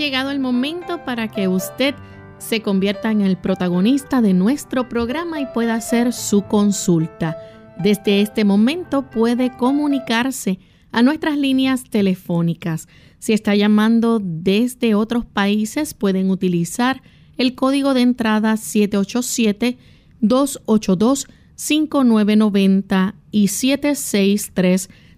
Llegado 0.00 0.30
el 0.30 0.40
momento 0.40 1.04
para 1.04 1.28
que 1.28 1.46
usted 1.46 1.94
se 2.38 2.62
convierta 2.62 3.10
en 3.10 3.20
el 3.20 3.36
protagonista 3.36 4.22
de 4.22 4.32
nuestro 4.32 4.88
programa 4.88 5.42
y 5.42 5.46
pueda 5.52 5.74
hacer 5.74 6.14
su 6.14 6.40
consulta. 6.42 7.36
Desde 7.78 8.22
este 8.22 8.46
momento 8.46 9.10
puede 9.10 9.54
comunicarse 9.54 10.58
a 10.90 11.02
nuestras 11.02 11.36
líneas 11.36 11.84
telefónicas. 11.84 12.88
Si 13.18 13.34
está 13.34 13.54
llamando 13.54 14.22
desde 14.24 14.94
otros 14.94 15.26
países, 15.26 15.92
pueden 15.92 16.30
utilizar 16.30 17.02
el 17.36 17.54
código 17.54 17.92
de 17.92 18.00
entrada 18.00 18.56
787-282-5990 20.22 23.14
y 23.30 23.48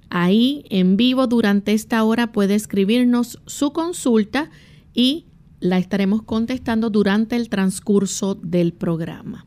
Ahí 0.10 0.66
en 0.70 0.98
vivo 0.98 1.28
durante 1.28 1.74
esta 1.74 2.04
hora 2.04 2.32
puede 2.32 2.56
escribirnos 2.56 3.40
su 3.46 3.74
consulta 3.74 4.50
y 4.94 5.26
la 5.60 5.78
estaremos 5.78 6.24
contestando 6.24 6.90
durante 6.90 7.36
el 7.36 7.50
transcurso 7.50 8.36
del 8.36 8.74
programa. 8.74 9.46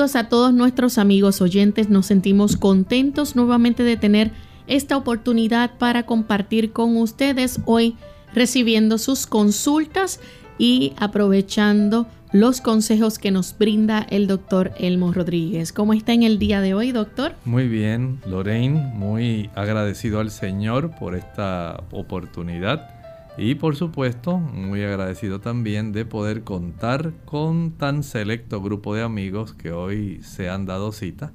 A 0.00 0.30
todos 0.30 0.54
nuestros 0.54 0.96
amigos 0.96 1.42
oyentes. 1.42 1.90
Nos 1.90 2.06
sentimos 2.06 2.56
contentos 2.56 3.36
nuevamente 3.36 3.82
de 3.82 3.98
tener 3.98 4.30
esta 4.66 4.96
oportunidad 4.96 5.76
para 5.76 6.06
compartir 6.06 6.72
con 6.72 6.96
ustedes 6.96 7.60
hoy 7.66 7.96
recibiendo 8.32 8.96
sus 8.96 9.26
consultas 9.26 10.18
y 10.56 10.94
aprovechando 10.96 12.06
los 12.32 12.62
consejos 12.62 13.18
que 13.18 13.30
nos 13.30 13.58
brinda 13.58 14.06
el 14.08 14.26
doctor 14.26 14.72
Elmo 14.78 15.12
Rodríguez. 15.12 15.70
¿Cómo 15.70 15.92
está 15.92 16.14
en 16.14 16.22
el 16.22 16.38
día 16.38 16.62
de 16.62 16.72
hoy, 16.72 16.92
doctor? 16.92 17.34
Muy 17.44 17.68
bien, 17.68 18.20
Lorraine, 18.26 18.80
muy 18.94 19.50
agradecido 19.54 20.20
al 20.20 20.30
Señor 20.30 20.92
por 20.98 21.14
esta 21.14 21.84
oportunidad 21.90 22.99
y 23.38 23.54
por 23.54 23.76
supuesto, 23.76 24.38
muy 24.38 24.82
agradecido 24.82 25.40
también 25.40 25.92
de 25.92 26.04
poder 26.04 26.42
contar 26.42 27.12
con 27.24 27.72
tan 27.72 28.02
selecto 28.02 28.60
grupo 28.60 28.94
de 28.94 29.02
amigos 29.02 29.54
que 29.54 29.72
hoy 29.72 30.20
se 30.22 30.48
han 30.48 30.66
dado 30.66 30.92
cita 30.92 31.32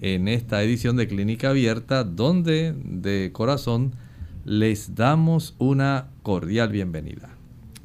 en 0.00 0.28
esta 0.28 0.62
edición 0.62 0.96
de 0.96 1.08
Clínica 1.08 1.50
Abierta, 1.50 2.04
donde 2.04 2.74
de 2.84 3.30
corazón 3.32 3.94
les 4.44 4.94
damos 4.94 5.54
una 5.58 6.08
cordial 6.22 6.70
bienvenida. 6.70 7.30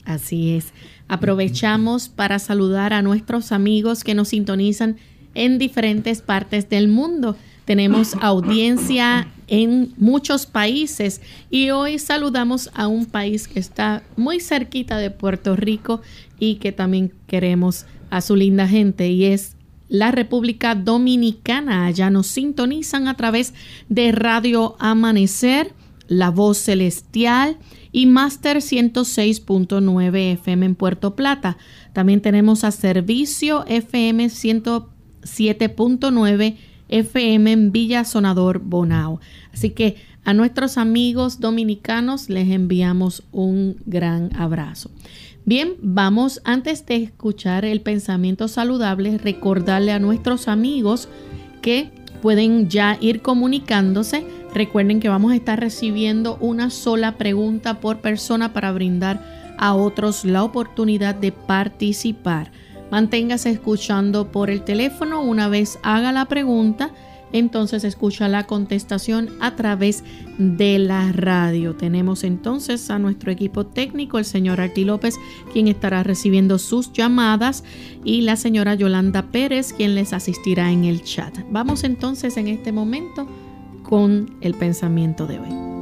Así 0.06 0.56
es. 0.56 0.74
Aprovechamos 1.07 2.09
para 2.09 2.40
saludar 2.40 2.94
a 2.94 3.01
nuestros 3.01 3.51
amigos 3.51 4.03
que 4.03 4.16
nos 4.16 4.30
sintonizan 4.30 4.97
en 5.34 5.57
diferentes 5.57 6.22
partes 6.22 6.69
del 6.69 6.88
mundo. 6.88 7.35
Tenemos 7.66 8.16
audiencia 8.22 9.28
en 9.47 9.94
muchos 9.97 10.46
países 10.46 11.22
y 11.50 11.69
hoy 11.69 12.00
saludamos 12.00 12.69
a 12.74 12.88
un 12.88 13.06
país 13.06 13.47
que 13.47 13.59
está 13.59 14.03
muy 14.18 14.40
cerquita 14.40 14.97
de 14.97 15.12
Puerto 15.12 15.56
Rico 15.56 16.01
y 16.40 16.56
que 16.56 16.72
también 16.72 17.13
queremos 17.28 17.85
a 18.09 18.22
su 18.22 18.35
linda 18.35 18.68
gente 18.68 19.09
y 19.09 19.25
es 19.25 19.56
la 19.88 20.12
República 20.12 20.74
Dominicana. 20.75 21.85
Allá 21.85 22.09
nos 22.09 22.28
sintonizan 22.28 23.07
a 23.07 23.16
través 23.16 23.53
de 23.90 24.12
Radio 24.12 24.75
Amanecer, 24.80 25.74
La 26.07 26.31
Voz 26.31 26.57
Celestial 26.57 27.57
y 27.91 28.07
Master 28.07 28.57
106.9 28.57 30.34
FM 30.34 30.66
en 30.66 30.75
Puerto 30.75 31.16
Plata. 31.16 31.57
También 31.94 32.22
tenemos 32.22 32.63
a 32.63 32.72
Servicio 32.72 33.66
FM 33.68 34.25
107.9 34.25 36.57
FM 36.94 37.52
en 37.52 37.72
Villa 37.72 38.06
Sonador 38.06 38.59
Bonao. 38.59 39.20
Así 39.52 39.72
que 39.72 39.96
a 40.24 40.34
nuestros 40.34 40.78
amigos 40.78 41.40
dominicanos 41.40 42.30
les 42.30 42.50
enviamos 42.50 43.24
un 43.31 43.78
gran 43.86 44.30
abrazo. 44.36 44.92
Bien, 45.46 45.74
vamos 45.81 46.40
antes 46.46 46.86
de 46.86 46.96
escuchar 46.98 47.66
el 47.66 47.81
pensamiento 47.81 48.48
saludable, 48.48 49.18
recordarle 49.18 49.92
a 49.92 50.00
nuestros 50.00 50.48
amigos 50.48 51.09
que 51.62 51.90
pueden 52.22 52.70
ya 52.70 52.98
ir 53.02 53.22
comunicándose. 53.22 54.25
Recuerden 54.54 55.00
que 55.00 55.10
vamos 55.10 55.34
a 55.34 55.36
estar 55.36 55.60
recibiendo 55.60 56.38
una 56.40 56.70
sola 56.70 57.18
pregunta 57.18 57.81
por 57.81 58.00
persona 58.00 58.54
para 58.54 58.72
brindar 58.72 59.56
a 59.58 59.74
otros 59.74 60.24
la 60.25 60.44
oportunidad 60.44 61.16
de 61.16 61.31
participar. 61.31 62.52
Manténgase 62.94 63.50
escuchando 63.50 64.31
por 64.31 64.52
el 64.52 64.62
teléfono 64.62 65.24
una 65.24 65.48
vez 65.48 65.80
haga 65.81 66.12
la 66.12 66.26
pregunta. 66.26 66.92
Entonces 67.31 67.84
escucha 67.84 68.28
la 68.28 68.46
contestación 68.46 69.31
a 69.40 69.56
través 69.56 70.04
de 70.38 70.78
la 70.78 71.12
radio. 71.12 71.76
Tenemos 71.76 72.24
entonces 72.24 72.92
a 72.92 73.00
nuestro 73.00 73.31
equipo 73.31 73.66
técnico, 73.66 74.20
el 74.20 74.26
señor 74.26 74.62
Arti 74.62 74.84
López, 74.84 75.16
quien 75.52 75.68
estará 75.68 76.04
recibiendo 76.04 76.59
sus 76.59 76.94
llamadas, 76.94 77.64
y 78.04 78.22
la 78.22 78.36
señora 78.36 78.76
Yolanda 78.76 79.24
Pérez, 79.24 79.74
quien 79.74 79.95
les 79.95 80.13
asistirá 80.13 80.72
en 80.72 80.84
el 80.84 81.01
chat. 81.01 81.36
Vamos 81.50 81.84
entonces 81.84 82.38
en 82.38 82.48
este 82.48 82.72
momento 82.72 83.28
con 83.81 84.38
el 84.42 84.54
pensamiento 84.54 85.25
de 85.25 85.40
hoy. 85.40 85.73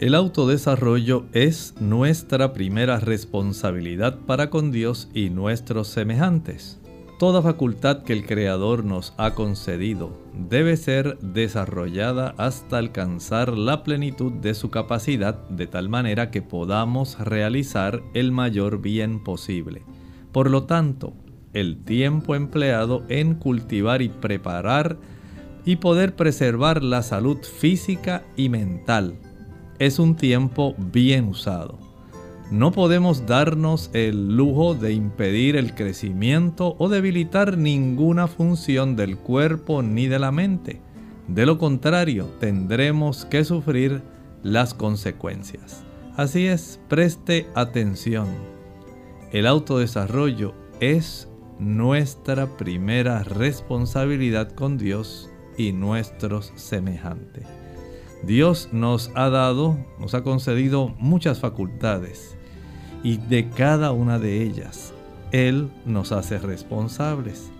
El 0.00 0.16
autodesarrollo 0.16 1.26
es 1.32 1.76
nuestra 1.78 2.52
primera 2.52 2.98
responsabilidad 2.98 4.18
para 4.26 4.50
con 4.50 4.72
Dios 4.72 5.08
y 5.14 5.30
nuestros 5.30 5.86
semejantes. 5.86 6.80
Toda 7.20 7.42
facultad 7.42 8.02
que 8.02 8.12
el 8.12 8.26
Creador 8.26 8.84
nos 8.84 9.14
ha 9.18 9.34
concedido 9.34 10.18
debe 10.36 10.76
ser 10.76 11.16
desarrollada 11.20 12.34
hasta 12.38 12.78
alcanzar 12.78 13.56
la 13.56 13.84
plenitud 13.84 14.32
de 14.32 14.54
su 14.54 14.68
capacidad 14.68 15.48
de 15.48 15.68
tal 15.68 15.88
manera 15.88 16.32
que 16.32 16.42
podamos 16.42 17.16
realizar 17.20 18.02
el 18.14 18.32
mayor 18.32 18.82
bien 18.82 19.22
posible. 19.22 19.82
Por 20.32 20.50
lo 20.50 20.64
tanto, 20.64 21.14
el 21.52 21.84
tiempo 21.84 22.34
empleado 22.34 23.04
en 23.08 23.36
cultivar 23.36 24.02
y 24.02 24.08
preparar 24.08 24.98
y 25.64 25.76
poder 25.76 26.16
preservar 26.16 26.82
la 26.82 27.04
salud 27.04 27.38
física 27.44 28.24
y 28.36 28.48
mental 28.48 29.14
es 29.78 29.98
un 29.98 30.16
tiempo 30.16 30.74
bien 30.78 31.28
usado. 31.28 31.78
No 32.50 32.72
podemos 32.72 33.26
darnos 33.26 33.90
el 33.94 34.36
lujo 34.36 34.74
de 34.74 34.92
impedir 34.92 35.56
el 35.56 35.74
crecimiento 35.74 36.76
o 36.78 36.88
debilitar 36.88 37.56
ninguna 37.56 38.26
función 38.26 38.96
del 38.96 39.16
cuerpo 39.16 39.82
ni 39.82 40.06
de 40.06 40.18
la 40.18 40.30
mente. 40.30 40.80
De 41.26 41.46
lo 41.46 41.58
contrario, 41.58 42.26
tendremos 42.38 43.24
que 43.24 43.44
sufrir 43.44 44.02
las 44.42 44.74
consecuencias. 44.74 45.82
Así 46.16 46.46
es, 46.46 46.80
preste 46.88 47.48
atención. 47.54 48.28
El 49.32 49.46
autodesarrollo 49.46 50.54
es 50.80 51.28
nuestra 51.58 52.56
primera 52.56 53.24
responsabilidad 53.24 54.52
con 54.52 54.76
Dios 54.76 55.30
y 55.56 55.72
nuestros 55.72 56.52
semejantes. 56.56 57.63
Dios 58.26 58.70
nos 58.72 59.10
ha 59.14 59.28
dado, 59.28 59.76
nos 59.98 60.14
ha 60.14 60.22
concedido 60.22 60.94
muchas 60.98 61.40
facultades 61.40 62.36
y 63.02 63.18
de 63.18 63.50
cada 63.50 63.92
una 63.92 64.18
de 64.18 64.42
ellas 64.42 64.94
Él 65.30 65.70
nos 65.84 66.10
hace 66.12 66.38
responsables. 66.38 67.50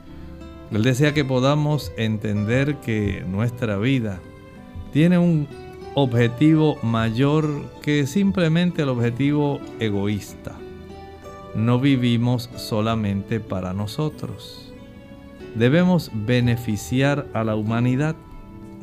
Él 0.70 0.82
desea 0.82 1.12
que 1.12 1.24
podamos 1.24 1.92
entender 1.98 2.76
que 2.76 3.24
nuestra 3.28 3.76
vida 3.76 4.20
tiene 4.92 5.18
un 5.18 5.46
objetivo 5.94 6.76
mayor 6.82 7.46
que 7.82 8.06
simplemente 8.06 8.82
el 8.82 8.88
objetivo 8.88 9.60
egoísta. 9.80 10.56
No 11.54 11.78
vivimos 11.78 12.48
solamente 12.56 13.38
para 13.38 13.74
nosotros. 13.74 14.72
Debemos 15.54 16.10
beneficiar 16.14 17.28
a 17.34 17.44
la 17.44 17.54
humanidad 17.54 18.16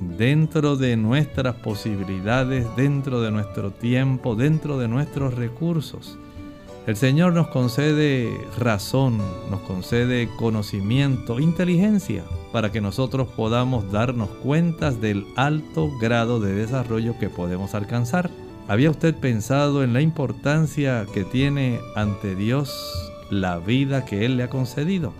dentro 0.01 0.75
de 0.75 0.98
nuestras 0.98 1.56
posibilidades, 1.56 2.68
dentro 2.75 3.21
de 3.21 3.31
nuestro 3.31 3.71
tiempo, 3.71 4.36
dentro 4.36 4.77
de 4.77 4.88
nuestros 4.88 5.36
recursos. 5.36 6.18
El 6.88 6.95
Señor 6.95 7.33
nos 7.33 7.48
concede 7.50 8.36
razón, 8.57 9.19
nos 9.51 9.59
concede 9.62 10.27
conocimiento, 10.38 11.39
inteligencia, 11.39 12.24
para 12.51 12.71
que 12.71 12.81
nosotros 12.81 13.27
podamos 13.27 13.92
darnos 13.92 14.30
cuentas 14.30 15.00
del 15.00 15.27
alto 15.36 15.92
grado 16.01 16.39
de 16.39 16.54
desarrollo 16.54 17.19
que 17.19 17.30
podemos 17.30 17.75
alcanzar. 17.75 18.31
¿Había 18.68 18.89
usted 18.89 19.13
pensado 19.15 19.83
en 19.83 19.94
la 19.94 20.01
importancia 20.01 21.06
que 21.13 21.24
tiene 21.24 21.80
ante 21.95 22.36
Dios 22.36 22.74
la 23.30 23.59
vida 23.59 24.06
que 24.06 24.25
Él 24.25 24.38
le 24.38 24.44
ha 24.44 24.50
concedido? 24.50 25.13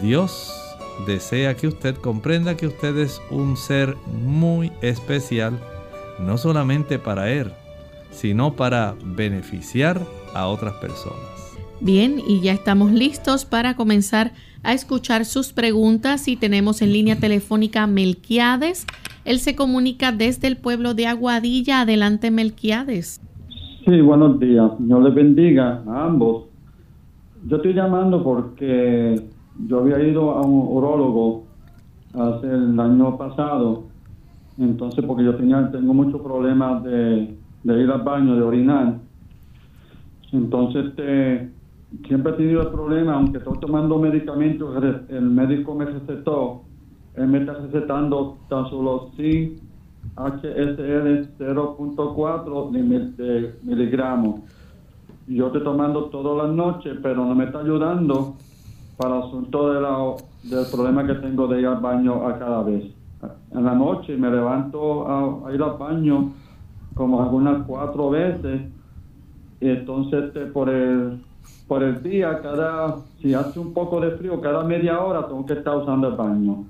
Dios 0.00 0.61
desea 1.06 1.56
que 1.56 1.68
usted 1.68 1.96
comprenda 1.96 2.56
que 2.56 2.66
usted 2.66 2.96
es 2.98 3.20
un 3.30 3.56
ser 3.56 3.96
muy 4.24 4.72
especial, 4.82 5.58
no 6.20 6.38
solamente 6.38 6.98
para 6.98 7.30
Él, 7.30 7.52
sino 8.10 8.54
para 8.54 8.94
beneficiar 9.04 10.00
a 10.34 10.46
otras 10.46 10.74
personas. 10.74 11.56
Bien, 11.80 12.20
y 12.26 12.40
ya 12.40 12.52
estamos 12.52 12.92
listos 12.92 13.44
para 13.44 13.74
comenzar 13.74 14.32
a 14.62 14.72
escuchar 14.72 15.24
sus 15.24 15.52
preguntas 15.52 16.28
y 16.28 16.36
tenemos 16.36 16.80
en 16.82 16.92
línea 16.92 17.16
telefónica 17.16 17.86
Melquiades. 17.86 18.86
Él 19.24 19.40
se 19.40 19.56
comunica 19.56 20.12
desde 20.12 20.46
el 20.46 20.56
pueblo 20.56 20.94
de 20.94 21.06
Aguadilla. 21.06 21.80
Adelante, 21.80 22.30
Melquiades. 22.30 23.20
Sí, 23.84 24.00
buenos 24.00 24.38
días. 24.38 24.70
Dios 24.78 25.02
les 25.02 25.14
bendiga 25.14 25.82
a 25.88 26.04
ambos. 26.04 26.44
Yo 27.48 27.56
estoy 27.56 27.74
llamando 27.74 28.22
porque 28.22 29.20
yo 29.66 29.80
había 29.80 30.00
ido 30.00 30.32
a 30.32 30.42
un 30.42 30.76
urólogo 30.76 31.44
hace 32.14 32.46
el 32.46 32.78
año 32.78 33.16
pasado, 33.16 33.84
entonces 34.58 35.04
porque 35.04 35.24
yo 35.24 35.34
tenía 35.36 35.70
tengo 35.70 35.94
muchos 35.94 36.20
problemas 36.20 36.82
de, 36.84 37.36
de 37.64 37.82
ir 37.82 37.90
al 37.90 38.02
baño, 38.02 38.36
de 38.36 38.42
orinar 38.42 38.98
entonces, 40.32 40.86
este, 40.86 41.50
siempre 42.06 42.32
he 42.32 42.36
tenido 42.36 42.62
el 42.62 42.68
problema, 42.68 43.14
aunque 43.14 43.38
estoy 43.38 43.58
tomando 43.60 43.98
medicamentos, 43.98 44.82
el 45.08 45.22
médico 45.22 45.74
me 45.74 45.84
recetó, 45.84 46.62
él 47.14 47.28
me 47.28 47.40
está 47.40 47.52
recetando 47.54 48.38
tan 48.48 48.68
solo 48.70 49.10
sí 49.16 49.58
HSL 50.16 51.36
0.4 51.38 52.70
de 52.70 53.54
miligramos. 53.62 54.40
Yo 55.28 55.48
estoy 55.48 55.62
tomando 55.62 56.06
todas 56.06 56.46
las 56.48 56.56
noches, 56.56 56.96
pero 57.02 57.26
no 57.26 57.34
me 57.34 57.44
está 57.44 57.60
ayudando 57.60 58.36
para 58.96 59.16
el 59.16 59.22
asunto 59.22 59.72
de 59.72 59.80
la, 59.80 60.14
del 60.42 60.66
problema 60.70 61.06
que 61.06 61.14
tengo 61.14 61.46
de 61.48 61.60
ir 61.60 61.66
al 61.66 61.80
baño 61.80 62.26
a 62.26 62.38
cada 62.38 62.62
vez. 62.62 62.84
En 63.52 63.64
la 63.64 63.74
noche 63.74 64.16
me 64.16 64.30
levanto 64.30 65.06
a 65.08 65.52
ir 65.52 65.62
al 65.62 65.78
baño 65.78 66.32
como 66.94 67.22
algunas 67.22 67.66
cuatro 67.66 68.10
veces 68.10 68.62
entonces 69.70 70.24
este, 70.24 70.46
por 70.46 70.68
el 70.68 71.20
por 71.68 71.82
el 71.82 72.02
día, 72.02 72.40
cada 72.42 72.96
si 73.20 73.32
hace 73.32 73.58
un 73.58 73.72
poco 73.72 74.00
de 74.00 74.10
frío, 74.12 74.40
cada 74.40 74.64
media 74.64 75.00
hora 75.00 75.26
tengo 75.26 75.46
que 75.46 75.54
estar 75.54 75.76
usando 75.76 76.08
el 76.08 76.16
baño. 76.16 76.64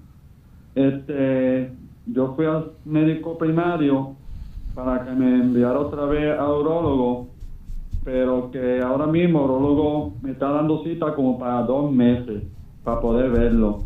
Este, 0.74 1.72
yo 2.06 2.34
fui 2.36 2.46
al 2.46 2.72
médico 2.84 3.36
primario 3.36 4.14
para 4.74 5.04
que 5.04 5.10
me 5.12 5.40
enviara 5.40 5.80
otra 5.80 6.04
vez 6.04 6.38
a 6.38 6.48
urologo, 6.48 7.28
pero 8.04 8.50
que 8.50 8.80
ahora 8.80 9.06
mismo 9.06 9.44
urologo 9.44 10.14
me 10.22 10.32
está 10.32 10.50
dando 10.50 10.82
cita 10.82 11.14
como 11.14 11.38
para 11.38 11.62
dos 11.62 11.90
meses 11.92 12.42
para 12.82 13.00
poder 13.00 13.30
verlo. 13.30 13.84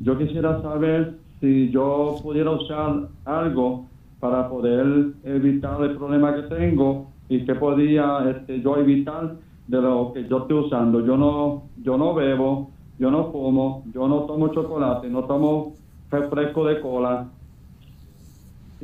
Yo 0.00 0.18
quisiera 0.18 0.60
saber 0.60 1.14
si 1.40 1.70
yo 1.70 2.16
pudiera 2.22 2.50
usar 2.50 3.08
algo 3.24 3.86
para 4.18 4.48
poder 4.48 5.12
evitar 5.24 5.82
el 5.82 5.96
problema 5.96 6.34
que 6.34 6.42
tengo 6.42 7.12
y 7.28 7.44
qué 7.44 7.54
podía 7.54 8.28
este, 8.30 8.60
yo 8.60 8.76
evitar 8.76 9.36
de 9.66 9.80
lo 9.80 10.12
que 10.12 10.26
yo 10.26 10.38
estoy 10.38 10.58
usando. 10.58 11.04
Yo 11.04 11.16
no, 11.16 11.64
yo 11.82 11.96
no 11.96 12.14
bebo, 12.14 12.70
yo 12.98 13.10
no 13.10 13.30
fumo, 13.30 13.84
yo 13.92 14.08
no 14.08 14.20
tomo 14.20 14.48
chocolate, 14.48 15.08
no 15.08 15.24
tomo 15.24 15.74
refresco 16.10 16.64
de 16.64 16.80
cola. 16.80 17.28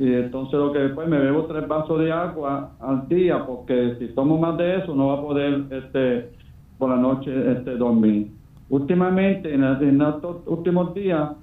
Y 0.01 0.15
entonces 0.15 0.53
lo 0.53 0.73
que 0.73 0.79
después 0.79 1.07
me 1.07 1.19
bebo 1.19 1.45
tres 1.45 1.67
vasos 1.67 1.99
de 1.99 2.11
agua 2.11 2.71
al 2.79 3.07
día, 3.07 3.45
porque 3.45 3.97
si 3.99 4.07
tomo 4.15 4.35
más 4.39 4.57
de 4.57 4.77
eso 4.77 4.95
no 4.95 5.09
va 5.09 5.19
a 5.19 5.21
poder 5.21 5.65
este 5.69 6.31
por 6.79 6.89
la 6.89 6.97
noche 6.97 7.29
este 7.51 7.77
dormir. 7.77 8.31
Últimamente, 8.69 9.53
en, 9.53 9.63
en 9.63 10.01
estos 10.01 10.37
últimos 10.47 10.95
días, 10.95 11.33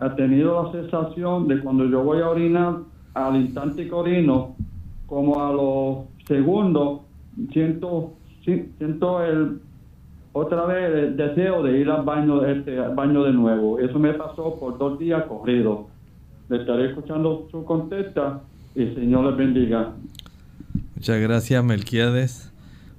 he 0.00 0.08
tenido 0.10 0.62
la 0.62 0.70
sensación 0.70 1.48
de 1.48 1.58
cuando 1.58 1.86
yo 1.86 2.04
voy 2.04 2.20
a 2.20 2.30
orinar, 2.30 2.76
al 3.14 3.34
instante 3.34 3.88
que 3.88 3.92
orino, 3.92 4.54
como 5.08 5.42
a 5.42 5.52
los 5.52 6.14
Segundo, 6.28 7.02
siento, 7.52 8.12
siento 8.44 9.24
el, 9.24 9.60
otra 10.32 10.66
vez 10.66 10.94
el 10.94 11.16
deseo 11.16 11.64
de 11.64 11.80
ir 11.80 11.90
al 11.90 12.04
baño, 12.04 12.44
este, 12.44 12.78
al 12.78 12.94
baño 12.94 13.24
de 13.24 13.32
nuevo. 13.32 13.80
Eso 13.80 13.98
me 13.98 14.12
pasó 14.14 14.54
por 14.60 14.78
dos 14.78 15.00
días 15.00 15.24
corridos. 15.24 15.80
Le 16.48 16.58
estaré 16.58 16.88
escuchando 16.90 17.48
su 17.50 17.64
contesta 17.64 18.42
y 18.74 18.86
Señor 18.94 19.26
les 19.26 19.36
bendiga. 19.36 19.94
Muchas 20.94 21.20
gracias, 21.20 21.64
Melquiades. 21.64 22.52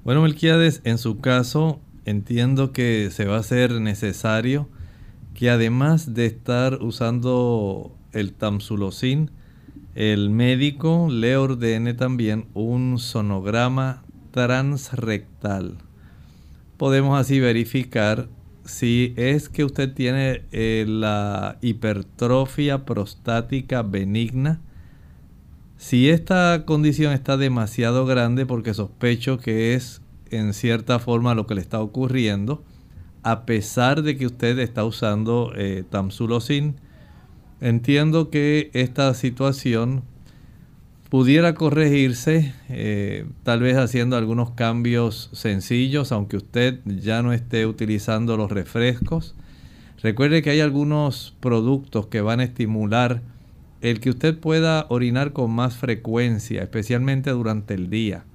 Bueno, 0.03 0.21
Melquiades, 0.21 0.81
en 0.83 0.97
su 0.97 1.19
caso, 1.19 1.79
entiendo 2.05 2.71
que 2.71 3.09
se 3.11 3.25
va 3.25 3.37
a 3.37 3.43
ser 3.43 3.81
necesario 3.81 4.67
que 5.33 5.49
además 5.49 6.13
de 6.13 6.25
estar 6.25 6.81
usando 6.81 7.91
el 8.13 8.33
tamsulosín, 8.33 9.31
el 9.95 10.29
médico 10.29 11.07
le 11.11 11.37
ordene 11.37 11.93
también 11.93 12.45
un 12.53 12.99
sonograma 12.99 14.03
transrectal. 14.31 15.77
Podemos 16.77 17.19
así 17.19 17.39
verificar 17.39 18.27
si 18.65 19.13
es 19.15 19.49
que 19.49 19.63
usted 19.63 19.93
tiene 19.93 20.43
eh, 20.51 20.85
la 20.87 21.57
hipertrofia 21.61 22.85
prostática 22.85 23.83
benigna. 23.83 24.59
Si 25.77 26.09
esta 26.09 26.63
condición 26.65 27.13
está 27.13 27.37
demasiado 27.37 28.05
grande, 28.05 28.45
porque 28.45 28.73
sospecho 28.73 29.37
que 29.37 29.73
es 29.75 30.01
en 30.31 30.53
cierta 30.53 30.99
forma 30.99 31.35
lo 31.35 31.47
que 31.47 31.55
le 31.55 31.61
está 31.61 31.79
ocurriendo, 31.79 32.63
a 33.23 33.45
pesar 33.45 34.01
de 34.01 34.17
que 34.17 34.25
usted 34.25 34.59
está 34.59 34.83
usando 34.83 35.53
eh, 35.55 35.83
tamsulosin, 35.89 36.75
Entiendo 37.61 38.29
que 38.29 38.69
esta 38.73 39.13
situación 39.13 40.03
pudiera 41.15 41.53
corregirse, 41.53 42.53
eh, 42.67 43.25
tal 43.43 43.61
vez 43.61 43.77
haciendo 43.77 44.17
algunos 44.17 44.51
cambios 44.51 45.29
sencillos, 45.31 46.11
aunque 46.11 46.35
usted 46.35 46.81
ya 46.85 47.21
no 47.21 47.31
esté 47.31 47.65
utilizando 47.65 48.35
los 48.35 48.51
refrescos. 48.51 49.33
Recuerde 50.03 50.41
que 50.41 50.49
hay 50.49 50.59
algunos 50.59 51.33
productos 51.39 52.07
que 52.07 52.19
van 52.19 52.41
a 52.41 52.43
estimular 52.43 53.21
el 53.79 54.01
que 54.01 54.09
usted 54.09 54.37
pueda 54.37 54.87
orinar 54.89 55.31
con 55.31 55.51
más 55.51 55.77
frecuencia, 55.77 56.63
especialmente 56.63 57.29
durante 57.29 57.75
el 57.75 57.89
día. 57.89 58.25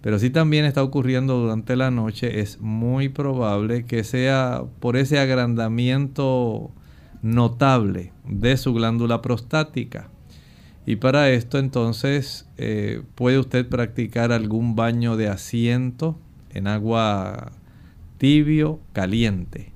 Pero 0.00 0.18
si 0.18 0.30
también 0.30 0.64
está 0.64 0.82
ocurriendo 0.82 1.38
durante 1.38 1.76
la 1.76 1.90
noche, 1.90 2.40
es 2.40 2.62
muy 2.62 3.10
probable 3.10 3.84
que 3.84 4.04
sea 4.04 4.62
por 4.80 4.96
ese 4.96 5.18
agrandamiento 5.18 6.70
notable 7.20 8.14
de 8.26 8.56
su 8.56 8.72
glándula 8.72 9.20
prostática. 9.20 10.08
Y 10.84 10.96
para 10.96 11.30
esto 11.30 11.58
entonces 11.58 12.48
eh, 12.56 13.02
puede 13.14 13.38
usted 13.38 13.68
practicar 13.68 14.32
algún 14.32 14.74
baño 14.74 15.16
de 15.16 15.28
asiento 15.28 16.18
en 16.50 16.66
agua 16.66 17.52
tibio, 18.18 18.80
caliente, 18.92 19.72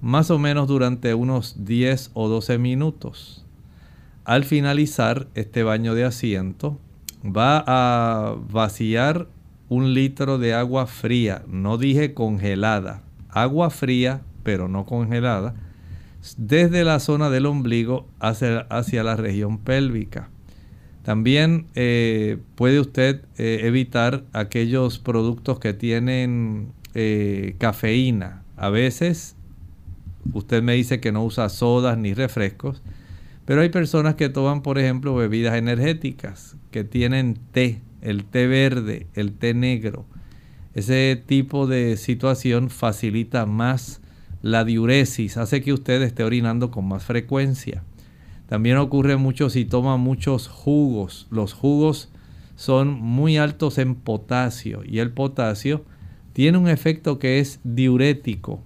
más 0.00 0.30
o 0.30 0.38
menos 0.38 0.68
durante 0.68 1.14
unos 1.14 1.64
10 1.64 2.10
o 2.14 2.28
12 2.28 2.58
minutos. 2.58 3.44
Al 4.24 4.44
finalizar 4.44 5.28
este 5.34 5.62
baño 5.62 5.94
de 5.94 6.04
asiento, 6.04 6.78
va 7.24 7.64
a 7.66 8.34
vaciar 8.50 9.28
un 9.68 9.94
litro 9.94 10.38
de 10.38 10.54
agua 10.54 10.86
fría, 10.86 11.42
no 11.48 11.78
dije 11.78 12.14
congelada, 12.14 13.02
agua 13.30 13.70
fría, 13.70 14.22
pero 14.42 14.68
no 14.68 14.84
congelada, 14.84 15.54
desde 16.36 16.84
la 16.84 17.00
zona 17.00 17.30
del 17.30 17.46
ombligo 17.46 18.06
hacia, 18.20 18.60
hacia 18.70 19.02
la 19.02 19.16
región 19.16 19.58
pélvica. 19.58 20.30
También 21.04 21.66
eh, 21.74 22.38
puede 22.54 22.80
usted 22.80 23.20
eh, 23.36 23.60
evitar 23.64 24.24
aquellos 24.32 24.98
productos 24.98 25.60
que 25.60 25.74
tienen 25.74 26.72
eh, 26.94 27.56
cafeína. 27.58 28.42
A 28.56 28.70
veces 28.70 29.36
usted 30.32 30.62
me 30.62 30.72
dice 30.72 31.00
que 31.00 31.12
no 31.12 31.22
usa 31.22 31.50
sodas 31.50 31.98
ni 31.98 32.14
refrescos, 32.14 32.82
pero 33.44 33.60
hay 33.60 33.68
personas 33.68 34.14
que 34.14 34.30
toman, 34.30 34.62
por 34.62 34.78
ejemplo, 34.78 35.14
bebidas 35.14 35.56
energéticas, 35.56 36.56
que 36.70 36.84
tienen 36.84 37.38
té, 37.52 37.82
el 38.00 38.24
té 38.24 38.46
verde, 38.46 39.06
el 39.12 39.34
té 39.34 39.52
negro. 39.52 40.06
Ese 40.72 41.22
tipo 41.26 41.66
de 41.66 41.98
situación 41.98 42.70
facilita 42.70 43.44
más 43.44 44.00
la 44.40 44.64
diuresis, 44.64 45.36
hace 45.36 45.60
que 45.60 45.74
usted 45.74 46.00
esté 46.00 46.24
orinando 46.24 46.70
con 46.70 46.88
más 46.88 47.04
frecuencia. 47.04 47.82
También 48.48 48.76
ocurre 48.76 49.16
mucho 49.16 49.48
si 49.50 49.64
toma 49.64 49.96
muchos 49.96 50.48
jugos. 50.48 51.26
Los 51.30 51.54
jugos 51.54 52.10
son 52.56 52.90
muy 52.90 53.36
altos 53.36 53.78
en 53.78 53.94
potasio 53.94 54.82
y 54.84 54.98
el 54.98 55.10
potasio 55.10 55.84
tiene 56.32 56.58
un 56.58 56.68
efecto 56.68 57.18
que 57.18 57.40
es 57.40 57.60
diurético. 57.64 58.60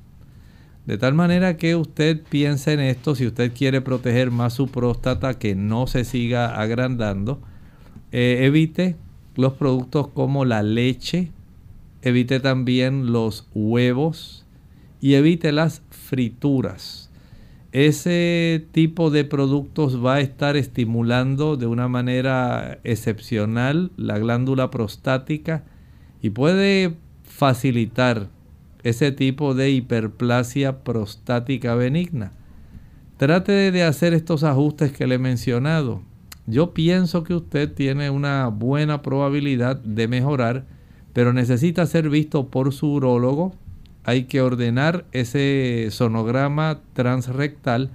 De 0.87 0.99
tal 0.99 1.14
manera 1.14 1.56
que 1.56 1.76
usted 1.76 2.23
piense 2.28 2.73
en 2.73 2.80
esto 2.80 3.14
si 3.14 3.26
usted 3.26 3.52
quiere 3.52 3.80
proteger 3.80 4.30
más 4.30 4.54
su 4.54 4.68
próstata 4.68 5.38
que 5.38 5.54
no 5.54 5.87
se 5.87 6.04
siga 6.04 6.58
agrandando. 6.61 7.40
Eh, 8.11 8.40
evite 8.42 8.97
los 9.37 9.52
productos 9.52 10.08
como 10.08 10.44
la 10.47 10.62
leche, 10.62 11.30
evite 12.02 12.40
también 12.40 13.12
los 13.12 13.47
huevos 13.54 14.47
y 15.00 15.14
evite 15.14 15.52
las 15.52 15.82
frituras 15.90 17.08
ese 17.72 18.66
tipo 18.72 19.10
de 19.10 19.25
productos 19.25 20.04
va 20.04 20.14
a 20.14 20.20
estar 20.20 20.56
estimulando 20.56 21.56
de 21.56 21.66
una 21.66 21.87
manera 21.87 22.78
excepcional 22.82 23.90
la 23.96 24.18
glándula 24.18 24.70
prostática 24.70 25.64
y 26.22 26.30
puede 26.30 26.94
facilitar 27.25 28.28
ese 28.84 29.12
tipo 29.12 29.54
de 29.54 29.70
hiperplasia 29.70 30.82
prostática 30.82 31.75
benigna. 31.75 32.32
Trate 33.18 33.70
de 33.70 33.82
hacer 33.82 34.14
estos 34.14 34.44
ajustes 34.44 34.92
que 34.92 35.06
le 35.06 35.16
he 35.16 35.18
mencionado. 35.18 36.02
Yo 36.46 36.72
pienso 36.72 37.25
que 37.25 37.34
usted 37.34 37.70
tiene 37.75 38.08
una 38.08 38.48
buena 38.48 39.02
probabilidad 39.02 39.76
de 39.76 40.08
mejorar, 40.08 40.64
pero 41.12 41.34
necesita 41.34 41.84
ser 41.84 42.08
visto 42.08 42.48
por 42.48 42.72
su 42.72 42.90
urólogo 42.92 43.52
hay 44.05 44.25
que 44.25 44.40
ordenar 44.40 45.05
ese 45.12 45.88
sonograma 45.90 46.81
transrectal 46.93 47.90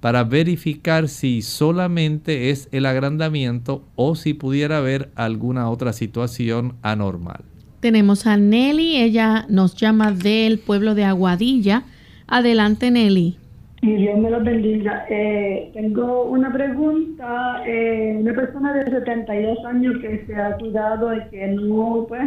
para 0.00 0.22
verificar 0.24 1.08
si 1.08 1.40
solamente 1.40 2.50
es 2.50 2.68
el 2.72 2.84
agrandamiento 2.84 3.82
o 3.96 4.16
si 4.16 4.34
pudiera 4.34 4.78
haber 4.78 5.08
alguna 5.14 5.70
otra 5.70 5.94
situación 5.94 6.74
anormal. 6.82 7.40
Tenemos 7.80 8.26
a 8.26 8.36
Nelly, 8.36 8.96
ella 8.96 9.46
nos 9.48 9.76
llama 9.76 10.12
del 10.12 10.58
pueblo 10.58 10.94
de 10.94 11.04
Aguadilla. 11.04 11.84
Adelante 12.26 12.90
Nelly. 12.90 13.38
Y 13.80 13.96
Dios 13.96 14.18
me 14.18 14.30
lo 14.30 14.42
bendiga. 14.42 15.04
Eh, 15.10 15.70
tengo 15.74 16.24
una 16.24 16.52
pregunta. 16.52 17.62
Eh, 17.66 18.16
una 18.20 18.34
persona 18.34 18.72
de 18.72 18.90
72 18.90 19.58
años 19.66 19.94
que 20.00 20.24
se 20.26 20.34
ha 20.34 20.56
cuidado 20.56 21.14
y 21.14 21.20
que 21.30 21.46
no, 21.48 22.06
pues, 22.08 22.22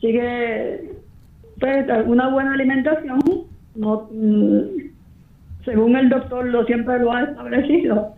sigue 0.00 0.90
pues 1.60 1.86
una 2.06 2.28
buena 2.28 2.54
alimentación, 2.54 3.20
no, 3.74 4.08
mm, 4.10 4.60
según 5.64 5.96
el 5.96 6.08
doctor 6.08 6.46
lo 6.46 6.64
siempre 6.64 6.98
lo 6.98 7.12
ha 7.12 7.22
establecido, 7.22 8.14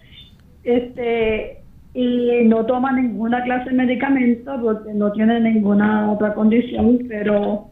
este 0.64 1.58
y 1.94 2.44
no 2.44 2.66
toma 2.66 2.92
ninguna 2.92 3.42
clase 3.42 3.70
de 3.70 3.76
medicamento 3.76 4.60
porque 4.60 4.92
no 4.92 5.12
tiene 5.12 5.40
ninguna 5.40 6.12
otra 6.12 6.34
condición, 6.34 6.98
pero 7.08 7.70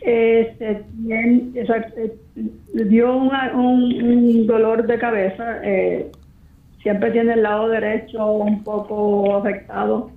este 0.00 0.84
bien, 0.94 1.52
eh, 1.54 2.16
dio 2.72 3.14
un, 3.14 4.46
dolor 4.46 4.86
de 4.86 4.98
cabeza, 4.98 5.60
eh, 5.62 6.10
siempre 6.82 7.10
tiene 7.10 7.34
el 7.34 7.42
lado 7.42 7.68
derecho 7.68 8.32
un 8.32 8.64
poco 8.64 9.36
afectado 9.36 10.10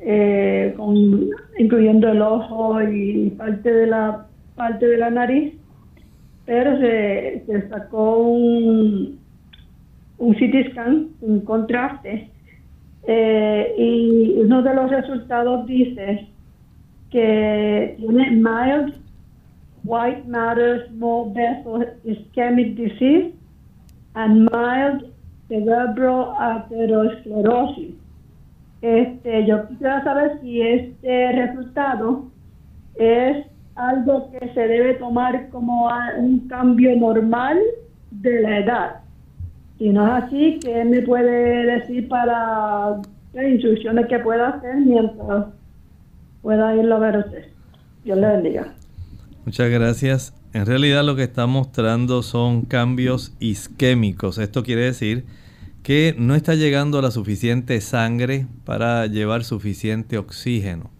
eh, 0.00 0.74
incluyendo 1.58 2.08
el 2.10 2.22
ojo 2.22 2.80
y 2.82 3.30
parte 3.30 3.72
de 3.72 3.86
la 3.86 4.26
parte 4.54 4.86
de 4.86 4.98
la 4.98 5.10
nariz, 5.10 5.54
pero 6.44 6.78
se, 6.78 7.68
sacó 7.68 8.18
un, 8.18 9.18
un 10.18 10.34
CT 10.34 10.72
scan, 10.72 11.08
un 11.20 11.40
contraste, 11.40 12.28
eh, 13.06 13.74
y 13.78 14.40
uno 14.40 14.62
de 14.62 14.74
los 14.74 14.90
resultados 14.90 15.66
dice 15.66 16.28
que 17.10 17.94
tiene 17.98 18.30
mild 18.32 18.94
white 19.84 20.24
matter 20.26 20.88
small 20.90 21.32
vessel 21.32 21.86
ischemic 22.04 22.74
disease 22.74 23.32
and 24.14 24.50
mild 24.50 25.04
cerebral 25.48 26.34
atherosclerosis. 26.38 27.94
Este, 28.80 29.46
yo 29.46 29.66
quisiera 29.68 30.04
saber 30.04 30.38
si 30.40 30.62
este 30.62 31.32
resultado 31.32 32.30
es 32.94 33.46
algo 33.74 34.30
que 34.32 34.52
se 34.54 34.60
debe 34.60 34.94
tomar 34.94 35.48
como 35.50 35.88
un 36.18 36.48
cambio 36.48 36.96
normal 36.96 37.58
de 38.10 38.40
la 38.40 38.58
edad. 38.58 39.00
Si 39.78 39.90
no 39.90 40.04
es 40.06 40.24
así, 40.24 40.58
¿qué 40.60 40.84
me 40.84 41.02
puede 41.02 41.78
decir 41.78 42.08
para 42.08 43.00
las 43.32 43.48
instrucciones 43.48 44.06
que 44.08 44.18
pueda 44.18 44.48
hacer 44.48 44.76
mientras 44.76 45.46
pueda 46.42 46.74
irlo 46.74 46.96
a 46.96 46.98
ver 46.98 47.18
usted? 47.18 47.44
Dios 48.04 48.18
le 48.18 48.26
bendiga. 48.26 48.74
Muchas 49.44 49.70
gracias. 49.70 50.34
En 50.52 50.66
realidad 50.66 51.04
lo 51.04 51.14
que 51.14 51.22
está 51.22 51.46
mostrando 51.46 52.22
son 52.22 52.62
cambios 52.62 53.36
isquémicos. 53.38 54.38
Esto 54.38 54.62
quiere 54.62 54.82
decir 54.82 55.24
que 55.88 56.14
no 56.18 56.34
está 56.34 56.54
llegando 56.54 57.00
la 57.00 57.10
suficiente 57.10 57.80
sangre 57.80 58.46
para 58.66 59.06
llevar 59.06 59.42
suficiente 59.42 60.18
oxígeno. 60.18 60.90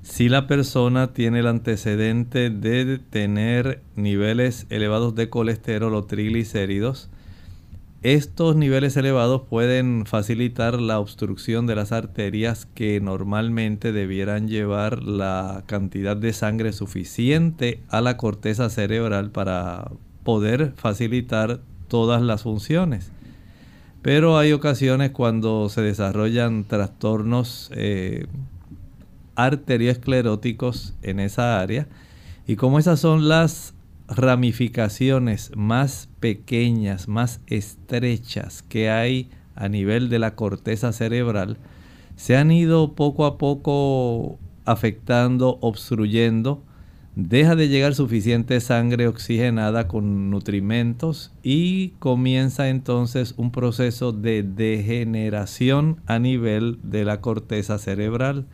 Si 0.00 0.30
la 0.30 0.46
persona 0.46 1.12
tiene 1.12 1.40
el 1.40 1.46
antecedente 1.46 2.48
de 2.48 2.98
tener 3.10 3.82
niveles 3.96 4.64
elevados 4.70 5.14
de 5.14 5.28
colesterol 5.28 5.94
o 5.94 6.04
triglicéridos, 6.04 7.10
estos 8.02 8.56
niveles 8.56 8.96
elevados 8.96 9.42
pueden 9.42 10.06
facilitar 10.06 10.80
la 10.80 11.00
obstrucción 11.00 11.66
de 11.66 11.74
las 11.74 11.92
arterias 11.92 12.64
que 12.64 13.02
normalmente 13.02 13.92
debieran 13.92 14.48
llevar 14.48 15.02
la 15.02 15.64
cantidad 15.66 16.16
de 16.16 16.32
sangre 16.32 16.72
suficiente 16.72 17.82
a 17.90 18.00
la 18.00 18.16
corteza 18.16 18.70
cerebral 18.70 19.32
para 19.32 19.90
poder 20.22 20.72
facilitar 20.76 21.60
todas 21.88 22.22
las 22.22 22.44
funciones. 22.44 23.12
Pero 24.04 24.36
hay 24.36 24.52
ocasiones 24.52 25.12
cuando 25.12 25.70
se 25.70 25.80
desarrollan 25.80 26.64
trastornos 26.64 27.70
eh, 27.74 28.26
arterioscleróticos 29.34 30.92
en 31.00 31.20
esa 31.20 31.58
área. 31.58 31.88
Y 32.46 32.56
como 32.56 32.78
esas 32.78 33.00
son 33.00 33.28
las 33.28 33.72
ramificaciones 34.06 35.52
más 35.56 36.10
pequeñas, 36.20 37.08
más 37.08 37.40
estrechas 37.46 38.60
que 38.60 38.90
hay 38.90 39.30
a 39.56 39.70
nivel 39.70 40.10
de 40.10 40.18
la 40.18 40.34
corteza 40.34 40.92
cerebral, 40.92 41.56
se 42.14 42.36
han 42.36 42.50
ido 42.50 42.92
poco 42.92 43.24
a 43.24 43.38
poco 43.38 44.38
afectando, 44.66 45.56
obstruyendo 45.62 46.62
deja 47.16 47.54
de 47.54 47.68
llegar 47.68 47.94
suficiente 47.94 48.60
sangre 48.60 49.06
oxigenada 49.06 49.86
con 49.86 50.30
nutrimentos 50.30 51.32
y 51.42 51.90
comienza 52.00 52.68
entonces 52.68 53.34
un 53.36 53.52
proceso 53.52 54.12
de 54.12 54.42
degeneración 54.42 56.00
a 56.06 56.18
nivel 56.18 56.78
de 56.82 57.04
la 57.04 57.20
corteza 57.20 57.78
cerebral. 57.78 58.46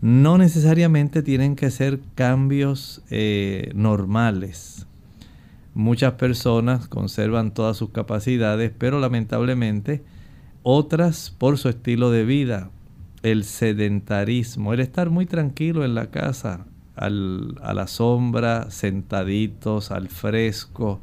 No 0.00 0.38
necesariamente 0.38 1.22
tienen 1.22 1.56
que 1.56 1.70
ser 1.70 2.00
cambios 2.14 3.02
eh, 3.10 3.70
normales. 3.74 4.86
Muchas 5.74 6.14
personas 6.14 6.88
conservan 6.88 7.52
todas 7.52 7.76
sus 7.76 7.90
capacidades, 7.90 8.72
pero 8.76 8.98
lamentablemente 8.98 10.02
otras 10.62 11.30
por 11.30 11.58
su 11.58 11.68
estilo 11.68 12.10
de 12.10 12.24
vida, 12.24 12.70
el 13.22 13.44
sedentarismo, 13.44 14.72
el 14.72 14.80
estar 14.80 15.10
muy 15.10 15.26
tranquilo 15.26 15.84
en 15.84 15.94
la 15.94 16.10
casa, 16.10 16.66
a 16.96 17.08
la 17.74 17.86
sombra, 17.86 18.70
sentaditos, 18.70 19.90
al 19.90 20.08
fresco, 20.08 21.00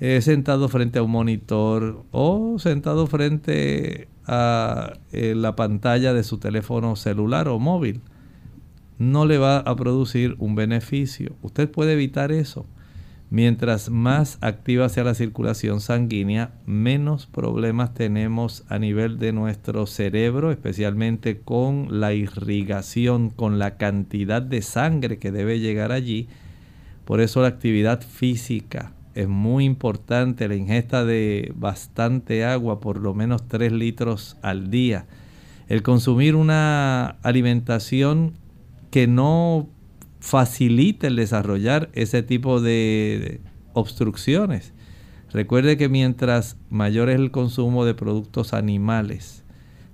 eh, 0.00 0.20
sentado 0.22 0.68
frente 0.68 0.98
a 0.98 1.02
un 1.02 1.10
monitor 1.10 2.04
o 2.10 2.58
sentado 2.58 3.06
frente 3.06 4.08
a 4.26 4.94
eh, 5.12 5.34
la 5.36 5.56
pantalla 5.56 6.14
de 6.14 6.24
su 6.24 6.38
teléfono 6.38 6.96
celular 6.96 7.48
o 7.48 7.58
móvil. 7.58 8.00
no 9.00 9.24
le 9.24 9.38
va 9.38 9.58
a 9.58 9.76
producir 9.76 10.36
un 10.38 10.54
beneficio. 10.54 11.34
Usted 11.40 11.70
puede 11.70 11.94
evitar 11.94 12.32
eso. 12.32 12.66
Mientras 13.32 13.90
más 13.90 14.38
activa 14.40 14.88
sea 14.88 15.04
la 15.04 15.14
circulación 15.14 15.80
sanguínea, 15.80 16.50
menos 16.66 17.26
problemas 17.26 17.94
tenemos 17.94 18.64
a 18.68 18.80
nivel 18.80 19.20
de 19.20 19.32
nuestro 19.32 19.86
cerebro, 19.86 20.50
especialmente 20.50 21.38
con 21.38 22.00
la 22.00 22.12
irrigación, 22.12 23.30
con 23.30 23.60
la 23.60 23.76
cantidad 23.76 24.42
de 24.42 24.62
sangre 24.62 25.18
que 25.18 25.30
debe 25.30 25.60
llegar 25.60 25.92
allí. 25.92 26.26
Por 27.04 27.20
eso 27.20 27.40
la 27.40 27.48
actividad 27.48 28.02
física 28.02 28.94
es 29.14 29.28
muy 29.28 29.64
importante, 29.64 30.48
la 30.48 30.56
ingesta 30.56 31.04
de 31.04 31.52
bastante 31.54 32.44
agua, 32.44 32.80
por 32.80 32.98
lo 32.98 33.14
menos 33.14 33.46
3 33.46 33.70
litros 33.70 34.38
al 34.42 34.70
día. 34.70 35.06
El 35.68 35.84
consumir 35.84 36.34
una 36.34 37.16
alimentación 37.22 38.32
que 38.90 39.06
no 39.06 39.68
facilita 40.20 41.06
el 41.06 41.16
desarrollar 41.16 41.90
ese 41.94 42.22
tipo 42.22 42.60
de 42.60 43.40
obstrucciones. 43.72 44.72
Recuerde 45.32 45.76
que 45.76 45.88
mientras 45.88 46.56
mayor 46.68 47.08
es 47.08 47.16
el 47.16 47.30
consumo 47.30 47.84
de 47.84 47.94
productos 47.94 48.52
animales, 48.52 49.44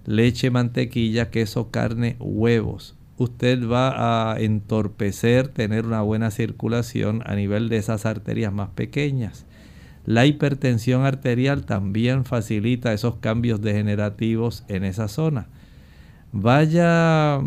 leche, 0.04 0.50
mantequilla, 0.50 1.30
queso, 1.30 1.70
carne, 1.70 2.16
huevos, 2.18 2.96
usted 3.18 3.68
va 3.68 4.32
a 4.32 4.40
entorpecer 4.40 5.48
tener 5.48 5.86
una 5.86 6.02
buena 6.02 6.30
circulación 6.30 7.22
a 7.26 7.34
nivel 7.34 7.68
de 7.68 7.76
esas 7.76 8.06
arterias 8.06 8.52
más 8.52 8.70
pequeñas. 8.70 9.46
La 10.04 10.24
hipertensión 10.24 11.04
arterial 11.04 11.64
también 11.64 12.24
facilita 12.24 12.92
esos 12.92 13.16
cambios 13.16 13.60
degenerativos 13.60 14.64
en 14.68 14.84
esa 14.84 15.08
zona. 15.08 15.48
Vaya 16.32 17.40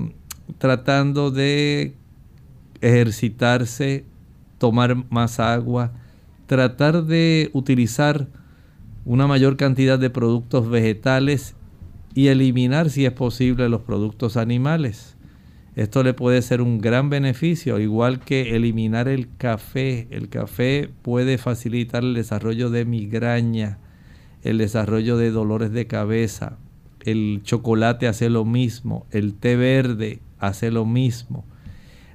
tratando 0.58 1.32
de 1.32 1.96
ejercitarse, 2.82 4.06
tomar 4.58 5.10
más 5.10 5.40
agua, 5.40 5.94
tratar 6.46 7.06
de 7.06 7.50
utilizar 7.54 8.28
una 9.06 9.28
mayor 9.28 9.58
cantidad 9.58 9.98
de 9.98 10.10
productos 10.10 10.70
vegetales 10.70 11.56
y 12.14 12.28
eliminar 12.28 12.90
si 12.90 13.06
es 13.06 13.12
posible 13.12 13.70
los 13.70 13.82
productos 13.82 14.38
animales. 14.38 15.16
Esto 15.76 16.04
le 16.04 16.14
puede 16.14 16.42
ser 16.42 16.62
un 16.62 16.80
gran 16.80 17.10
beneficio, 17.10 17.80
igual 17.80 18.20
que 18.20 18.56
eliminar 18.56 19.08
el 19.08 19.30
café. 19.38 20.08
El 20.10 20.28
café 20.28 20.90
puede 21.02 21.38
facilitar 21.38 22.04
el 22.04 22.14
desarrollo 22.14 22.70
de 22.70 22.84
migraña, 22.86 23.78
el 24.44 24.58
desarrollo 24.58 25.18
de 25.18 25.32
dolores 25.32 25.72
de 25.72 25.88
cabeza. 25.88 26.58
El 27.00 27.42
chocolate 27.44 28.08
hace 28.08 28.30
lo 28.30 28.44
mismo, 28.44 29.06
el 29.12 29.36
té 29.36 29.56
verde 29.56 30.20
hace 30.38 30.72
lo 30.72 30.86
mismo. 30.86 31.46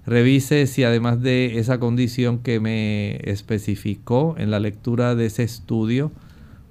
Revise 0.06 0.66
si 0.66 0.84
además 0.84 1.23
de 1.23 1.58
esa 1.58 1.80
condición 1.80 2.38
que 2.38 2.61
me 2.61 3.16
especificó 3.30 4.34
en 4.38 4.50
la 4.50 4.61
lectura 4.61 5.14
de 5.14 5.26
ese 5.26 5.42
estudio, 5.44 6.12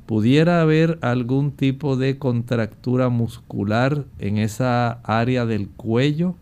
pudiera 0.06 0.62
haber 0.62 1.00
algún 1.02 1.52
tipo 1.52 1.96
de 1.96 2.18
contractura 2.18 3.10
muscular 3.10 4.06
en 4.20 4.38
esa 4.38 5.00
área 5.04 5.46
del 5.46 5.70
cuello 5.70 6.36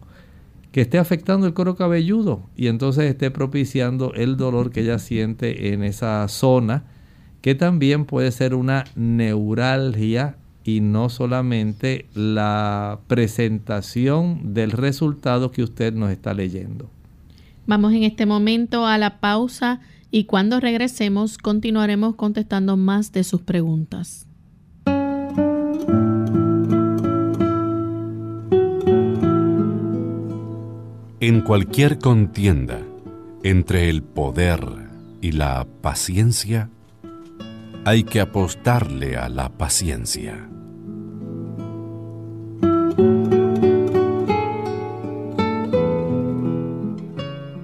que 0.72 0.82
esté 0.82 0.98
afectando 0.98 1.48
el 1.48 1.54
cuero 1.54 1.76
cabelludo 1.76 2.42
y 2.56 2.68
entonces 2.68 3.06
esté 3.06 3.32
propiciando 3.32 4.14
el 4.14 4.38
dolor 4.38 4.72
que 4.72 4.82
ella 4.82 5.00
siente 5.00 5.74
en 5.74 5.84
esa 5.84 6.28
zona, 6.28 6.84
que 7.42 7.56
también 7.56 8.06
puede 8.06 8.32
ser 8.32 8.54
una 8.56 8.86
neuralgia 8.96 10.36
y 10.64 10.82
no 10.82 11.10
solamente 11.10 12.06
la 12.14 13.00
presentación 13.08 14.54
del 14.54 14.72
resultado 14.72 15.52
que 15.52 15.64
usted 15.64 15.94
nos 15.94 16.12
está 16.12 16.34
leyendo. 16.34 16.90
Vamos 17.68 17.94
en 17.94 18.04
este 18.04 18.26
momento 18.26 18.86
a 18.86 18.98
la 18.98 19.20
pausa 19.20 19.80
y 20.12 20.26
cuando 20.26 20.60
regresemos 20.60 21.38
continuaremos 21.38 22.16
contestando 22.16 22.78
más 22.78 23.12
de 23.12 23.24
sus 23.24 23.42
preguntas. 23.42 24.28
En 31.22 31.42
cualquier 31.42 32.00
contienda 32.00 32.80
entre 33.44 33.90
el 33.90 34.02
poder 34.02 34.60
y 35.22 35.34
la 35.34 35.68
paciencia, 35.82 36.70
hay 37.84 38.04
que 38.04 38.22
apostarle 38.22 39.18
a 39.18 39.28
la 39.30 39.50
paciencia. 39.50 40.48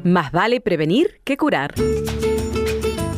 Más 0.03 0.31
vale 0.31 0.61
prevenir 0.61 1.21
que 1.23 1.37
curar. 1.37 1.75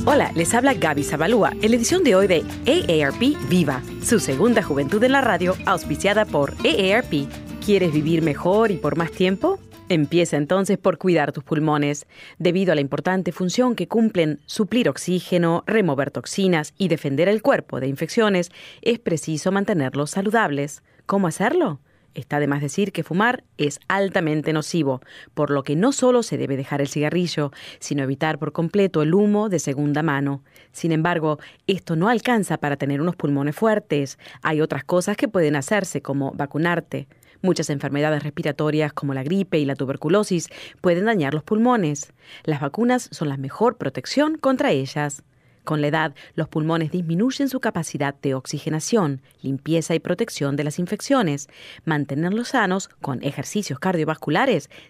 Hola, 0.06 0.32
les 0.36 0.54
habla 0.54 0.74
Gaby 0.74 1.04
Zabalúa 1.04 1.52
en 1.62 1.72
la 1.72 1.78
edición 1.78 2.04
de 2.04 2.16
hoy 2.16 2.28
de 2.28 2.44
AARP 2.66 3.38
Viva, 3.48 3.82
su 4.02 4.20
segunda 4.20 4.64
juventud 4.64 5.04
en 5.04 5.12
la 5.12 5.22
radio, 5.22 5.56
auspiciada 5.66 6.26
por 6.26 6.54
AARP. 6.66 7.30
¿Quieres 7.64 7.94
vivir 7.94 8.24
mejor 8.24 8.72
y 8.72 8.78
por 8.78 8.98
más 8.98 9.12
tiempo? 9.12 9.60
Empieza 9.89 10.38
entonces 10.38 10.78
por 10.78 10.99
cuidar 10.99 11.32
tus 11.32 11.43
pulmones. 11.43 12.06
Debido 12.38 12.71
a 12.71 12.75
la 12.75 12.82
importante 12.82 13.32
función 13.32 13.73
que 13.73 13.88
cumplen 13.88 14.39
suplir 14.45 14.88
oxígeno, 14.88 15.63
remover 15.65 16.12
toxinas 16.12 16.75
y 16.78 16.89
defender 16.89 17.28
el 17.28 17.41
cuerpo 17.41 17.80
de 17.80 17.88
infecciones, 17.88 18.52
es 18.84 18.99
preciso 18.99 19.52
mantenerlos 19.52 20.12
saludables. 20.12 20.84
¿Cómo 21.08 21.25
hacerlo? 21.25 21.80
Está 22.13 22.39
de 22.39 22.45
más 22.45 22.62
decir 22.62 22.91
que 22.91 23.04
fumar 23.04 23.43
es 23.58 23.80
altamente 23.88 24.54
nocivo, 24.54 25.02
por 25.34 25.49
lo 25.49 25.63
que 25.63 25.75
no 25.75 25.91
solo 25.91 26.21
se 26.21 26.38
debe 26.38 26.56
dejar 26.56 26.82
el 26.82 26.88
cigarrillo, 26.88 27.52
sino 27.80 28.04
evitar 28.04 28.38
por 28.38 28.52
completo 28.52 29.02
el 29.02 29.15
humo 29.15 29.49
de 29.49 29.58
segunda 29.58 30.04
mano. 30.04 30.43
Sin 30.71 30.91
embargo, 30.91 31.39
esto 31.65 31.95
no 31.95 32.10
alcanza 32.10 32.58
para 32.58 32.78
tener 32.78 33.02
unos 33.02 33.15
pulmones 33.15 33.56
fuertes. 33.56 34.19
Hay 34.43 34.62
otras 34.62 34.84
cosas 34.84 35.17
que 35.17 35.28
pueden 35.28 35.56
hacerse, 35.56 36.02
como 36.02 36.32
vacunarte. 36.34 37.08
Muchas 37.41 37.69
enfermedades 37.69 38.23
respiratorias 38.23 38.91
como 38.91 39.13
la 39.13 39.23
gripe 39.23 39.60
y 39.60 39.65
la 39.65 39.75
tuberculosis 39.75 40.49
pueden 40.82 41.06
dañar 41.06 41.34
los 41.34 41.43
pulmones. 41.43 42.12
Las 42.43 42.60
vacunas 42.60 43.08
son 43.12 43.30
la 43.30 43.38
mejor 43.38 43.78
protección 43.78 44.38
contra 44.38 44.71
ellas. 44.71 45.23
Con 45.63 45.82
la 45.82 45.88
edad, 45.88 46.15
los 46.34 46.49
pulmones 46.49 46.91
disminuyen 46.91 47.47
su 47.47 47.60
capacidad 47.60 48.15
de 48.21 48.34
oxigenación, 48.34 49.21
limpieza 49.41 49.93
y 49.93 49.99
protección 49.99 50.56
de 50.56 50.63
las 50.63 50.80
infecciones. 50.80 51.47
Mantenerlos 51.86 52.49
sanos 52.49 52.89
con 53.02 53.23
ejercicios 53.23 53.80
cardiovasculares 53.80 54.69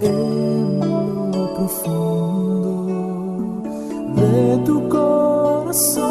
En 0.00 0.80
lo 1.32 1.54
profundo 1.54 3.02
de 4.14 4.58
tu 4.64 4.88
corazón 4.88 6.04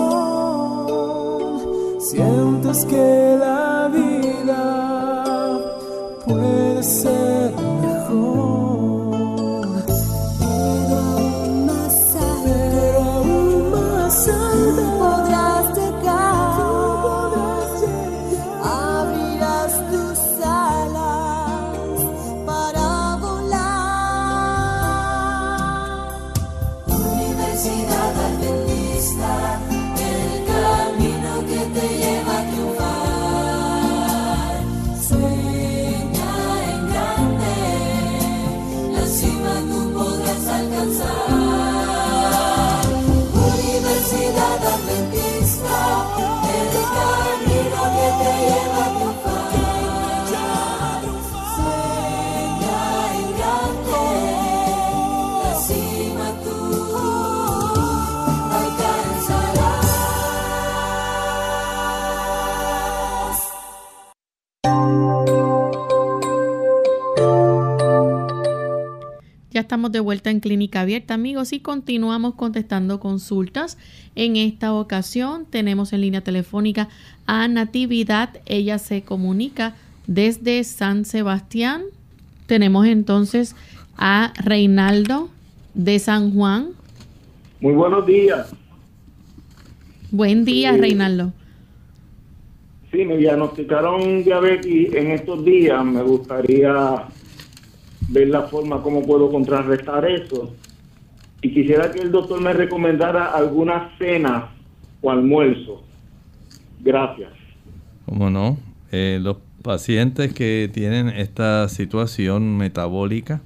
sientes 1.99 2.85
que 2.85 3.37
la 3.39 3.89
vida 3.93 4.12
Adventista, 44.25 45.22
Ya 69.53 69.61
estamos 69.61 69.91
de 69.91 69.99
vuelta 69.99 70.31
en 70.31 70.39
Clínica 70.39 70.81
Abierta, 70.81 71.13
amigos, 71.13 71.53
y 71.53 71.59
continuamos 71.59 72.33
contestando 72.33 72.99
consultas. 72.99 73.77
En 74.15 74.35
esta 74.35 74.73
ocasión 74.73 75.45
tenemos 75.47 75.93
en 75.93 76.01
línea 76.01 76.21
telefónica 76.21 76.89
a 77.27 77.47
Natividad. 77.47 78.31
Ella 78.47 78.79
se 78.79 79.03
comunica 79.03 79.75
desde 80.07 80.63
San 80.63 81.05
Sebastián. 81.05 81.83
Tenemos 82.47 82.87
entonces 82.87 83.55
a 83.95 84.33
Reinaldo 84.43 85.29
de 85.75 85.99
San 85.99 86.33
Juan. 86.33 86.69
Muy 87.61 87.73
buenos 87.73 88.07
días. 88.07 88.55
Buen 90.09 90.45
día, 90.45 90.75
Reinaldo. 90.75 91.31
Sí, 92.91 93.05
me 93.05 93.17
diagnosticaron 93.17 94.23
diabetes 94.23 94.95
en 94.95 95.11
estos 95.11 95.45
días. 95.45 95.85
Me 95.85 96.01
gustaría 96.01 97.07
ver 98.09 98.29
la 98.29 98.43
forma 98.43 98.81
como 98.81 99.03
puedo 99.03 99.31
contrarrestar 99.31 100.09
eso. 100.09 100.53
Y 101.41 101.53
quisiera 101.53 101.91
que 101.91 101.99
el 101.99 102.11
doctor 102.11 102.41
me 102.41 102.53
recomendara 102.53 103.25
alguna 103.25 103.91
cena 103.97 104.49
o 105.01 105.11
almuerzo. 105.11 105.83
Gracias. 106.79 107.31
¿Cómo 108.05 108.29
no? 108.29 108.57
Eh, 108.91 109.19
los 109.21 109.37
pacientes 109.61 110.33
que 110.33 110.69
tienen 110.71 111.09
esta 111.09 111.67
situación 111.69 112.57
metabólica, 112.57 113.41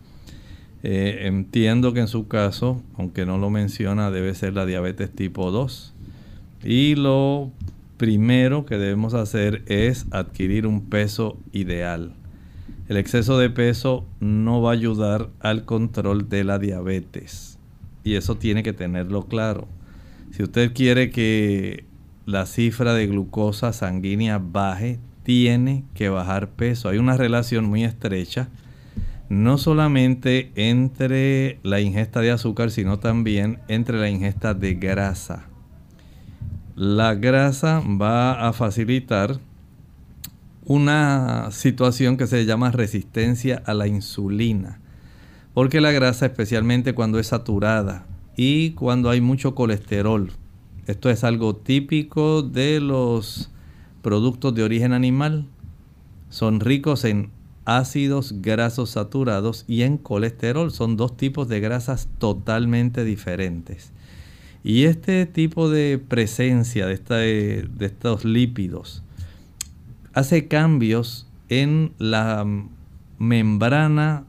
eh, 0.83 1.21
entiendo 1.23 1.93
que 1.93 2.01
en 2.01 2.07
su 2.07 2.27
caso, 2.27 2.81
aunque 2.97 3.25
no 3.25 3.37
lo 3.37 3.49
menciona, 3.49 4.11
debe 4.11 4.33
ser 4.35 4.53
la 4.53 4.65
diabetes 4.65 5.11
tipo 5.11 5.51
2. 5.51 5.93
Y 6.63 6.95
lo 6.95 7.51
primero 7.97 8.65
que 8.65 8.77
debemos 8.77 9.13
hacer 9.13 9.63
es 9.67 10.05
adquirir 10.11 10.67
un 10.67 10.89
peso 10.89 11.37
ideal. 11.51 12.13
El 12.87 12.95
exceso 12.95 13.37
de 13.37 13.49
peso 13.49 14.05
no 14.21 14.61
va 14.61 14.71
a 14.71 14.73
ayudar 14.73 15.29
al 15.41 15.65
control 15.65 16.29
de 16.29 16.45
la 16.45 16.57
diabetes. 16.57 17.59
Y 18.03 18.15
eso 18.15 18.35
tiene 18.35 18.63
que 18.63 18.71
tenerlo 18.71 19.25
claro. 19.25 19.67
Si 20.31 20.43
usted 20.43 20.73
quiere 20.73 21.09
que 21.09 21.85
la 22.25 22.45
cifra 22.45 22.93
de 22.93 23.07
glucosa 23.07 23.73
sanguínea 23.73 24.37
baje, 24.37 24.99
tiene 25.23 25.83
que 25.93 26.07
bajar 26.07 26.51
peso. 26.51 26.87
Hay 26.87 26.97
una 26.97 27.17
relación 27.17 27.65
muy 27.65 27.83
estrecha, 27.83 28.47
no 29.27 29.57
solamente 29.57 30.53
entre 30.55 31.59
la 31.63 31.81
ingesta 31.81 32.21
de 32.21 32.31
azúcar, 32.31 32.71
sino 32.71 32.99
también 32.99 33.59
entre 33.67 33.99
la 33.99 34.09
ingesta 34.09 34.53
de 34.53 34.75
grasa. 34.75 35.47
La 36.75 37.15
grasa 37.15 37.81
va 37.81 38.47
a 38.47 38.53
facilitar 38.53 39.39
una 40.67 41.49
situación 41.51 42.17
que 42.17 42.27
se 42.27 42.45
llama 42.45 42.71
resistencia 42.71 43.63
a 43.65 43.73
la 43.73 43.87
insulina. 43.87 44.81
Porque 45.53 45.79
la 45.79 45.91
grasa, 45.91 46.25
especialmente 46.25 46.93
cuando 46.93 47.19
es 47.19 47.27
saturada 47.27 48.05
y 48.35 48.71
cuando 48.71 49.09
hay 49.09 49.21
mucho 49.21 49.55
colesterol, 49.55 50.31
esto 50.85 51.09
es 51.09 51.23
algo 51.23 51.55
típico 51.55 52.43
de 52.43 52.81
los 52.81 53.49
productos 54.01 54.53
de 54.55 54.63
origen 54.63 54.91
animal, 54.91 55.47
son 56.29 56.59
ricos 56.59 57.05
en 57.05 57.31
ácidos 57.63 58.41
grasos 58.41 58.91
saturados 58.91 59.63
y 59.67 59.83
en 59.83 59.97
colesterol. 59.97 60.71
Son 60.71 60.97
dos 60.97 61.15
tipos 61.15 61.47
de 61.47 61.61
grasas 61.61 62.09
totalmente 62.17 63.05
diferentes. 63.05 63.91
Y 64.63 64.83
este 64.83 65.25
tipo 65.25 65.69
de 65.69 65.97
presencia 65.97 66.87
de, 66.87 67.67
de 67.69 67.85
estos 67.85 68.25
lípidos 68.25 69.03
hace 70.17 70.47
cambios 70.47 71.27
en 71.47 71.91
la 71.99 72.43
membrana 73.19 74.23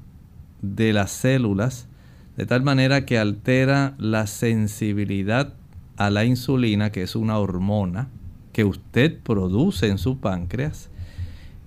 de 0.60 0.92
las 0.92 1.10
células 1.10 1.88
de 2.36 2.44
tal 2.44 2.62
manera 2.62 3.06
que 3.06 3.18
altera 3.18 3.94
la 3.96 4.26
sensibilidad 4.26 5.54
a 5.96 6.10
la 6.10 6.26
insulina, 6.26 6.92
que 6.92 7.00
es 7.00 7.16
una 7.16 7.38
hormona 7.38 8.10
que 8.52 8.64
usted 8.64 9.18
produce 9.22 9.88
en 9.88 9.96
su 9.96 10.18
páncreas 10.20 10.90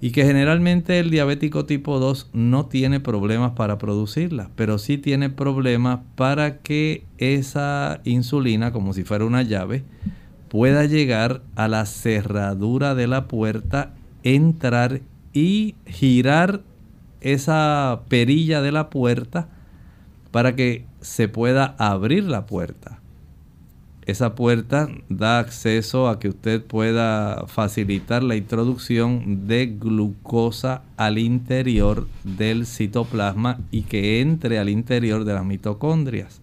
y 0.01 0.11
que 0.11 0.23
generalmente 0.23 0.99
el 0.99 1.09
diabético 1.09 1.65
tipo 1.65 1.97
2 1.97 2.29
no 2.31 2.67
tiene 2.67 2.99
problemas 2.99 3.53
para 3.53 3.79
producirla, 3.79 4.51
pero 4.55 4.77
sí 4.77 4.99
tiene 4.99 5.31
problemas 5.31 6.01
para 6.15 6.59
que 6.59 7.05
esa 7.17 8.01
insulina, 8.03 8.71
como 8.71 8.93
si 8.93 9.03
fuera 9.03 9.25
una 9.25 9.41
llave, 9.41 9.83
pueda 10.47 10.85
llegar 10.85 11.41
a 11.55 11.67
la 11.67 11.87
cerradura 11.87 12.93
de 12.93 13.07
la 13.07 13.27
puerta 13.27 13.95
entrar 14.23 15.01
y 15.33 15.75
girar 15.85 16.61
esa 17.21 18.01
perilla 18.07 18.61
de 18.61 18.71
la 18.71 18.89
puerta 18.89 19.47
para 20.31 20.55
que 20.55 20.85
se 21.01 21.27
pueda 21.27 21.75
abrir 21.77 22.23
la 22.23 22.45
puerta. 22.45 22.99
Esa 24.05 24.33
puerta 24.33 24.89
da 25.09 25.39
acceso 25.39 26.09
a 26.09 26.19
que 26.19 26.29
usted 26.29 26.63
pueda 26.63 27.45
facilitar 27.45 28.23
la 28.23 28.35
introducción 28.35 29.47
de 29.47 29.67
glucosa 29.67 30.81
al 30.97 31.19
interior 31.19 32.07
del 32.23 32.65
citoplasma 32.65 33.59
y 33.69 33.83
que 33.83 34.21
entre 34.21 34.57
al 34.57 34.69
interior 34.69 35.23
de 35.23 35.33
las 35.33 35.45
mitocondrias. 35.45 36.41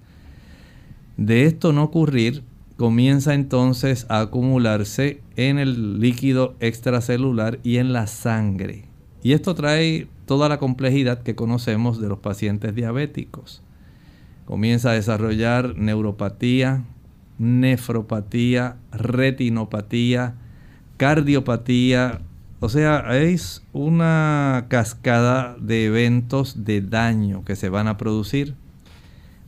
De 1.17 1.47
esto 1.47 1.73
no 1.73 1.83
ocurrir, 1.83 2.45
comienza 2.79 3.35
entonces 3.35 4.07
a 4.09 4.21
acumularse 4.21 5.21
en 5.35 5.59
el 5.59 5.99
líquido 5.99 6.55
extracelular 6.61 7.59
y 7.65 7.79
en 7.79 7.93
la 7.93 8.07
sangre. 8.07 8.85
Y 9.21 9.33
esto 9.33 9.57
trae 9.57 10.07
toda 10.27 10.49
la 10.49 10.59
complejidad 10.59 11.25
que 11.25 11.35
conocemos 11.35 12.01
de 12.01 12.09
los 12.09 12.21
pacientes 12.21 12.77
diabéticos. 12.77 13.63
Comienza 14.45 14.91
a 14.91 14.95
desarrollar 14.95 15.77
neuropatía, 15.77 16.85
nefropatía, 17.39 18.77
retinopatía, 18.93 20.37
cardiopatía. 20.99 22.21
O 22.61 22.69
sea, 22.69 23.19
es 23.19 23.65
una 23.73 24.67
cascada 24.69 25.57
de 25.61 25.87
eventos 25.87 26.65
de 26.65 26.81
daño 26.81 27.45
que 27.45 27.57
se 27.57 27.71
van 27.71 27.89
a 27.89 27.97
producir. 27.97 28.55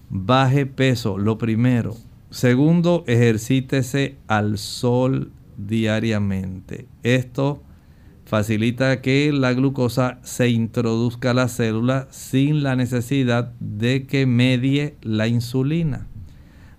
Baje 0.08 0.66
peso, 0.66 1.16
lo 1.16 1.38
primero. 1.38 1.96
Segundo, 2.30 3.02
ejercítese 3.08 4.16
al 4.28 4.56
sol 4.56 5.32
diariamente. 5.56 6.86
Esto 7.02 7.64
facilita 8.24 9.00
que 9.00 9.32
la 9.32 9.52
glucosa 9.52 10.20
se 10.22 10.48
introduzca 10.48 11.32
a 11.32 11.34
la 11.34 11.48
célula 11.48 12.06
sin 12.10 12.62
la 12.62 12.76
necesidad 12.76 13.52
de 13.58 14.06
que 14.06 14.26
medie 14.26 14.94
la 15.02 15.26
insulina. 15.26 16.06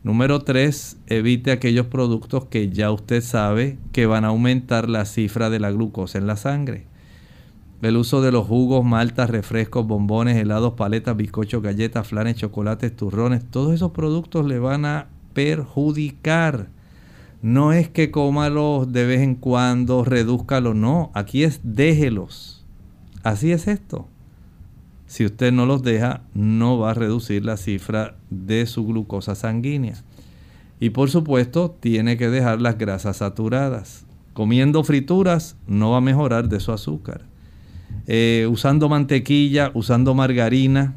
Número 0.03 0.39
3, 0.39 0.99
evite 1.07 1.51
aquellos 1.51 1.87
productos 1.87 2.45
que 2.45 2.69
ya 2.69 2.89
usted 2.89 3.21
sabe 3.21 3.77
que 3.91 4.05
van 4.05 4.23
a 4.23 4.29
aumentar 4.29 4.87
la 4.87 5.03
cifra 5.03 5.49
de 5.49 5.59
la 5.59 5.71
glucosa 5.71 6.17
en 6.17 6.27
la 6.27 6.37
sangre. 6.37 6.87
El 7.81 7.97
uso 7.97 8.21
de 8.21 8.31
los 8.31 8.47
jugos, 8.47 8.85
maltas, 8.85 9.29
refrescos, 9.29 9.85
bombones, 9.85 10.37
helados, 10.37 10.75
paletas, 10.75 11.17
bizcochos, 11.17 11.61
galletas, 11.61 12.07
flanes, 12.07 12.37
chocolates, 12.37 12.95
turrones, 12.95 13.43
todos 13.51 13.73
esos 13.73 13.91
productos 13.91 14.45
le 14.45 14.57
van 14.57 14.85
a 14.85 15.07
perjudicar. 15.33 16.69
No 17.41 17.73
es 17.73 17.89
que 17.89 18.11
cómalos 18.11 18.91
de 18.91 19.05
vez 19.05 19.21
en 19.21 19.35
cuando, 19.35 20.03
redúzcalos, 20.03 20.75
no. 20.75 21.11
Aquí 21.13 21.43
es 21.43 21.61
déjelos. 21.63 22.63
Así 23.23 23.51
es 23.51 23.67
esto. 23.67 24.07
Si 25.07 25.25
usted 25.25 25.51
no 25.51 25.65
los 25.65 25.83
deja, 25.83 26.21
no 26.33 26.77
va 26.77 26.91
a 26.91 26.93
reducir 26.93 27.43
la 27.43 27.57
cifra 27.57 28.15
de 28.29 28.65
su 28.65 28.85
glucosa 28.85 29.35
sanguínea. 29.35 29.95
Y 30.79 30.91
por 30.91 31.09
supuesto, 31.09 31.75
tiene 31.79 32.17
que 32.17 32.29
dejar 32.29 32.61
las 32.61 32.77
grasas 32.77 33.17
saturadas. 33.17 34.05
Comiendo 34.33 34.83
frituras 34.83 35.57
no 35.67 35.91
va 35.91 35.97
a 35.97 36.01
mejorar 36.01 36.47
de 36.47 36.59
su 36.59 36.71
azúcar. 36.71 37.25
Eh, 38.07 38.47
usando 38.49 38.87
mantequilla, 38.87 39.71
usando 39.73 40.15
margarina, 40.15 40.95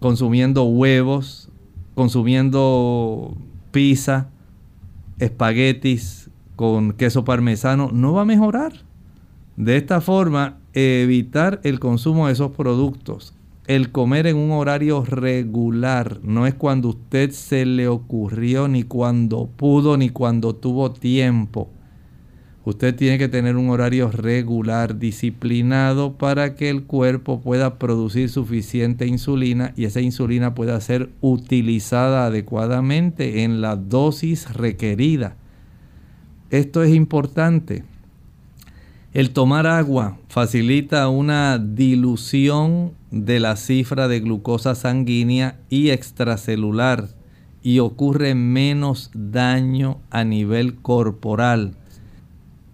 consumiendo 0.00 0.64
huevos, 0.64 1.50
consumiendo 1.94 3.36
pizza, 3.70 4.30
espaguetis 5.18 6.30
con 6.56 6.92
queso 6.92 7.24
parmesano, 7.24 7.90
no 7.92 8.12
va 8.12 8.22
a 8.22 8.24
mejorar. 8.24 8.72
De 9.56 9.76
esta 9.76 10.00
forma, 10.00 10.58
evitar 10.72 11.60
el 11.64 11.80
consumo 11.80 12.26
de 12.26 12.32
esos 12.32 12.52
productos. 12.52 13.34
El 13.66 13.92
comer 13.92 14.26
en 14.26 14.36
un 14.36 14.52
horario 14.52 15.04
regular, 15.04 16.20
no 16.22 16.46
es 16.46 16.54
cuando 16.54 16.88
usted 16.88 17.32
se 17.32 17.66
le 17.66 17.86
ocurrió, 17.86 18.66
ni 18.66 18.82
cuando 18.84 19.46
pudo, 19.46 19.96
ni 19.96 20.08
cuando 20.08 20.54
tuvo 20.54 20.90
tiempo. 20.92 21.68
Usted 22.68 22.94
tiene 22.94 23.16
que 23.16 23.28
tener 23.28 23.56
un 23.56 23.70
horario 23.70 24.10
regular, 24.10 24.98
disciplinado, 24.98 26.18
para 26.18 26.54
que 26.54 26.68
el 26.68 26.82
cuerpo 26.82 27.40
pueda 27.40 27.78
producir 27.78 28.28
suficiente 28.28 29.06
insulina 29.06 29.72
y 29.74 29.86
esa 29.86 30.02
insulina 30.02 30.54
pueda 30.54 30.78
ser 30.82 31.08
utilizada 31.22 32.26
adecuadamente 32.26 33.42
en 33.42 33.62
la 33.62 33.76
dosis 33.76 34.52
requerida. 34.52 35.34
Esto 36.50 36.82
es 36.82 36.94
importante. 36.94 37.84
El 39.14 39.30
tomar 39.30 39.66
agua 39.66 40.18
facilita 40.28 41.08
una 41.08 41.56
dilución 41.56 42.92
de 43.10 43.40
la 43.40 43.56
cifra 43.56 44.08
de 44.08 44.20
glucosa 44.20 44.74
sanguínea 44.74 45.58
y 45.70 45.88
extracelular 45.88 47.08
y 47.62 47.78
ocurre 47.78 48.34
menos 48.34 49.10
daño 49.14 50.02
a 50.10 50.22
nivel 50.24 50.74
corporal. 50.74 51.74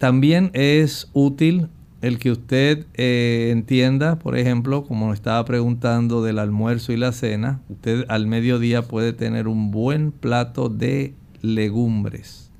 También 0.04 0.50
es 0.52 1.08
útil 1.14 1.68
el 2.02 2.18
que 2.18 2.30
usted 2.30 2.84
eh, 2.92 3.48
entienda, 3.52 4.18
por 4.18 4.36
ejemplo, 4.36 4.84
como 4.84 5.14
estaba 5.14 5.42
preguntando 5.46 6.22
del 6.22 6.38
almuerzo 6.38 6.92
y 6.92 6.98
la 6.98 7.10
cena, 7.12 7.62
usted 7.70 8.04
al 8.08 8.26
mediodía 8.26 8.82
puede 8.82 9.14
tener 9.14 9.48
un 9.48 9.70
buen 9.70 10.12
plato 10.12 10.68
de 10.68 11.14
legumbres, 11.40 12.50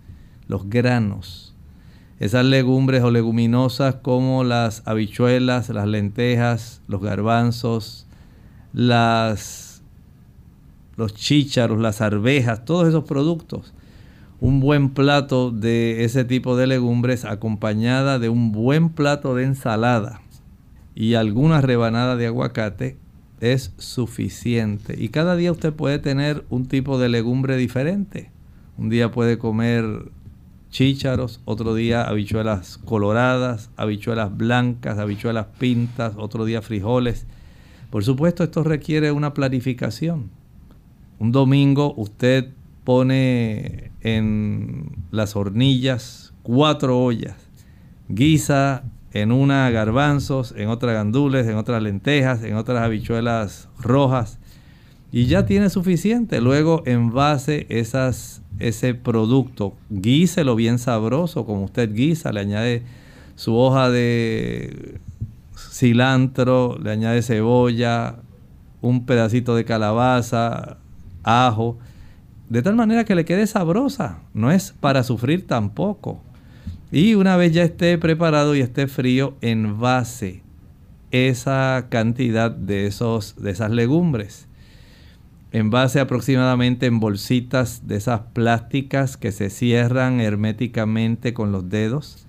los 0.49 0.71
granos. 0.71 1.55
Esas 2.19 2.47
legumbres 2.47 3.03
o 3.03 3.11
leguminosas 3.11 3.97
como 3.97 4.43
las 4.43 4.83
habichuelas, 4.87 5.69
las 5.69 5.87
lentejas, 5.87 6.81
los 6.89 7.03
garbanzos, 7.03 8.07
las, 8.73 9.83
los 10.97 11.13
chícharos, 11.15 11.79
las 11.79 12.01
arvejas, 12.01 12.65
todos 12.65 12.89
esos 12.89 13.05
productos 13.05 13.75
un 14.41 14.61
buen 14.61 14.91
plato 14.91 15.51
de 15.51 16.05
ese 16.05 16.25
tipo 16.25 16.57
de 16.57 16.67
legumbres 16.67 17.25
acompañada 17.25 18.19
de 18.19 18.29
un 18.29 18.53
buen 18.53 18.91
plato 18.91 19.35
de 19.35 19.45
ensalada 19.45 20.21
y 20.95 21.15
alguna 21.15 21.61
rebanada 21.61 22.17
de 22.17 22.27
aguacate 22.27 22.97
es 23.41 23.73
suficiente. 23.79 24.97
Y 24.99 25.09
cada 25.09 25.37
día 25.37 25.53
usted 25.53 25.73
puede 25.73 25.99
tener 25.99 26.45
un 26.51 26.67
tipo 26.67 26.99
de 26.99 27.09
legumbre 27.09 27.57
diferente. 27.57 28.31
Un 28.77 28.89
día 28.89 29.11
puede 29.11 29.39
comer 29.39 30.11
chícharos, 30.71 31.41
otro 31.45 31.75
día 31.75 32.03
habichuelas 32.03 32.79
coloradas, 32.79 33.71
habichuelas 33.77 34.37
blancas, 34.37 34.99
habichuelas 34.99 35.47
pintas, 35.59 36.15
otro 36.17 36.45
día 36.45 36.63
frijoles. 36.63 37.27
Por 37.91 38.05
supuesto, 38.05 38.43
esto 38.43 38.65
requiere 38.65 39.13
una 39.13 39.35
planificación. 39.35 40.31
Un 41.19 41.31
domingo 41.31 41.95
usted 41.97 42.51
pone 42.85 43.91
en 44.03 44.93
las 45.11 45.37
hornillas 45.37 46.35
cuatro 46.43 46.99
ollas, 47.03 47.37
guisa 48.09 48.85
en 49.13 49.33
una 49.33 49.71
garbanzos, 49.71 50.55
en 50.57 50.69
otra 50.69 50.93
gandules, 50.93 51.47
en 51.47 51.57
otras 51.57 51.83
lentejas, 51.83 52.43
en 52.43 52.57
otras 52.57 52.83
habichuelas 52.83 53.69
rojas. 53.81 54.39
Y 55.11 55.27
ya 55.27 55.47
tiene 55.47 55.71
suficiente. 55.71 56.41
Luego 56.41 56.83
envase 56.85 57.67
esas, 57.69 58.43
ese 58.59 58.95
producto, 58.95 59.75
guíselo 59.89 60.57
bien 60.57 60.79
sabroso, 60.79 61.47
como 61.47 61.65
usted 61.65 61.95
guisa, 61.95 62.33
le 62.33 62.41
añade 62.41 62.83
su 63.37 63.57
hoja 63.57 63.89
de 63.89 64.99
cilantro, 65.57 66.77
le 66.83 66.91
añade 66.91 67.23
cebolla, 67.23 68.17
un 68.83 69.07
pedacito 69.07 69.55
de 69.55 69.65
calabaza, 69.65 70.79
ajo 71.23 71.79
de 72.49 72.63
tal 72.63 72.75
manera 72.77 73.05
que 73.05 73.15
le 73.15 73.25
quede 73.25 73.47
sabrosa. 73.47 74.21
No 74.33 74.51
es 74.51 74.73
para 74.81 75.03
sufrir 75.03 75.47
tampoco. 75.47 76.23
Y 76.93 77.15
una 77.15 77.37
vez 77.37 77.53
ya 77.53 77.65
esté 77.65 77.99
preparado 77.99 78.55
y 78.55 78.61
esté 78.61 78.87
frío, 78.87 79.37
envase 79.41 80.43
esa 81.11 81.87
cantidad 81.91 82.51
de, 82.51 82.87
esos, 82.87 83.37
de 83.37 83.51
esas 83.51 83.71
legumbres. 83.71 84.49
Envase 85.53 86.01
aproximadamente 86.01 86.87
en 86.87 86.99
bolsitas 86.99 87.87
de 87.87 87.97
esas 87.97 88.21
plásticas 88.33 89.17
que 89.17 89.31
se 89.31 89.51
cierran 89.51 90.21
herméticamente 90.21 91.33
con 91.33 91.53
los 91.53 91.69
dedos. 91.69 92.27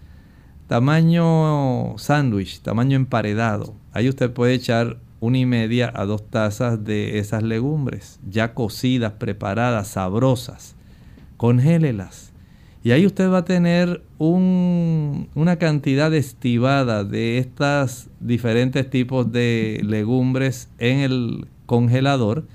Tamaño 0.67 1.97
sándwich, 1.97 2.61
tamaño 2.61 2.95
emparedado. 2.95 3.75
Ahí 3.91 4.09
usted 4.09 4.31
puede 4.31 4.53
echar 4.53 4.97
una 5.19 5.37
y 5.37 5.45
media 5.45 5.91
a 5.95 6.05
dos 6.05 6.29
tazas 6.29 6.83
de 6.83 7.19
esas 7.19 7.43
legumbres, 7.43 8.19
ya 8.29 8.53
cocidas, 8.53 9.13
preparadas, 9.13 9.87
sabrosas. 9.87 10.75
Congélelas. 11.37 12.31
Y 12.83 12.91
ahí 12.91 13.05
usted 13.05 13.31
va 13.31 13.39
a 13.39 13.45
tener 13.45 14.03
una 14.19 15.55
cantidad 15.57 16.13
estivada 16.13 17.03
de 17.03 17.39
estos 17.39 18.09
diferentes 18.19 18.89
tipos 18.89 19.31
de 19.31 19.81
legumbres 19.83 20.69
en 20.77 20.99
el 20.99 21.47
congelador. 21.65 22.45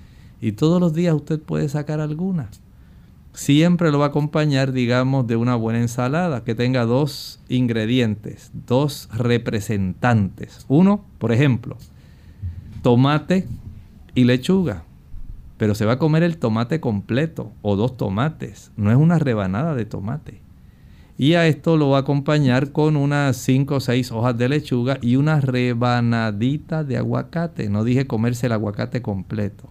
Y 0.40 0.52
todos 0.52 0.80
los 0.80 0.94
días 0.94 1.14
usted 1.14 1.40
puede 1.40 1.68
sacar 1.68 2.00
alguna. 2.00 2.48
Siempre 3.32 3.90
lo 3.90 3.98
va 3.98 4.06
a 4.06 4.08
acompañar, 4.08 4.72
digamos, 4.72 5.26
de 5.26 5.36
una 5.36 5.56
buena 5.56 5.80
ensalada 5.80 6.44
que 6.44 6.54
tenga 6.54 6.84
dos 6.84 7.40
ingredientes, 7.48 8.50
dos 8.52 9.08
representantes. 9.12 10.64
Uno, 10.68 11.04
por 11.18 11.32
ejemplo, 11.32 11.76
tomate 12.82 13.46
y 14.14 14.24
lechuga. 14.24 14.84
Pero 15.56 15.74
se 15.74 15.84
va 15.84 15.92
a 15.92 15.98
comer 15.98 16.22
el 16.22 16.38
tomate 16.38 16.80
completo 16.80 17.52
o 17.62 17.76
dos 17.76 17.96
tomates. 17.96 18.72
No 18.76 18.90
es 18.90 18.96
una 18.96 19.18
rebanada 19.18 19.74
de 19.74 19.84
tomate. 19.84 20.40
Y 21.18 21.34
a 21.34 21.46
esto 21.46 21.76
lo 21.76 21.90
va 21.90 21.98
a 21.98 22.00
acompañar 22.00 22.72
con 22.72 22.96
unas 22.96 23.36
5 23.36 23.74
o 23.74 23.80
6 23.80 24.10
hojas 24.10 24.38
de 24.38 24.48
lechuga 24.48 24.96
y 25.02 25.16
una 25.16 25.42
rebanadita 25.42 26.82
de 26.82 26.96
aguacate. 26.96 27.68
No 27.68 27.84
dije 27.84 28.06
comerse 28.06 28.46
el 28.46 28.52
aguacate 28.52 29.02
completo. 29.02 29.68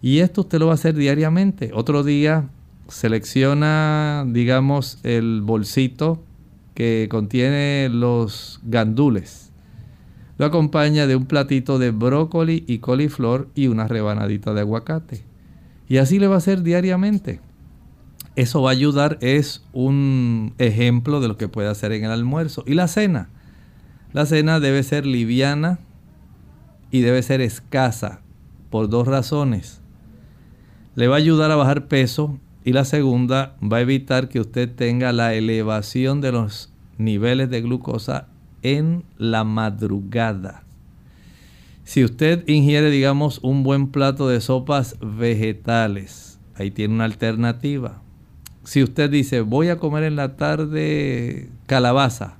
Y 0.00 0.20
esto 0.20 0.40
usted 0.42 0.58
lo 0.58 0.66
va 0.66 0.72
a 0.72 0.74
hacer 0.76 0.94
diariamente. 0.94 1.70
Otro 1.74 2.02
día 2.02 2.48
selecciona, 2.88 4.24
digamos, 4.26 5.00
el 5.02 5.42
bolsito 5.42 6.22
que 6.72 7.08
contiene 7.10 7.90
los 7.92 8.60
gandules 8.64 9.47
lo 10.38 10.46
acompaña 10.46 11.08
de 11.08 11.16
un 11.16 11.26
platito 11.26 11.80
de 11.80 11.90
brócoli 11.90 12.64
y 12.68 12.78
coliflor 12.78 13.48
y 13.56 13.66
una 13.66 13.88
rebanadita 13.88 14.54
de 14.54 14.60
aguacate. 14.60 15.24
Y 15.88 15.96
así 15.96 16.20
le 16.20 16.28
va 16.28 16.36
a 16.36 16.38
hacer 16.38 16.62
diariamente. 16.62 17.40
Eso 18.36 18.62
va 18.62 18.70
a 18.70 18.72
ayudar, 18.72 19.18
es 19.20 19.64
un 19.72 20.54
ejemplo 20.58 21.20
de 21.20 21.26
lo 21.26 21.36
que 21.36 21.48
puede 21.48 21.68
hacer 21.68 21.90
en 21.90 22.04
el 22.04 22.12
almuerzo. 22.12 22.62
Y 22.66 22.74
la 22.74 22.86
cena. 22.86 23.30
La 24.12 24.26
cena 24.26 24.60
debe 24.60 24.84
ser 24.84 25.06
liviana 25.06 25.80
y 26.92 27.00
debe 27.00 27.20
ser 27.22 27.40
escasa 27.40 28.20
por 28.70 28.88
dos 28.88 29.08
razones. 29.08 29.80
Le 30.94 31.08
va 31.08 31.16
a 31.16 31.18
ayudar 31.18 31.50
a 31.50 31.56
bajar 31.56 31.88
peso 31.88 32.38
y 32.64 32.72
la 32.72 32.84
segunda 32.84 33.56
va 33.60 33.78
a 33.78 33.82
evitar 33.82 34.28
que 34.28 34.38
usted 34.38 34.72
tenga 34.72 35.12
la 35.12 35.34
elevación 35.34 36.20
de 36.20 36.30
los 36.30 36.72
niveles 36.96 37.50
de 37.50 37.60
glucosa 37.60 38.28
en 38.62 39.04
la 39.16 39.44
madrugada. 39.44 40.64
Si 41.84 42.04
usted 42.04 42.46
ingiere, 42.46 42.90
digamos, 42.90 43.40
un 43.42 43.62
buen 43.62 43.88
plato 43.88 44.28
de 44.28 44.40
sopas 44.40 44.96
vegetales, 45.00 46.38
ahí 46.54 46.70
tiene 46.70 46.94
una 46.94 47.04
alternativa. 47.04 48.02
Si 48.64 48.82
usted 48.82 49.08
dice, 49.08 49.40
voy 49.40 49.68
a 49.68 49.78
comer 49.78 50.04
en 50.04 50.16
la 50.16 50.36
tarde 50.36 51.48
calabaza, 51.66 52.36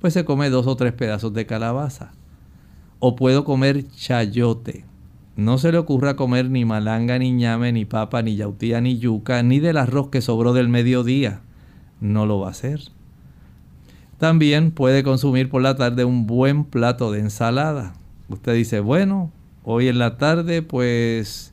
pues 0.00 0.14
se 0.14 0.24
come 0.24 0.48
dos 0.48 0.66
o 0.66 0.76
tres 0.76 0.94
pedazos 0.94 1.34
de 1.34 1.44
calabaza. 1.44 2.12
O 2.98 3.16
puedo 3.16 3.44
comer 3.44 3.86
chayote. 3.88 4.84
No 5.36 5.58
se 5.58 5.70
le 5.70 5.76
ocurra 5.76 6.16
comer 6.16 6.48
ni 6.48 6.64
malanga, 6.64 7.18
ni 7.18 7.32
ñame, 7.32 7.72
ni 7.72 7.84
papa, 7.84 8.22
ni 8.22 8.36
yautía, 8.36 8.80
ni 8.80 8.98
yuca, 8.98 9.42
ni 9.42 9.60
del 9.60 9.76
arroz 9.76 10.08
que 10.08 10.22
sobró 10.22 10.54
del 10.54 10.70
mediodía. 10.70 11.42
No 12.00 12.24
lo 12.24 12.40
va 12.40 12.48
a 12.48 12.52
hacer. 12.52 12.80
También 14.18 14.70
puede 14.70 15.02
consumir 15.02 15.48
por 15.48 15.62
la 15.62 15.76
tarde 15.76 16.04
un 16.04 16.26
buen 16.26 16.64
plato 16.64 17.12
de 17.12 17.20
ensalada. 17.20 17.94
Usted 18.28 18.54
dice, 18.54 18.80
bueno, 18.80 19.30
hoy 19.62 19.88
en 19.88 19.98
la 19.98 20.16
tarde 20.16 20.62
pues 20.62 21.52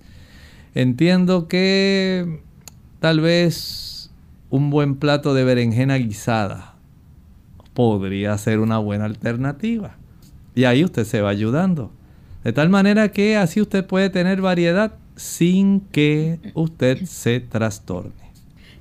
entiendo 0.74 1.48
que 1.48 2.42
tal 3.00 3.20
vez 3.20 4.12
un 4.50 4.70
buen 4.70 4.96
plato 4.96 5.34
de 5.34 5.44
berenjena 5.44 5.96
guisada 5.96 6.76
podría 7.74 8.38
ser 8.38 8.60
una 8.60 8.78
buena 8.78 9.06
alternativa. 9.06 9.98
Y 10.56 10.66
ahí 10.66 10.84
usted 10.84 11.06
se 11.06 11.22
va 11.22 11.30
ayudando. 11.30 11.92
De 12.44 12.54
tal 12.54 12.70
manera 12.70 13.12
que 13.12 13.38
así 13.38 13.62
usted 13.62 13.86
puede 13.86 14.10
tener 14.10 14.42
variedad 14.42 14.94
sin 15.16 15.80
que 15.80 16.40
usted 16.54 17.04
se 17.06 17.40
trastorne. 17.40 18.12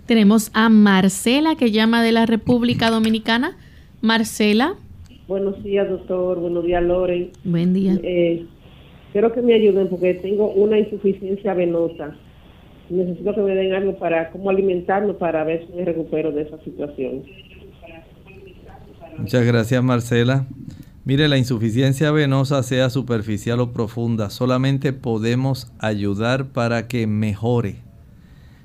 Tenemos 0.06 0.50
a 0.52 0.68
Marcela 0.68 1.56
que 1.56 1.70
llama 1.70 2.02
de 2.02 2.12
la 2.12 2.26
República 2.26 2.90
Dominicana. 2.90 3.56
Marcela. 4.02 4.74
Buenos 5.28 5.62
días, 5.62 5.88
doctor. 5.88 6.40
Buenos 6.40 6.64
días, 6.64 6.82
Loren. 6.82 7.30
Buen 7.44 7.72
día. 7.72 7.96
Eh, 8.02 8.44
quiero 9.12 9.32
que 9.32 9.40
me 9.40 9.54
ayuden 9.54 9.88
porque 9.88 10.14
tengo 10.14 10.50
una 10.50 10.76
insuficiencia 10.76 11.54
venosa. 11.54 12.16
Necesito 12.90 13.32
que 13.32 13.40
me 13.40 13.54
den 13.54 13.72
algo 13.72 13.96
para 13.98 14.30
cómo 14.30 14.50
alimentarme 14.50 15.14
para 15.14 15.44
ver 15.44 15.64
si 15.66 15.72
me 15.72 15.84
recupero 15.84 16.32
de 16.32 16.42
esa 16.42 16.58
situación. 16.64 17.22
Muchas 19.18 19.46
gracias, 19.46 19.84
Marcela. 19.84 20.48
Mire, 21.04 21.28
la 21.28 21.38
insuficiencia 21.38 22.10
venosa, 22.10 22.64
sea 22.64 22.90
superficial 22.90 23.60
o 23.60 23.72
profunda, 23.72 24.30
solamente 24.30 24.92
podemos 24.92 25.72
ayudar 25.78 26.46
para 26.46 26.88
que 26.88 27.06
mejore, 27.06 27.76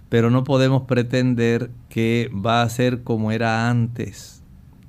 pero 0.10 0.32
no 0.32 0.44
podemos 0.44 0.84
pretender 0.84 1.70
que 1.90 2.32
va 2.34 2.64
a 2.64 2.70
ser 2.70 3.04
como 3.04 3.32
era 3.32 3.70
antes 3.70 4.37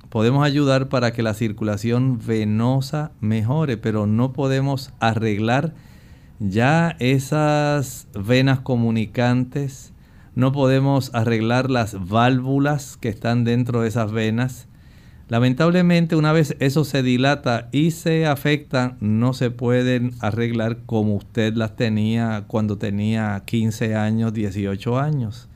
podemos 0.09 0.43
ayudar 0.45 0.89
para 0.89 1.11
que 1.11 1.23
la 1.23 1.33
circulación 1.33 2.19
venosa 2.25 3.11
mejore, 3.21 3.77
pero 3.77 4.07
no 4.07 4.33
podemos 4.33 4.91
arreglar 4.99 5.73
ya 6.39 6.95
esas 6.99 8.07
venas 8.13 8.59
comunicantes, 8.59 9.93
no 10.35 10.51
podemos 10.51 11.13
arreglar 11.13 11.69
las 11.69 12.07
válvulas 12.07 12.97
que 12.97 13.09
están 13.09 13.43
dentro 13.43 13.81
de 13.81 13.89
esas 13.89 14.11
venas. 14.11 14.67
Lamentablemente 15.27 16.15
una 16.15 16.31
vez 16.31 16.55
eso 16.59 16.85
se 16.85 17.03
dilata 17.03 17.69
y 17.71 17.91
se 17.91 18.25
afecta, 18.25 18.97
no 18.99 19.33
se 19.33 19.51
pueden 19.51 20.13
arreglar 20.21 20.79
como 20.87 21.15
usted 21.15 21.53
las 21.53 21.75
tenía 21.75 22.45
cuando 22.47 22.77
tenía 22.79 23.43
15 23.45 23.95
años, 23.95 24.33
18 24.33 24.97
años. 24.97 25.49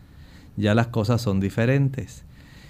Ya 0.58 0.76
las 0.76 0.88
cosas 0.88 1.22
son 1.22 1.40
diferentes. 1.40 2.24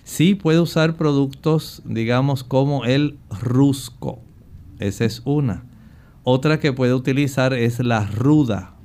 Sí 0.03 0.35
puede 0.35 0.59
usar 0.59 0.95
productos, 0.95 1.81
digamos, 1.85 2.43
como 2.43 2.85
el 2.85 3.17
rusco. 3.29 4.19
Esa 4.79 5.05
es 5.05 5.21
una. 5.25 5.63
Otra 6.23 6.59
que 6.59 6.73
puede 6.73 6.93
utilizar 6.93 7.53
es 7.53 7.79
la 7.79 8.05
ruda. 8.05 8.75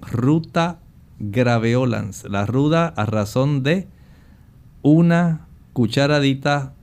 Ruta 0.00 0.80
graveolans. 1.18 2.24
La 2.24 2.46
ruda 2.46 2.88
a 2.88 3.06
razón 3.06 3.62
de 3.62 3.88
una 4.82 5.46
cucharadita 5.72 6.74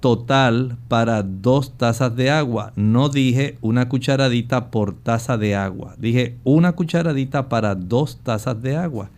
total 0.00 0.78
para 0.88 1.22
dos 1.22 1.78
tazas 1.78 2.16
de 2.16 2.30
agua. 2.30 2.72
No 2.76 3.08
dije 3.08 3.56
una 3.60 3.88
cucharadita 3.88 4.70
por 4.70 4.94
taza 4.94 5.38
de 5.38 5.54
agua. 5.54 5.94
Dije 5.98 6.36
una 6.44 6.72
cucharadita 6.72 7.48
para 7.48 7.74
dos 7.74 8.18
tazas 8.22 8.60
de 8.60 8.76
agua. 8.76 9.10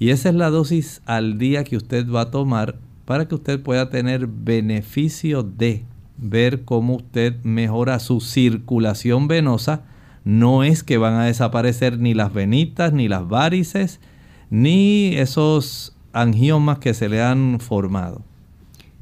Y 0.00 0.10
esa 0.10 0.30
es 0.30 0.34
la 0.34 0.48
dosis 0.48 1.02
al 1.04 1.36
día 1.36 1.62
que 1.62 1.76
usted 1.76 2.10
va 2.10 2.22
a 2.22 2.30
tomar 2.30 2.78
para 3.04 3.28
que 3.28 3.34
usted 3.34 3.62
pueda 3.62 3.90
tener 3.90 4.26
beneficio 4.26 5.42
de 5.42 5.84
ver 6.16 6.64
cómo 6.64 6.96
usted 6.96 7.36
mejora 7.42 7.98
su 8.00 8.22
circulación 8.22 9.28
venosa. 9.28 9.82
No 10.24 10.64
es 10.64 10.82
que 10.82 10.96
van 10.96 11.14
a 11.14 11.26
desaparecer 11.26 11.98
ni 11.98 12.14
las 12.14 12.32
venitas, 12.32 12.94
ni 12.94 13.08
las 13.08 13.28
varices, 13.28 14.00
ni 14.48 15.16
esos 15.16 15.94
angiomas 16.14 16.78
que 16.78 16.94
se 16.94 17.10
le 17.10 17.20
han 17.20 17.60
formado. 17.60 18.22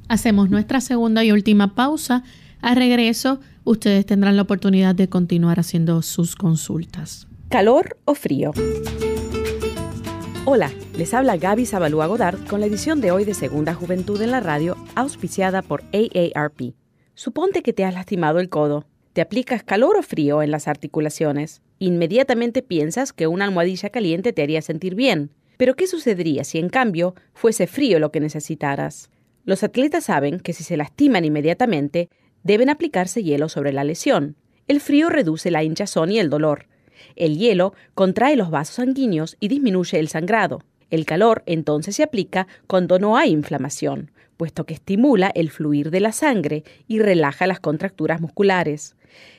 Hacemos 0.09 0.51
nuestra 0.51 0.81
segunda 0.81 1.23
y 1.23 1.31
última 1.31 1.77
pausa. 1.77 2.25
A 2.61 2.75
regreso, 2.75 3.39
ustedes 3.63 4.05
tendrán 4.05 4.35
la 4.35 4.43
oportunidad 4.43 4.97
de 4.97 5.09
continuar 5.09 5.61
haciendo 5.61 6.03
sus 6.03 6.35
consultas. 6.35 7.29
¿Calor 7.51 7.99
o 8.05 8.17
frío? 8.17 8.51
Hola, 10.45 10.73
les 10.99 11.15
habla 11.15 11.37
Gaby 11.37 11.65
Zabalúa 11.65 12.09
Godard 12.09 12.45
con 12.49 12.59
la 12.59 12.67
edición 12.67 13.01
de 13.01 13.13
hoy 13.13 13.25
de 13.25 13.33
Segunda 13.33 13.73
Juventud 13.73 14.21
en 14.21 14.33
la 14.33 14.41
Radio, 14.41 14.77
auspiciada 14.97 15.63
por 15.63 15.85
AARP. 15.93 16.75
Suponte 17.15 17.63
que 17.63 17.73
te 17.73 17.85
has 17.85 17.95
lastimado 17.95 18.41
el 18.41 18.49
codo. 18.49 18.85
Te 19.13 19.21
aplicas 19.21 19.63
calor 19.63 19.97
o 19.97 20.03
frío 20.03 20.43
en 20.43 20.51
las 20.51 20.67
articulaciones. 20.67 21.63
Inmediatamente 21.79 22.63
piensas 22.63 23.13
que 23.13 23.29
una 23.29 23.45
almohadilla 23.45 23.91
caliente 23.91 24.33
te 24.33 24.43
haría 24.43 24.61
sentir 24.61 24.97
bien. 24.97 25.31
Pero 25.57 25.77
¿qué 25.77 25.87
sucedería 25.87 26.43
si 26.43 26.59
en 26.59 26.69
cambio 26.69 27.15
fuese 27.33 27.69
frío 27.69 28.01
lo 28.01 28.11
que 28.11 28.19
necesitaras? 28.19 29.09
Los 29.45 29.63
atletas 29.63 30.03
saben 30.03 30.41
que 30.41 30.53
si 30.53 30.65
se 30.65 30.77
lastiman 30.77 31.25
inmediatamente, 31.25 32.09
deben 32.43 32.71
aplicarse 32.71 33.23
hielo 33.23 33.49
sobre 33.49 33.73
la 33.73 33.85
lesión. 33.85 34.35
El 34.67 34.81
frío 34.81 35.11
reduce 35.11 35.53
la 35.53 35.63
hinchazón 35.63 36.11
y 36.11 36.19
el 36.19 36.29
dolor. 36.29 36.67
El 37.15 37.39
hielo 37.39 37.73
contrae 37.95 38.35
los 38.35 38.51
vasos 38.51 38.75
sanguíneos 38.75 39.37
y 39.39 39.47
disminuye 39.47 40.01
el 40.01 40.09
sangrado. 40.09 40.61
El 40.91 41.05
calor 41.05 41.43
entonces 41.47 41.97
se 41.97 42.03
aplica 42.03 42.47
cuando 42.67 42.99
no 42.99 43.17
hay 43.17 43.31
inflamación 43.31 44.11
puesto 44.39 44.65
que 44.65 44.73
estimula 44.73 45.31
el 45.35 45.51
fluir 45.51 45.91
de 45.91 46.01
la 46.01 46.13
sangre 46.13 46.65
y 46.87 47.01
relaja 47.01 47.47
las 47.47 47.61
contracturas 47.61 48.23
musculares. 48.23 48.97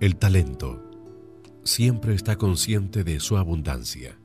El 0.06 0.18
talento 0.18 0.84
siempre 1.64 2.14
está 2.14 2.36
consciente 2.36 3.04
de 3.04 3.20
su 3.20 3.38
abundancia 3.38 4.16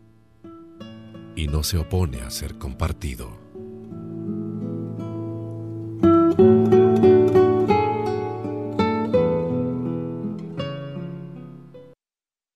y 1.34 1.46
no 1.46 1.62
se 1.62 1.78
opone 1.78 2.20
a 2.20 2.28
ser 2.28 2.58
compartido. 2.58 3.40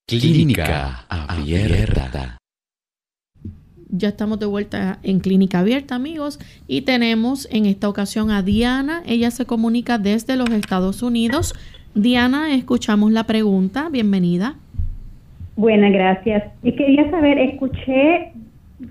Clínica 0.07 1.07
Abierta. 1.09 2.37
Ya 3.89 4.09
estamos 4.09 4.39
de 4.39 4.47
vuelta 4.47 4.99
en 5.03 5.21
Clínica 5.21 5.61
Abierta, 5.61 5.95
amigos, 5.95 6.41
y 6.67 6.83
tenemos 6.83 7.49
en 7.51 7.65
esta 7.65 7.89
ocasión 7.89 8.31
a 8.31 8.43
Diana. 8.43 9.03
Ella 9.07 9.31
se 9.31 9.47
comunica 9.47 9.97
desde 9.97 10.37
los 10.37 10.51
Estados 10.51 11.03
Unidos. 11.03 11.55
Diana, 11.95 12.55
escuchamos 12.55 13.13
la 13.13 13.25
pregunta. 13.25 13.89
Bienvenida. 13.89 14.57
Buenas, 15.57 15.93
gracias. 15.93 16.45
Y 16.63 16.73
quería 16.73 17.09
saber, 17.11 17.39
escuché 17.39 18.33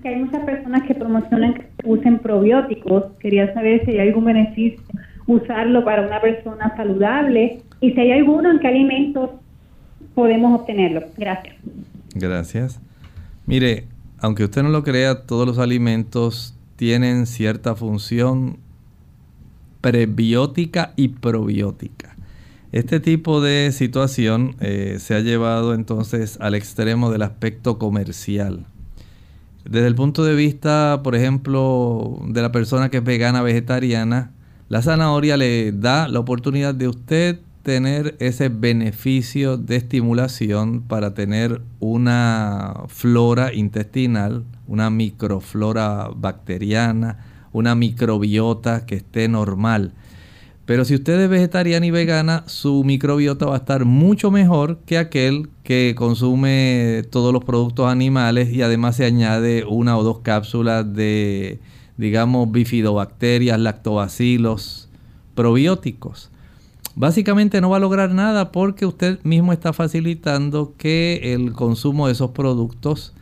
que 0.02 0.08
hay 0.08 0.16
muchas 0.16 0.44
personas 0.44 0.82
que 0.84 0.94
promocionan 0.94 1.54
que 1.54 1.66
usen 1.84 2.18
probióticos. 2.18 3.04
Quería 3.20 3.52
saber 3.52 3.84
si 3.84 3.92
hay 3.92 4.08
algún 4.08 4.24
beneficio 4.24 4.80
usarlo 5.26 5.84
para 5.84 6.06
una 6.06 6.20
persona 6.20 6.74
saludable 6.76 7.62
y 7.80 7.92
si 7.92 8.00
hay 8.00 8.12
alguno 8.12 8.50
en 8.50 8.58
qué 8.58 8.68
alimentos 8.68 9.30
podemos 10.14 10.60
obtenerlo. 10.60 11.02
Gracias. 11.16 11.56
Gracias. 12.14 12.80
Mire, 13.46 13.84
aunque 14.18 14.44
usted 14.44 14.62
no 14.62 14.70
lo 14.70 14.82
crea, 14.82 15.26
todos 15.26 15.46
los 15.46 15.58
alimentos 15.58 16.56
tienen 16.76 17.26
cierta 17.26 17.74
función 17.74 18.58
prebiótica 19.80 20.92
y 20.96 21.08
probiótica. 21.08 22.03
Este 22.74 22.98
tipo 22.98 23.40
de 23.40 23.70
situación 23.70 24.56
eh, 24.58 24.96
se 24.98 25.14
ha 25.14 25.20
llevado 25.20 25.74
entonces 25.74 26.38
al 26.40 26.56
extremo 26.56 27.12
del 27.12 27.22
aspecto 27.22 27.78
comercial. 27.78 28.66
Desde 29.64 29.86
el 29.86 29.94
punto 29.94 30.24
de 30.24 30.34
vista, 30.34 31.00
por 31.04 31.14
ejemplo, 31.14 32.18
de 32.26 32.42
la 32.42 32.50
persona 32.50 32.88
que 32.88 32.96
es 32.96 33.04
vegana, 33.04 33.42
vegetariana, 33.42 34.32
la 34.68 34.82
zanahoria 34.82 35.36
le 35.36 35.70
da 35.70 36.08
la 36.08 36.18
oportunidad 36.18 36.74
de 36.74 36.88
usted 36.88 37.38
tener 37.62 38.16
ese 38.18 38.48
beneficio 38.48 39.56
de 39.56 39.76
estimulación 39.76 40.82
para 40.82 41.14
tener 41.14 41.62
una 41.78 42.74
flora 42.88 43.54
intestinal, 43.54 44.42
una 44.66 44.90
microflora 44.90 46.08
bacteriana, 46.16 47.24
una 47.52 47.76
microbiota 47.76 48.84
que 48.84 48.96
esté 48.96 49.28
normal. 49.28 49.92
Pero 50.66 50.86
si 50.86 50.94
usted 50.94 51.20
es 51.20 51.28
vegetariana 51.28 51.84
y 51.84 51.90
vegana, 51.90 52.44
su 52.46 52.84
microbiota 52.84 53.46
va 53.46 53.54
a 53.54 53.58
estar 53.58 53.84
mucho 53.84 54.30
mejor 54.30 54.78
que 54.86 54.96
aquel 54.96 55.50
que 55.62 55.94
consume 55.96 57.02
todos 57.10 57.34
los 57.34 57.44
productos 57.44 57.90
animales 57.90 58.50
y 58.50 58.62
además 58.62 58.96
se 58.96 59.04
añade 59.04 59.64
una 59.68 59.98
o 59.98 60.02
dos 60.02 60.20
cápsulas 60.20 60.90
de, 60.94 61.60
digamos, 61.98 62.50
bifidobacterias, 62.50 63.60
lactobacilos, 63.60 64.88
probióticos. 65.34 66.30
Básicamente 66.96 67.60
no 67.60 67.70
va 67.70 67.76
a 67.76 67.80
lograr 67.80 68.12
nada 68.12 68.50
porque 68.50 68.86
usted 68.86 69.18
mismo 69.22 69.52
está 69.52 69.74
facilitando 69.74 70.74
que 70.78 71.34
el 71.34 71.52
consumo 71.52 72.06
de 72.06 72.12
esos 72.12 72.30
productos 72.30 73.12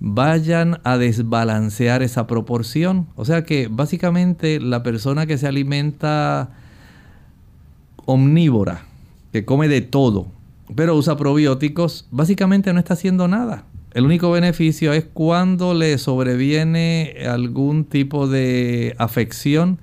vayan 0.00 0.80
a 0.84 0.98
desbalancear 0.98 2.02
esa 2.02 2.26
proporción. 2.26 3.06
O 3.14 3.24
sea 3.24 3.44
que 3.44 3.68
básicamente 3.70 4.60
la 4.60 4.82
persona 4.82 5.24
que 5.26 5.38
se 5.38 5.46
alimenta 5.46 6.50
omnívora, 8.06 8.86
que 9.32 9.44
come 9.44 9.68
de 9.68 9.80
todo, 9.80 10.28
pero 10.74 10.96
usa 10.96 11.16
probióticos, 11.16 12.06
básicamente 12.10 12.72
no 12.72 12.78
está 12.78 12.94
haciendo 12.94 13.28
nada. 13.28 13.64
El 13.92 14.04
único 14.04 14.30
beneficio 14.32 14.92
es 14.92 15.04
cuando 15.04 15.72
le 15.72 15.98
sobreviene 15.98 17.14
algún 17.28 17.84
tipo 17.84 18.26
de 18.26 18.96
afección, 18.98 19.78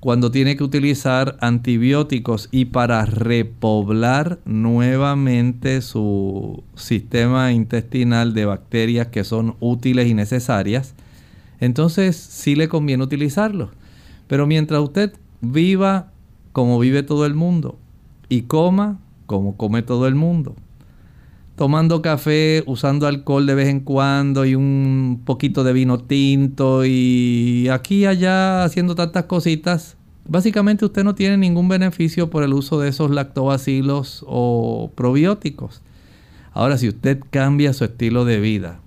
cuando 0.00 0.32
tiene 0.32 0.56
que 0.56 0.64
utilizar 0.64 1.36
antibióticos 1.40 2.48
y 2.50 2.64
para 2.64 3.06
repoblar 3.06 4.40
nuevamente 4.44 5.80
su 5.80 6.64
sistema 6.74 7.52
intestinal 7.52 8.34
de 8.34 8.46
bacterias 8.46 9.06
que 9.06 9.22
son 9.22 9.54
útiles 9.60 10.08
y 10.08 10.14
necesarias, 10.14 10.94
entonces 11.60 12.16
sí 12.16 12.56
le 12.56 12.68
conviene 12.68 13.04
utilizarlos. 13.04 13.70
Pero 14.26 14.48
mientras 14.48 14.80
usted 14.80 15.12
viva 15.40 16.10
como 16.52 16.78
vive 16.78 17.02
todo 17.02 17.26
el 17.26 17.34
mundo 17.34 17.78
y 18.28 18.42
coma 18.42 18.98
como 19.26 19.56
come 19.56 19.82
todo 19.82 20.06
el 20.06 20.14
mundo, 20.14 20.54
tomando 21.56 22.02
café, 22.02 22.62
usando 22.66 23.06
alcohol 23.06 23.46
de 23.46 23.54
vez 23.54 23.68
en 23.68 23.80
cuando 23.80 24.44
y 24.44 24.54
un 24.54 25.22
poquito 25.24 25.64
de 25.64 25.72
vino 25.72 25.98
tinto 25.98 26.84
y 26.84 27.68
aquí 27.72 28.00
y 28.00 28.06
allá 28.06 28.64
haciendo 28.64 28.94
tantas 28.94 29.24
cositas, 29.24 29.96
básicamente 30.28 30.84
usted 30.84 31.04
no 31.04 31.14
tiene 31.14 31.38
ningún 31.38 31.68
beneficio 31.68 32.30
por 32.30 32.42
el 32.42 32.52
uso 32.52 32.78
de 32.78 32.90
esos 32.90 33.10
lactobacilos 33.10 34.24
o 34.28 34.90
probióticos. 34.94 35.82
Ahora, 36.52 36.76
si 36.76 36.88
usted 36.88 37.20
cambia 37.30 37.72
su 37.72 37.84
estilo 37.84 38.26
de 38.26 38.38
vida, 38.38 38.80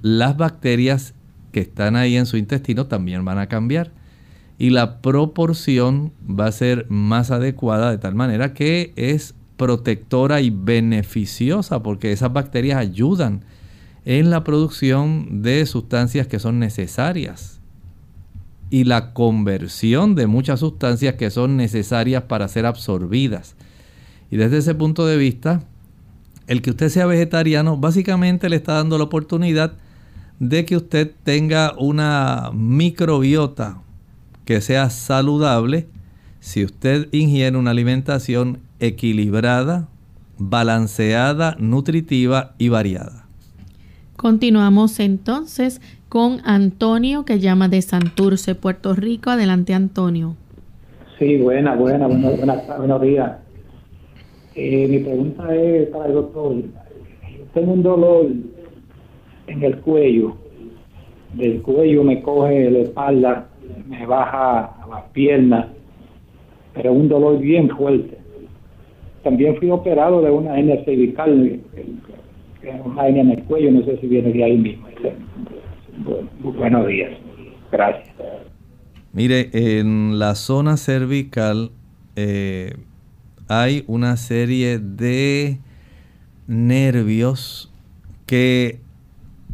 las 0.00 0.36
bacterias 0.36 1.14
que 1.52 1.60
están 1.60 1.96
ahí 1.96 2.16
en 2.16 2.24
su 2.24 2.38
intestino 2.38 2.86
también 2.86 3.24
van 3.24 3.38
a 3.38 3.48
cambiar. 3.48 3.92
Y 4.62 4.70
la 4.70 5.02
proporción 5.02 6.12
va 6.24 6.46
a 6.46 6.52
ser 6.52 6.86
más 6.88 7.32
adecuada 7.32 7.90
de 7.90 7.98
tal 7.98 8.14
manera 8.14 8.54
que 8.54 8.92
es 8.94 9.34
protectora 9.56 10.40
y 10.40 10.50
beneficiosa 10.50 11.82
porque 11.82 12.12
esas 12.12 12.32
bacterias 12.32 12.78
ayudan 12.78 13.44
en 14.04 14.30
la 14.30 14.44
producción 14.44 15.42
de 15.42 15.66
sustancias 15.66 16.28
que 16.28 16.38
son 16.38 16.60
necesarias 16.60 17.58
y 18.70 18.84
la 18.84 19.12
conversión 19.14 20.14
de 20.14 20.28
muchas 20.28 20.60
sustancias 20.60 21.16
que 21.16 21.32
son 21.32 21.56
necesarias 21.56 22.22
para 22.22 22.46
ser 22.46 22.64
absorbidas. 22.64 23.56
Y 24.30 24.36
desde 24.36 24.58
ese 24.58 24.76
punto 24.76 25.06
de 25.06 25.16
vista, 25.16 25.64
el 26.46 26.62
que 26.62 26.70
usted 26.70 26.88
sea 26.88 27.06
vegetariano 27.06 27.78
básicamente 27.78 28.48
le 28.48 28.54
está 28.54 28.74
dando 28.74 28.96
la 28.96 29.02
oportunidad 29.02 29.72
de 30.38 30.64
que 30.64 30.76
usted 30.76 31.10
tenga 31.24 31.74
una 31.76 32.52
microbiota 32.54 33.82
que 34.52 34.60
sea 34.60 34.90
saludable 34.90 35.86
si 36.40 36.62
usted 36.62 37.08
ingiere 37.10 37.56
una 37.56 37.70
alimentación 37.70 38.58
equilibrada, 38.80 39.88
balanceada, 40.36 41.56
nutritiva 41.58 42.52
y 42.58 42.68
variada. 42.68 43.24
Continuamos 44.14 45.00
entonces 45.00 45.80
con 46.10 46.42
Antonio 46.44 47.24
que 47.24 47.40
llama 47.40 47.68
de 47.68 47.80
Santurce, 47.80 48.54
Puerto 48.54 48.94
Rico. 48.94 49.30
Adelante 49.30 49.72
Antonio. 49.72 50.36
Sí, 51.18 51.38
buena, 51.38 51.74
buena, 51.74 52.06
buenos 52.06 53.00
días. 53.00 53.32
Eh, 54.54 54.86
mi 54.86 54.98
pregunta 54.98 55.54
es 55.54 55.88
para 55.88 56.08
el 56.08 56.12
doctor. 56.12 56.56
Tengo 57.54 57.72
un 57.72 57.82
dolor 57.82 58.26
en 59.46 59.62
el 59.62 59.78
cuello. 59.78 60.36
Del 61.32 61.62
cuello 61.62 62.04
me 62.04 62.20
coge 62.20 62.70
la 62.70 62.80
espalda, 62.80 63.48
me 63.86 64.06
baja 64.06 64.64
a 64.82 64.86
las 64.88 65.04
piernas, 65.12 65.66
pero 66.74 66.92
un 66.92 67.08
dolor 67.08 67.38
bien 67.38 67.68
fuerte 67.70 68.22
también 69.22 69.56
fui 69.56 69.70
operado 69.70 70.20
de 70.22 70.30
una 70.30 70.58
hernia 70.58 70.84
cervical, 70.84 71.60
una 72.84 73.06
hernia 73.06 73.22
en 73.22 73.30
el 73.30 73.42
cuello, 73.44 73.70
no 73.70 73.84
sé 73.84 73.98
si 74.00 74.06
viene 74.06 74.32
de 74.32 74.44
ahí 74.44 74.58
mismo. 74.58 74.88
buenos 76.42 76.86
días. 76.86 77.12
Gracias. 77.70 78.14
Mire, 79.12 79.50
en 79.52 80.18
la 80.18 80.34
zona 80.34 80.76
cervical 80.76 81.70
eh, 82.16 82.74
hay 83.48 83.84
una 83.86 84.16
serie 84.16 84.78
de 84.78 85.58
nervios 86.46 87.72
que 88.26 88.80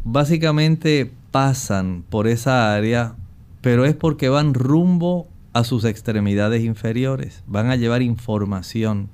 básicamente 0.03 1.11
pasan 1.31 2.03
por 2.09 2.27
esa 2.27 2.73
área, 2.73 3.15
pero 3.61 3.85
es 3.85 3.95
porque 3.95 4.29
van 4.29 4.53
rumbo 4.53 5.27
a 5.53 5.63
sus 5.63 5.85
extremidades 5.85 6.63
inferiores, 6.63 7.43
van 7.47 7.69
a 7.69 7.75
llevar 7.75 8.01
información 8.01 9.09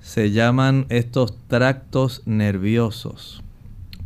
se 0.00 0.30
llaman 0.30 0.86
estos 0.88 1.36
tractos 1.46 2.22
nerviosos. 2.24 3.42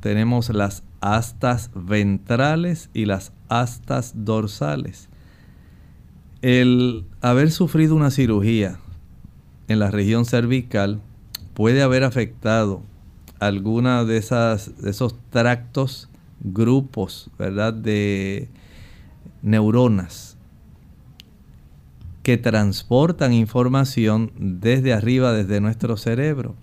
Tenemos 0.00 0.50
las 0.50 0.82
astas 1.00 1.70
ventrales 1.74 2.90
y 2.92 3.06
las 3.06 3.32
astas 3.48 4.12
dorsales. 4.16 5.08
El 6.42 7.06
haber 7.20 7.50
sufrido 7.50 7.94
una 7.94 8.10
cirugía 8.10 8.78
en 9.68 9.78
la 9.78 9.90
región 9.90 10.26
cervical 10.26 11.00
puede 11.54 11.82
haber 11.82 12.04
afectado 12.04 12.82
alguna 13.38 14.04
de 14.04 14.18
esas 14.18 14.82
de 14.82 14.90
esos 14.90 15.14
tractos 15.30 16.10
grupos, 16.40 17.30
¿verdad? 17.38 17.72
de 17.72 18.48
neuronas 19.44 20.36
que 22.24 22.38
transportan 22.38 23.34
información 23.34 24.32
desde 24.36 24.94
arriba, 24.94 25.32
desde 25.32 25.60
nuestro 25.60 25.98
cerebro. 25.98 26.56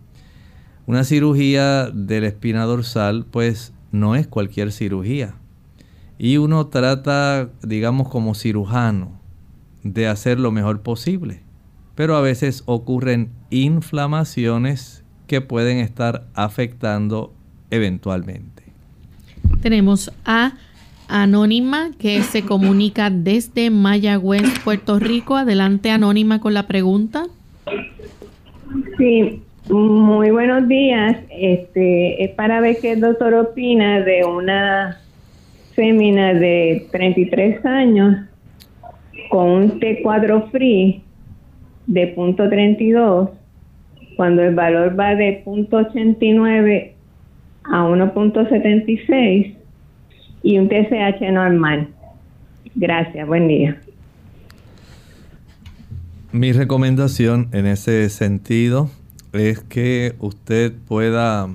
Una 0.87 1.03
cirugía 1.03 1.89
de 1.91 2.19
la 2.19 2.27
espina 2.27 2.65
dorsal, 2.65 3.25
pues 3.29 3.71
no 3.91 4.15
es 4.15 4.25
cualquier 4.25 4.71
cirugía. 4.71 5.35
Y 6.17 6.37
uno 6.37 6.67
trata, 6.67 7.49
digamos, 7.61 8.09
como 8.09 8.33
cirujano, 8.33 9.11
de 9.83 10.07
hacer 10.07 10.39
lo 10.39 10.51
mejor 10.51 10.81
posible. 10.81 11.43
Pero 11.93 12.15
a 12.15 12.21
veces 12.21 12.63
ocurren 12.65 13.31
inflamaciones 13.51 15.03
que 15.27 15.41
pueden 15.41 15.77
estar 15.77 16.27
afectando 16.33 17.33
eventualmente. 17.69 18.63
Tenemos 19.61 20.11
a 20.25 20.53
Anónima 21.11 21.91
que 21.99 22.21
se 22.21 22.43
comunica 22.43 23.09
desde 23.09 23.69
Mayagüez, 23.69 24.59
Puerto 24.63 24.97
Rico. 24.97 25.35
Adelante, 25.35 25.91
Anónima, 25.91 26.39
con 26.39 26.53
la 26.53 26.67
pregunta. 26.67 27.25
Sí, 28.97 29.41
muy 29.69 30.31
buenos 30.31 30.67
días. 30.69 31.17
Este 31.29 32.23
es 32.23 32.31
para 32.31 32.61
ver 32.61 32.77
qué 32.81 32.93
el 32.93 33.01
doctor 33.01 33.33
opina 33.33 33.99
de 33.99 34.23
una 34.23 34.99
fémina 35.75 36.33
de 36.33 36.87
33 36.91 37.65
años 37.65 38.25
con 39.29 39.49
un 39.49 39.79
T4 39.79 40.49
free 40.49 41.03
de 41.87 42.07
punto 42.07 42.47
32 42.49 43.29
cuando 44.15 44.43
el 44.43 44.55
valor 44.55 44.97
va 44.97 45.15
de 45.15 45.41
punto 45.43 45.77
89 45.77 46.93
a 47.63 47.83
1.76 47.83 49.60
y 50.43 50.57
un 50.57 50.69
TSH 50.69 51.31
normal. 51.31 51.89
Gracias, 52.75 53.27
buen 53.27 53.47
día. 53.47 53.81
Mi 56.31 56.53
recomendación 56.53 57.49
en 57.51 57.65
ese 57.65 58.09
sentido 58.09 58.89
es 59.33 59.59
que 59.59 60.15
usted 60.19 60.73
pueda 60.87 61.49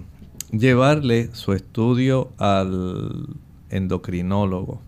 llevarle 0.51 1.29
su 1.33 1.53
estudio 1.53 2.31
al 2.39 3.27
endocrinólogo. 3.71 4.81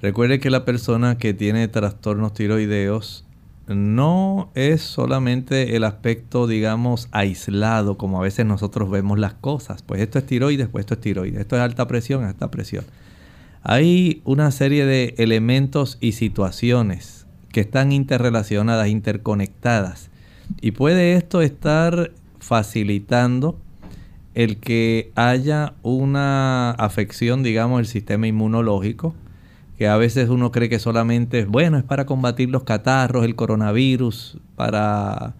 Recuerde 0.00 0.40
que 0.40 0.50
la 0.50 0.64
persona 0.64 1.18
que 1.18 1.34
tiene 1.34 1.68
trastornos 1.68 2.32
tiroideos 2.32 3.24
no 3.74 4.50
es 4.54 4.82
solamente 4.82 5.76
el 5.76 5.84
aspecto, 5.84 6.46
digamos, 6.46 7.08
aislado, 7.12 7.96
como 7.96 8.18
a 8.18 8.22
veces 8.22 8.46
nosotros 8.46 8.90
vemos 8.90 9.18
las 9.18 9.34
cosas. 9.34 9.82
Pues 9.82 10.00
esto 10.00 10.18
es 10.18 10.26
tiroides, 10.26 10.68
pues 10.68 10.82
esto 10.82 10.94
es 10.94 11.00
tiroides. 11.00 11.40
Esto 11.40 11.56
es 11.56 11.62
alta 11.62 11.86
presión, 11.86 12.24
alta 12.24 12.50
presión. 12.50 12.84
Hay 13.62 14.22
una 14.24 14.50
serie 14.50 14.86
de 14.86 15.14
elementos 15.18 15.98
y 16.00 16.12
situaciones 16.12 17.26
que 17.50 17.60
están 17.60 17.92
interrelacionadas, 17.92 18.88
interconectadas. 18.88 20.10
Y 20.60 20.72
puede 20.72 21.14
esto 21.14 21.42
estar 21.42 22.10
facilitando 22.38 23.58
el 24.34 24.56
que 24.56 25.12
haya 25.14 25.74
una 25.82 26.70
afección, 26.72 27.42
digamos, 27.42 27.78
del 27.78 27.86
sistema 27.86 28.26
inmunológico, 28.26 29.14
que 29.82 29.88
a 29.88 29.96
veces 29.96 30.28
uno 30.28 30.52
cree 30.52 30.68
que 30.68 30.78
solamente 30.78 31.40
es 31.40 31.48
bueno, 31.48 31.76
es 31.76 31.82
para 31.82 32.06
combatir 32.06 32.48
los 32.50 32.62
catarros, 32.62 33.24
el 33.24 33.34
coronavirus, 33.34 34.38
para 34.54 35.34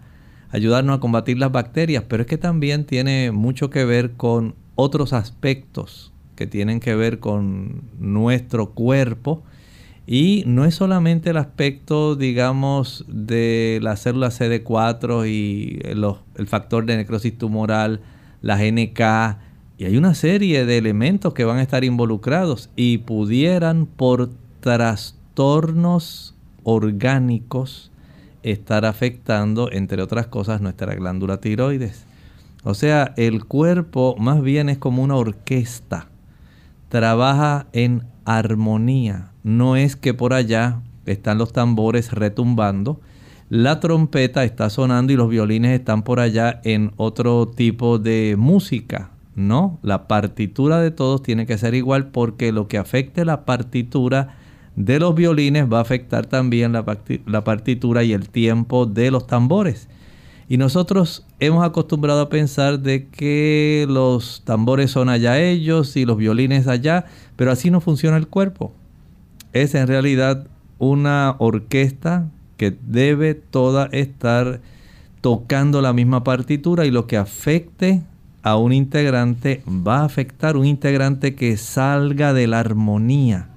ayudarnos 0.49 0.97
a 0.97 0.99
combatir 0.99 1.37
las 1.37 1.53
bacterias, 1.53 2.03
pero 2.09 2.23
es 2.23 2.27
que 2.27 2.37
también 2.37 2.83
tiene 2.83 3.31
mucho 3.31 3.69
que 3.69 3.85
ver 3.85 4.17
con 4.17 4.55
otros 4.75 5.13
aspectos 5.13 6.11
que 6.35 6.45
tienen 6.45 6.81
que 6.81 6.93
ver 6.93 7.19
con 7.19 7.83
nuestro 7.99 8.71
cuerpo. 8.71 9.43
Y 10.05 10.43
no 10.45 10.65
es 10.65 10.75
solamente 10.75 11.29
el 11.29 11.37
aspecto, 11.37 12.17
digamos, 12.17 13.05
de 13.07 13.79
la 13.81 13.95
célula 13.95 14.27
CD4 14.27 15.25
y 15.25 15.79
el 15.85 16.47
factor 16.47 16.85
de 16.85 16.97
necrosis 16.97 17.37
tumoral, 17.37 18.01
la 18.41 18.57
GNK, 18.57 19.37
y 19.77 19.85
hay 19.85 19.97
una 19.97 20.13
serie 20.13 20.65
de 20.65 20.77
elementos 20.77 21.33
que 21.33 21.45
van 21.45 21.57
a 21.57 21.61
estar 21.61 21.83
involucrados 21.83 22.69
y 22.75 22.99
pudieran 22.99 23.85
por 23.85 24.29
trastornos 24.59 26.35
orgánicos 26.63 27.91
estar 28.43 28.85
afectando, 28.85 29.71
entre 29.71 30.01
otras 30.01 30.27
cosas, 30.27 30.61
nuestra 30.61 30.93
glándula 30.95 31.37
tiroides. 31.37 32.05
O 32.63 32.73
sea, 32.73 33.13
el 33.17 33.45
cuerpo 33.45 34.15
más 34.17 34.41
bien 34.41 34.69
es 34.69 34.77
como 34.77 35.03
una 35.03 35.15
orquesta. 35.15 36.07
Trabaja 36.89 37.67
en 37.73 38.03
armonía. 38.25 39.31
No 39.43 39.75
es 39.75 39.95
que 39.95 40.13
por 40.13 40.33
allá 40.33 40.81
están 41.05 41.37
los 41.37 41.51
tambores 41.51 42.11
retumbando, 42.11 43.01
la 43.49 43.79
trompeta 43.79 44.43
está 44.43 44.69
sonando 44.69 45.11
y 45.11 45.15
los 45.15 45.29
violines 45.29 45.77
están 45.77 46.03
por 46.03 46.19
allá 46.19 46.61
en 46.63 46.91
otro 46.95 47.47
tipo 47.47 47.99
de 47.99 48.35
música. 48.37 49.12
No, 49.35 49.79
la 49.81 50.07
partitura 50.07 50.79
de 50.79 50.91
todos 50.91 51.23
tiene 51.23 51.45
que 51.45 51.57
ser 51.57 51.73
igual 51.73 52.07
porque 52.07 52.51
lo 52.51 52.67
que 52.67 52.77
afecte 52.77 53.25
la 53.25 53.45
partitura 53.45 54.35
de 54.75 54.99
los 54.99 55.15
violines 55.15 55.71
va 55.71 55.79
a 55.79 55.81
afectar 55.81 56.25
también 56.25 56.73
la, 56.73 57.43
partitura 57.43 58.03
y 58.03 58.13
el 58.13 58.29
tiempo 58.29 58.85
de 58.85 59.11
los 59.11 59.25
tambores. 59.25 59.87
Y 60.49 60.57
nosotros 60.57 61.25
hemos 61.39 61.65
acostumbrado 61.65 62.21
a 62.21 62.29
pensar 62.29 62.79
de 62.79 63.07
que 63.07 63.85
los 63.89 64.43
tambores 64.45 64.91
son 64.91 65.09
allá 65.09 65.39
ellos 65.39 65.95
y 65.95 66.05
los 66.05 66.17
violines 66.17 66.67
allá, 66.67 67.05
pero 67.35 67.51
así 67.51 67.71
no 67.71 67.81
funciona 67.81 68.17
el 68.17 68.27
cuerpo. 68.27 68.73
Es 69.51 69.73
en 69.73 69.87
realidad 69.87 70.47
una 70.77 71.35
orquesta 71.39 72.29
que 72.57 72.75
debe 72.85 73.33
toda 73.35 73.85
estar 73.91 74.61
tocando 75.21 75.81
la 75.81 75.93
misma 75.93 76.23
partitura 76.23 76.85
y 76.85 76.91
lo 76.91 77.07
que 77.07 77.17
afecte 77.17 78.03
a 78.43 78.57
un 78.57 78.73
integrante 78.73 79.63
va 79.67 80.01
a 80.01 80.05
afectar 80.05 80.57
un 80.57 80.65
integrante 80.65 81.33
que 81.33 81.55
salga 81.55 82.33
de 82.33 82.45
la 82.45 82.59
armonía, 82.59 83.47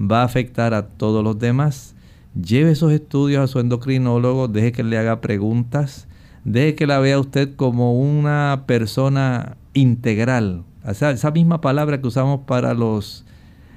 va 0.00 0.22
a 0.22 0.24
afectar 0.24 0.72
a 0.72 0.88
todos 0.88 1.22
los 1.22 1.38
demás. 1.38 1.94
Lleve 2.34 2.72
esos 2.72 2.92
estudios 2.92 3.44
a 3.44 3.46
su 3.46 3.60
endocrinólogo, 3.60 4.48
deje 4.48 4.72
que 4.72 4.82
le 4.82 4.96
haga 4.96 5.20
preguntas, 5.20 6.08
deje 6.44 6.74
que 6.74 6.86
la 6.86 6.98
vea 6.98 7.20
usted 7.20 7.54
como 7.56 8.00
una 8.00 8.64
persona 8.66 9.58
integral. 9.74 10.64
Esa 10.84 11.30
misma 11.30 11.60
palabra 11.60 12.00
que 12.00 12.08
usamos 12.08 12.40
para 12.46 12.72
los 12.72 13.26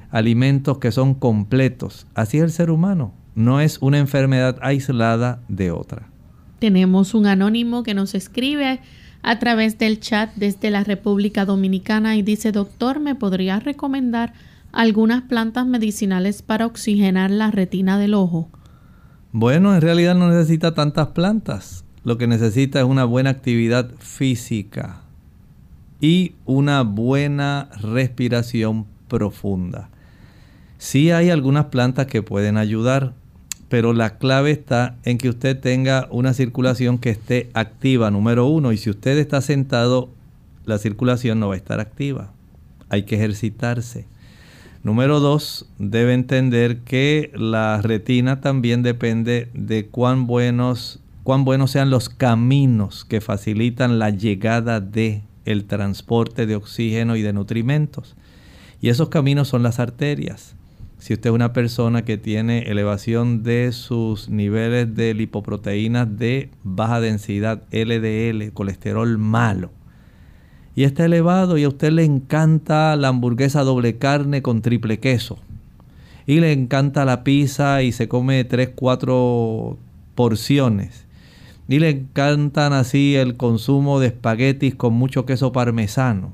alimentos 0.10 0.78
que 0.78 0.94
son 0.94 1.14
completos. 1.14 2.08
Así 2.16 2.38
es 2.38 2.44
el 2.44 2.52
ser 2.52 2.72
humano. 2.72 3.14
No 3.36 3.60
es 3.60 3.80
una 3.82 4.00
enfermedad 4.00 4.58
aislada 4.62 5.42
de 5.50 5.72
otra. 5.72 6.08
Tenemos 6.60 7.14
un 7.14 7.28
anónimo 7.28 7.84
que 7.84 7.94
nos 7.94 8.16
escribe 8.16 8.80
a 9.28 9.40
través 9.40 9.80
del 9.80 10.00
chat 10.00 10.30
desde 10.36 10.70
la 10.70 10.84
República 10.84 11.46
Dominicana 11.46 12.16
y 12.16 12.22
dice, 12.22 12.52
doctor, 12.52 13.00
¿me 13.00 13.16
podría 13.16 13.60
recomendar 13.60 14.34
algunas 14.72 15.24
plantas 15.24 15.66
medicinales 15.66 16.44
para 16.44 16.68
oxigenar 16.68 17.32
la 17.32 17.50
retina 17.50 17.98
del 17.98 18.14
ojo? 18.14 18.52
Bueno, 19.32 19.74
en 19.74 19.82
realidad 19.82 20.14
no 20.14 20.30
necesita 20.30 20.76
tantas 20.76 21.08
plantas. 21.08 21.86
Lo 22.04 22.20
que 22.20 22.28
necesita 22.28 22.80
es 22.80 22.86
una 22.86 23.04
buena 23.04 23.32
actividad 23.32 23.90
física 23.98 25.02
y 26.00 26.36
una 26.46 26.84
buena 26.84 27.70
respiración 27.82 28.86
profunda. 29.08 29.90
Sí 30.78 31.10
hay 31.10 31.32
algunas 31.32 31.66
plantas 31.66 32.06
que 32.06 32.22
pueden 32.22 32.58
ayudar 32.58 33.16
pero 33.70 33.94
la 33.94 34.18
clave 34.18 34.52
está 34.52 34.98
en 35.04 35.18
que 35.18 35.30
usted 35.30 35.60
tenga 35.60 36.08
una 36.12 36.34
circulación 36.34 36.98
que 36.98 37.10
esté 37.10 37.50
activa, 37.54 38.12
número 38.12 38.46
uno, 38.46 38.72
y 38.72 38.78
si 38.78 38.90
usted 38.90 39.18
está 39.18 39.42
sentado, 39.42 40.10
la 40.66 40.78
circulación 40.78 41.40
no 41.40 41.50
va 41.50 41.56
a 41.56 41.58
estar 41.58 41.80
activa. 41.80 42.32
Hay 42.90 43.04
que 43.04 43.16
ejercitarse. 43.16 44.06
Número 44.84 45.20
dos, 45.20 45.68
debe 45.80 46.14
entender 46.14 46.82
que 46.82 47.32
la 47.34 47.82
retina 47.82 48.40
también 48.40 48.84
depende 48.84 49.50
de 49.56 49.88
cuán 49.88 50.28
buenos, 50.28 51.00
cuán 51.24 51.44
buenos 51.44 51.72
sean 51.72 51.90
los 51.90 52.10
caminos 52.10 53.04
que 53.04 53.20
facilitan 53.20 53.98
la 53.98 54.12
llegada 54.12 54.82
de 54.82 55.24
el 55.46 55.66
transporte 55.66 56.46
de 56.46 56.56
oxígeno 56.56 57.16
y 57.16 57.24
de 57.24 57.34
nutrimentos. 57.34 58.16
Y 58.80 58.90
esos 58.90 59.10
caminos 59.10 59.48
son 59.48 59.64
las 59.64 59.80
arterias. 59.80 60.56
Si 60.98 61.14
usted 61.14 61.30
es 61.30 61.36
una 61.36 61.54
persona 61.54 62.04
que 62.04 62.18
tiene 62.18 62.64
elevación 62.64 63.44
de 63.44 63.72
sus 63.74 64.30
niveles 64.30 64.96
de 64.96 65.14
lipoproteínas 65.14 66.18
de 66.18 66.50
baja 66.64 67.00
densidad, 67.00 67.64
LDL, 67.72 68.52
colesterol 68.54 69.18
malo, 69.18 69.72
y 70.76 70.84
está 70.84 71.06
elevado 71.06 71.58
y 71.58 71.64
a 71.64 71.68
usted 71.68 71.92
le 71.92 72.04
encanta 72.04 72.96
la 72.96 73.10
hamburguesa 73.10 73.64
doble 73.64 73.98
carne 73.98 74.42
con 74.42 74.62
triple 74.62 75.00
queso, 75.00 75.38
y 76.26 76.40
le 76.40 76.54
encanta 76.54 77.06
la 77.06 77.24
pizza 77.24 77.84
y 77.84 77.92
se 77.92 78.08
come 78.08 78.44
3, 78.44 78.72
4 78.74 79.78
porciones, 80.16 81.06
y 81.68 81.80
le 81.80 81.90
encantan 81.90 82.74
así 82.74 83.16
el 83.16 83.38
consumo 83.38 84.00
de 84.00 84.08
espaguetis 84.08 84.76
con 84.76 84.94
mucho 84.94 85.26
queso 85.26 85.52
parmesano, 85.52 86.34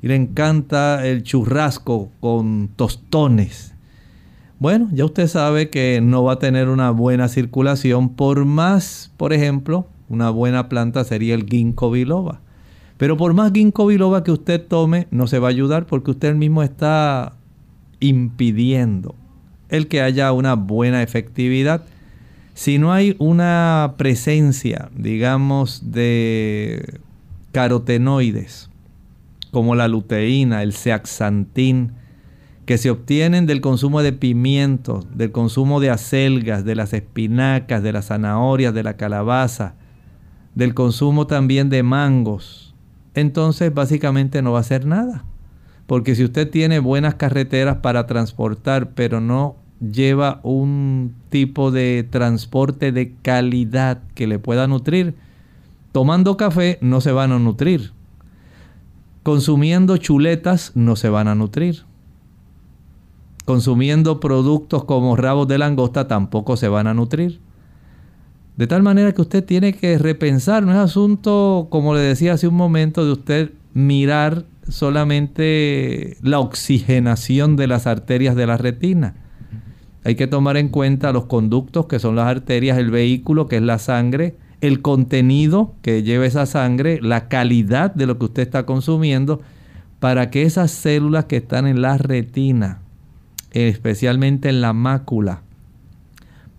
y 0.00 0.08
le 0.08 0.16
encanta 0.16 1.04
el 1.06 1.22
churrasco 1.22 2.10
con 2.20 2.68
tostones, 2.76 3.74
bueno, 4.58 4.88
ya 4.92 5.04
usted 5.04 5.26
sabe 5.26 5.68
que 5.68 6.00
no 6.02 6.24
va 6.24 6.34
a 6.34 6.38
tener 6.38 6.68
una 6.68 6.90
buena 6.90 7.28
circulación 7.28 8.10
por 8.10 8.44
más, 8.44 9.12
por 9.16 9.32
ejemplo, 9.32 9.86
una 10.08 10.30
buena 10.30 10.68
planta 10.68 11.04
sería 11.04 11.34
el 11.34 11.46
ginkgo 11.46 11.90
biloba. 11.90 12.40
Pero 12.96 13.16
por 13.18 13.34
más 13.34 13.52
ginkgo 13.52 13.86
biloba 13.86 14.24
que 14.24 14.32
usted 14.32 14.64
tome, 14.66 15.08
no 15.10 15.26
se 15.26 15.38
va 15.38 15.48
a 15.48 15.50
ayudar 15.50 15.86
porque 15.86 16.12
usted 16.12 16.34
mismo 16.34 16.62
está 16.62 17.34
impidiendo 18.00 19.14
el 19.68 19.88
que 19.88 20.00
haya 20.00 20.32
una 20.32 20.54
buena 20.54 21.02
efectividad. 21.02 21.84
Si 22.54 22.78
no 22.78 22.92
hay 22.92 23.14
una 23.18 23.94
presencia, 23.98 24.88
digamos, 24.96 25.92
de 25.92 27.00
carotenoides, 27.52 28.70
como 29.50 29.74
la 29.74 29.88
luteína, 29.88 30.62
el 30.62 30.72
zeaxantín, 30.72 31.92
que 32.66 32.78
se 32.78 32.90
obtienen 32.90 33.46
del 33.46 33.60
consumo 33.60 34.02
de 34.02 34.12
pimientos, 34.12 35.06
del 35.16 35.30
consumo 35.30 35.78
de 35.78 35.90
acelgas, 35.90 36.64
de 36.64 36.74
las 36.74 36.92
espinacas, 36.92 37.80
de 37.82 37.92
las 37.92 38.06
zanahorias, 38.06 38.74
de 38.74 38.82
la 38.82 38.96
calabaza, 38.96 39.76
del 40.56 40.74
consumo 40.74 41.28
también 41.28 41.70
de 41.70 41.84
mangos, 41.84 42.74
entonces 43.14 43.72
básicamente 43.72 44.42
no 44.42 44.52
va 44.52 44.58
a 44.58 44.60
hacer 44.62 44.84
nada. 44.84 45.24
Porque 45.86 46.16
si 46.16 46.24
usted 46.24 46.50
tiene 46.50 46.80
buenas 46.80 47.14
carreteras 47.14 47.76
para 47.76 48.08
transportar, 48.08 48.90
pero 48.90 49.20
no 49.20 49.54
lleva 49.80 50.40
un 50.42 51.14
tipo 51.28 51.70
de 51.70 52.04
transporte 52.10 52.90
de 52.90 53.14
calidad 53.22 54.02
que 54.14 54.26
le 54.26 54.40
pueda 54.40 54.66
nutrir, 54.66 55.14
tomando 55.92 56.36
café 56.36 56.78
no 56.80 57.00
se 57.00 57.12
van 57.12 57.30
a 57.30 57.38
nutrir. 57.38 57.92
Consumiendo 59.22 59.96
chuletas 59.98 60.72
no 60.74 60.96
se 60.96 61.08
van 61.08 61.28
a 61.28 61.36
nutrir 61.36 61.85
consumiendo 63.46 64.20
productos 64.20 64.84
como 64.84 65.16
rabos 65.16 65.48
de 65.48 65.56
langosta 65.56 66.08
tampoco 66.08 66.58
se 66.58 66.68
van 66.68 66.88
a 66.88 66.94
nutrir. 66.94 67.40
De 68.56 68.66
tal 68.66 68.82
manera 68.82 69.12
que 69.12 69.22
usted 69.22 69.44
tiene 69.44 69.72
que 69.72 69.96
repensar, 69.98 70.64
no 70.64 70.72
es 70.72 70.78
asunto, 70.78 71.68
como 71.70 71.94
le 71.94 72.00
decía 72.00 72.32
hace 72.32 72.48
un 72.48 72.56
momento, 72.56 73.04
de 73.04 73.12
usted 73.12 73.52
mirar 73.72 74.44
solamente 74.68 76.16
la 76.22 76.40
oxigenación 76.40 77.56
de 77.56 77.68
las 77.68 77.86
arterias 77.86 78.34
de 78.34 78.46
la 78.46 78.56
retina. 78.56 79.14
Hay 80.02 80.16
que 80.16 80.26
tomar 80.26 80.56
en 80.56 80.68
cuenta 80.68 81.12
los 81.12 81.26
conductos, 81.26 81.86
que 81.86 81.98
son 81.98 82.16
las 82.16 82.26
arterias, 82.26 82.78
el 82.78 82.90
vehículo, 82.90 83.46
que 83.46 83.56
es 83.56 83.62
la 83.62 83.78
sangre, 83.78 84.36
el 84.60 84.82
contenido 84.82 85.74
que 85.82 86.02
lleva 86.02 86.26
esa 86.26 86.46
sangre, 86.46 86.98
la 87.00 87.28
calidad 87.28 87.94
de 87.94 88.06
lo 88.06 88.18
que 88.18 88.24
usted 88.24 88.42
está 88.42 88.66
consumiendo, 88.66 89.40
para 90.00 90.30
que 90.30 90.42
esas 90.42 90.72
células 90.72 91.26
que 91.26 91.36
están 91.36 91.66
en 91.66 91.80
la 91.80 91.96
retina, 91.98 92.80
especialmente 93.64 94.48
en 94.48 94.60
la 94.60 94.72
mácula, 94.72 95.42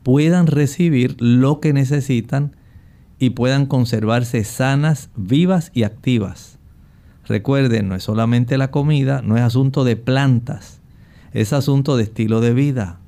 puedan 0.03 0.47
recibir 0.47 1.15
lo 1.19 1.59
que 1.59 1.73
necesitan 1.73 2.55
y 3.19 3.31
puedan 3.31 3.65
conservarse 3.65 4.43
sanas, 4.43 5.09
vivas 5.15 5.71
y 5.73 5.83
activas. 5.83 6.57
Recuerden, 7.27 7.89
no 7.89 7.95
es 7.95 8.03
solamente 8.03 8.57
la 8.57 8.71
comida, 8.71 9.21
no 9.21 9.37
es 9.37 9.43
asunto 9.43 9.83
de 9.83 9.95
plantas, 9.95 10.79
es 11.33 11.53
asunto 11.53 11.97
de 11.97 12.03
estilo 12.03 12.41
de 12.41 12.53
vida. 12.53 12.99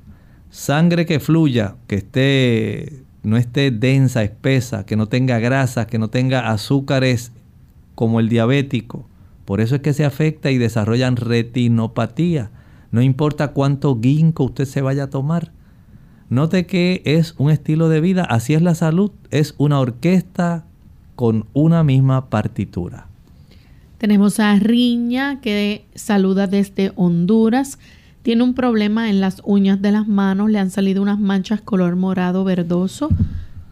Sangre 0.50 1.06
que 1.06 1.20
fluya, 1.20 1.76
que 1.86 1.96
esté 1.96 3.02
no 3.22 3.36
esté 3.36 3.70
densa, 3.70 4.22
espesa, 4.22 4.86
que 4.86 4.96
no 4.96 5.06
tenga 5.06 5.38
grasas, 5.38 5.86
que 5.86 5.98
no 5.98 6.08
tenga 6.08 6.50
azúcares 6.50 7.32
como 7.94 8.20
el 8.20 8.28
diabético. 8.28 9.06
Por 9.44 9.60
eso 9.60 9.74
es 9.74 9.82
que 9.82 9.92
se 9.92 10.04
afecta 10.04 10.50
y 10.50 10.58
desarrollan 10.58 11.16
retinopatía 11.16 12.50
No 12.90 13.02
importa 13.02 13.52
cuánto 13.52 13.98
ginkgo 14.00 14.44
usted 14.44 14.64
se 14.64 14.82
vaya 14.82 15.04
a 15.04 15.10
tomar. 15.10 15.52
Note 16.28 16.66
que 16.66 17.02
es 17.04 17.34
un 17.38 17.50
estilo 17.50 17.88
de 17.88 18.00
vida, 18.00 18.22
así 18.22 18.54
es 18.54 18.62
la 18.62 18.74
salud, 18.74 19.10
es 19.30 19.54
una 19.58 19.80
orquesta 19.80 20.64
con 21.16 21.46
una 21.52 21.82
misma 21.82 22.30
partitura. 22.30 23.08
Tenemos 23.98 24.40
a 24.40 24.58
Riña 24.58 25.40
que 25.40 25.84
saluda 25.94 26.46
desde 26.46 26.92
Honduras. 26.96 27.78
Tiene 28.22 28.44
un 28.44 28.54
problema 28.54 29.10
en 29.10 29.20
las 29.20 29.42
uñas 29.44 29.82
de 29.82 29.92
las 29.92 30.08
manos, 30.08 30.50
le 30.50 30.58
han 30.58 30.70
salido 30.70 31.02
unas 31.02 31.18
manchas 31.18 31.60
color 31.60 31.96
morado 31.96 32.44
verdoso 32.44 33.08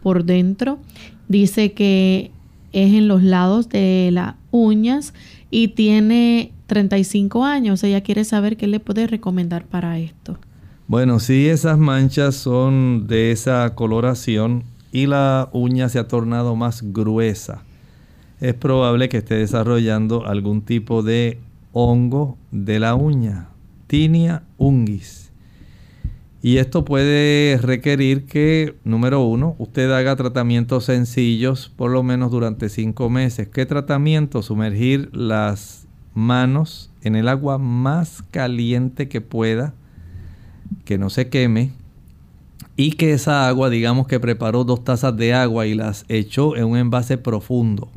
por 0.03 0.25
dentro. 0.25 0.79
Dice 1.27 1.73
que 1.73 2.31
es 2.73 2.93
en 2.93 3.07
los 3.07 3.23
lados 3.23 3.69
de 3.69 4.09
las 4.11 4.35
uñas 4.51 5.13
y 5.49 5.69
tiene 5.69 6.51
35 6.69 7.43
años. 7.43 7.83
Ella 7.83 7.99
quiere 7.99 8.23
saber 8.23 8.55
qué 8.55 8.67
le 8.67 8.79
puede 8.79 9.07
recomendar 9.07 9.65
para 9.65 9.99
esto. 9.99 10.37
Bueno, 10.87 11.19
si 11.19 11.49
esas 11.49 11.77
manchas 11.77 12.35
son 12.35 13.07
de 13.07 13.33
esa 13.33 13.75
coloración 13.75 14.63
y 14.93 15.07
la 15.07 15.49
uña 15.51 15.89
se 15.89 15.99
ha 15.99 16.07
tornado 16.07 16.55
más 16.55 16.81
gruesa, 16.93 17.63
es 18.39 18.53
probable 18.53 19.09
que 19.09 19.17
esté 19.17 19.35
desarrollando 19.35 20.25
algún 20.25 20.61
tipo 20.61 21.03
de 21.03 21.39
hongo 21.73 22.37
de 22.51 22.79
la 22.79 22.95
uña, 22.95 23.49
tinea 23.87 24.43
ungis. 24.57 25.31
Y 26.41 26.57
esto 26.57 26.85
puede 26.85 27.59
requerir 27.61 28.25
que, 28.25 28.75
número 28.85 29.21
uno, 29.21 29.55
usted 29.59 29.91
haga 29.91 30.15
tratamientos 30.15 30.85
sencillos 30.85 31.69
por 31.75 31.91
lo 31.91 32.01
menos 32.01 32.31
durante 32.31 32.69
cinco 32.69 33.09
meses. 33.09 33.49
¿Qué 33.49 33.65
tratamiento? 33.65 34.41
Sumergir 34.41 35.09
las 35.13 35.88
manos 36.13 36.91
en 37.01 37.15
el 37.15 37.27
agua 37.27 37.57
más 37.57 38.23
caliente 38.31 39.07
que 39.07 39.21
pueda 39.21 39.73
que 40.85 40.97
no 40.97 41.09
se 41.09 41.29
queme 41.29 41.71
y 42.75 42.91
que 42.91 43.11
esa 43.11 43.47
agua, 43.47 43.69
digamos 43.69 44.07
que 44.07 44.19
preparó 44.19 44.63
dos 44.63 44.83
tazas 44.83 45.15
de 45.17 45.33
agua 45.33 45.67
y 45.67 45.73
las 45.73 46.05
echó 46.07 46.55
en 46.55 46.65
un 46.65 46.77
envase 46.77 47.17
profundo. 47.17 47.89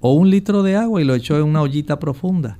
O 0.00 0.12
un 0.12 0.30
litro 0.30 0.62
de 0.62 0.76
agua 0.76 1.00
y 1.00 1.04
lo 1.04 1.14
echó 1.14 1.36
en 1.36 1.42
una 1.44 1.62
ollita 1.62 1.98
profunda. 1.98 2.58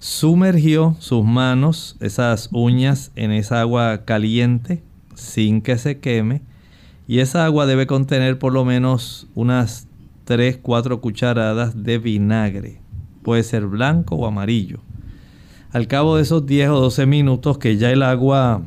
Sumergió 0.00 0.96
sus 0.98 1.24
manos, 1.24 1.96
esas 2.00 2.48
uñas, 2.52 3.12
en 3.14 3.30
esa 3.30 3.60
agua 3.60 4.04
caliente 4.04 4.82
sin 5.14 5.62
que 5.62 5.78
se 5.78 6.00
queme. 6.00 6.42
Y 7.06 7.20
esa 7.20 7.44
agua 7.44 7.66
debe 7.66 7.86
contener 7.86 8.38
por 8.38 8.52
lo 8.52 8.64
menos 8.64 9.28
unas 9.34 9.86
3-4 10.26 11.00
cucharadas 11.00 11.84
de 11.84 11.98
vinagre. 11.98 12.83
Puede 13.24 13.42
ser 13.42 13.66
blanco 13.66 14.14
o 14.14 14.26
amarillo 14.26 14.78
al 15.74 15.88
cabo 15.88 16.14
de 16.14 16.22
esos 16.22 16.46
10 16.46 16.68
o 16.68 16.80
12 16.82 17.04
minutos 17.04 17.58
que 17.58 17.76
ya 17.76 17.90
el 17.90 18.04
agua 18.04 18.62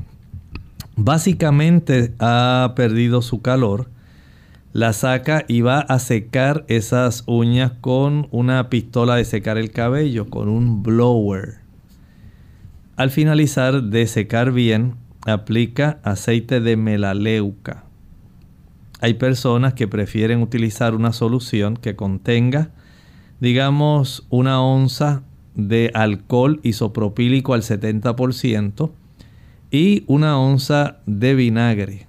básicamente 0.98 2.14
ha 2.20 2.74
perdido 2.76 3.22
su 3.22 3.42
calor, 3.42 3.90
la 4.74 4.92
saca 4.92 5.46
y 5.48 5.62
va 5.62 5.80
a 5.80 6.00
secar 6.00 6.66
esas 6.68 7.24
uñas 7.26 7.72
con 7.80 8.28
una 8.32 8.70
pistola 8.70 9.16
de 9.16 9.24
secar 9.24 9.58
el 9.58 9.72
cabello, 9.72 10.30
con 10.30 10.50
un 10.50 10.84
blower. 10.84 11.60
Al 12.98 13.10
finalizar 13.10 13.84
de 13.84 14.06
secar 14.06 14.52
bien, 14.52 14.96
aplica 15.26 16.02
aceite 16.04 16.60
de 16.60 16.76
melaleuca. 16.76 17.86
Hay 19.00 19.14
personas 19.14 19.76
que 19.76 19.88
prefieren 19.88 20.42
utilizar 20.42 20.94
una 20.94 21.14
solución 21.14 21.78
que 21.78 21.96
contenga, 21.96 22.72
digamos, 23.40 24.26
una 24.30 24.62
onza 24.62 25.24
de 25.56 25.92
alcohol 25.94 26.60
isopropílico 26.64 27.54
al 27.54 27.62
70% 27.62 28.92
y 29.72 30.04
una 30.08 30.40
onza 30.40 30.98
de 31.06 31.36
vinagre. 31.36 32.08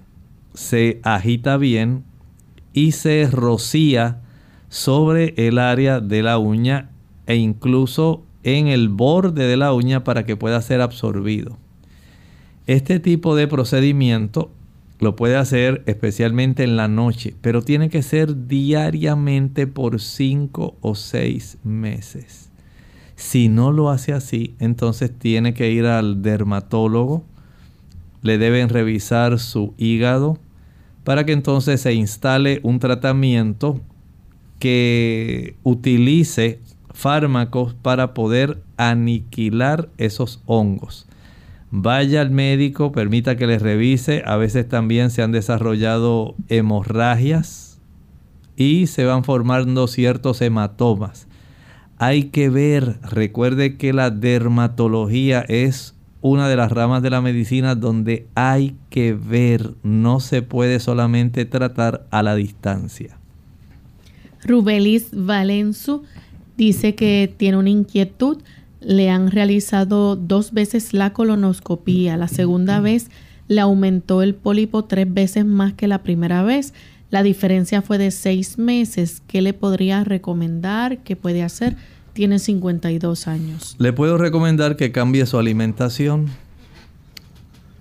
Se 0.53 0.99
agita 1.03 1.57
bien 1.57 2.03
y 2.73 2.91
se 2.91 3.27
rocía 3.31 4.21
sobre 4.69 5.33
el 5.37 5.57
área 5.57 5.99
de 5.99 6.21
la 6.21 6.37
uña 6.37 6.91
e 7.25 7.35
incluso 7.35 8.23
en 8.43 8.67
el 8.67 8.89
borde 8.89 9.47
de 9.47 9.57
la 9.57 9.73
uña 9.73 10.03
para 10.03 10.25
que 10.25 10.35
pueda 10.35 10.61
ser 10.61 10.81
absorbido. 10.81 11.57
Este 12.67 12.99
tipo 12.99 13.35
de 13.35 13.47
procedimiento 13.47 14.51
lo 14.99 15.15
puede 15.15 15.37
hacer 15.37 15.81
especialmente 15.85 16.63
en 16.63 16.75
la 16.75 16.87
noche, 16.87 17.33
pero 17.41 17.61
tiene 17.61 17.89
que 17.89 18.03
ser 18.03 18.47
diariamente 18.47 19.65
por 19.65 20.01
5 20.01 20.77
o 20.81 20.95
6 20.95 21.57
meses. 21.63 22.49
Si 23.15 23.49
no 23.49 23.71
lo 23.71 23.89
hace 23.89 24.13
así, 24.13 24.55
entonces 24.59 25.11
tiene 25.17 25.53
que 25.53 25.71
ir 25.71 25.85
al 25.85 26.21
dermatólogo. 26.21 27.25
Le 28.21 28.37
deben 28.37 28.69
revisar 28.69 29.39
su 29.39 29.73
hígado 29.77 30.37
para 31.03 31.25
que 31.25 31.31
entonces 31.33 31.81
se 31.81 31.93
instale 31.93 32.59
un 32.63 32.79
tratamiento 32.79 33.81
que 34.59 35.55
utilice 35.63 36.59
fármacos 36.93 37.73
para 37.73 38.13
poder 38.13 38.61
aniquilar 38.77 39.89
esos 39.97 40.41
hongos. 40.45 41.08
Vaya 41.71 42.21
al 42.21 42.31
médico, 42.31 42.91
permita 42.91 43.35
que 43.35 43.47
les 43.47 43.61
revise. 43.61 44.23
A 44.25 44.37
veces 44.37 44.67
también 44.67 45.11
se 45.11 45.21
han 45.21 45.31
desarrollado 45.31 46.35
hemorragias 46.47 47.79
y 48.55 48.87
se 48.87 49.05
van 49.05 49.23
formando 49.23 49.87
ciertos 49.87 50.41
hematomas 50.41 51.29
hay 51.99 52.25
que 52.25 52.49
ver, 52.49 52.97
recuerde 53.03 53.75
que 53.75 53.91
la 53.91 54.09
dermatología 54.09 55.41
es 55.41 55.95
una 56.21 56.47
de 56.47 56.55
las 56.55 56.71
ramas 56.71 57.03
de 57.03 57.09
la 57.09 57.21
medicina 57.21 57.75
donde 57.75 58.25
hay 58.35 58.75
que 58.89 59.13
ver, 59.13 59.73
no 59.83 60.21
se 60.21 60.41
puede 60.41 60.79
solamente 60.79 61.43
tratar 61.43 62.07
a 62.09 62.23
la 62.23 62.35
distancia. 62.35 63.17
Rubelis 64.45 65.09
Valenzu 65.11 66.03
dice 66.55 66.95
que 66.95 67.33
tiene 67.35 67.57
una 67.57 67.69
inquietud. 67.69 68.37
Le 68.81 69.09
han 69.09 69.31
realizado 69.31 70.15
dos 70.15 70.53
veces 70.53 70.93
la 70.93 71.11
colonoscopía. 71.11 72.17
La 72.17 72.27
segunda 72.27 72.79
vez 72.79 73.09
le 73.47 73.61
aumentó 73.61 74.21
el 74.21 74.35
pólipo 74.35 74.85
tres 74.85 75.11
veces 75.13 75.45
más 75.45 75.73
que 75.73 75.87
la 75.87 76.03
primera 76.03 76.43
vez. 76.43 76.73
La 77.09 77.23
diferencia 77.23 77.81
fue 77.81 77.97
de 77.97 78.11
seis 78.11 78.57
meses. 78.57 79.21
¿Qué 79.27 79.41
le 79.41 79.53
podría 79.53 80.03
recomendar? 80.03 80.99
¿Qué 80.99 81.15
puede 81.15 81.43
hacer? 81.43 81.75
Tiene 82.13 82.39
52 82.39 83.27
años. 83.27 83.75
Le 83.79 83.93
puedo 83.93 84.17
recomendar 84.17 84.75
que 84.75 84.91
cambie 84.91 85.25
su 85.25 85.37
alimentación. 85.37 86.27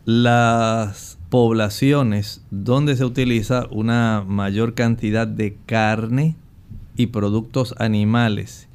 Las 0.05 1.19
poblaciones 1.29 2.41
donde 2.51 2.97
se 2.97 3.05
utiliza 3.05 3.67
una 3.71 4.25
mayor 4.27 4.75
cantidad 4.75 5.27
de 5.27 5.59
carne 5.67 6.37
y 6.97 7.09
productos 7.09 7.75
animales 7.79 8.68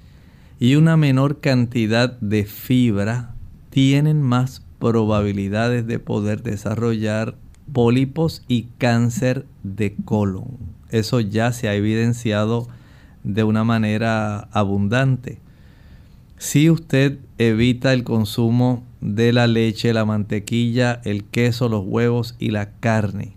y 0.60 0.76
una 0.76 0.98
menor 0.98 1.40
cantidad 1.40 2.20
de 2.20 2.46
fibra 2.46 3.36
tienen 3.70 4.22
más 4.22 4.64
probabilidades 4.80 5.88
de 5.88 6.00
poder 6.00 6.44
desarrollar 6.44 7.36
pólipos 7.72 8.44
y 8.48 8.68
cáncer 8.78 9.46
de 9.64 9.96
colon. 10.06 10.58
Eso 10.90 11.20
ya 11.20 11.52
se 11.54 11.68
ha 11.68 11.76
evidenciado 11.76 12.68
de 13.24 13.44
una 13.44 13.64
manera 13.64 14.50
abundante. 14.52 15.40
Si 16.38 16.70
usted 16.70 17.20
evita 17.38 17.94
el 17.94 18.04
consumo 18.04 18.84
de 19.00 19.32
la 19.34 19.48
leche, 19.48 19.94
la 19.94 20.06
mantequilla, 20.06 21.02
el 21.04 21.24
queso, 21.24 21.70
los 21.70 21.84
huevos 21.86 22.36
y 22.38 22.52
la 22.52 22.72
carne, 22.72 23.34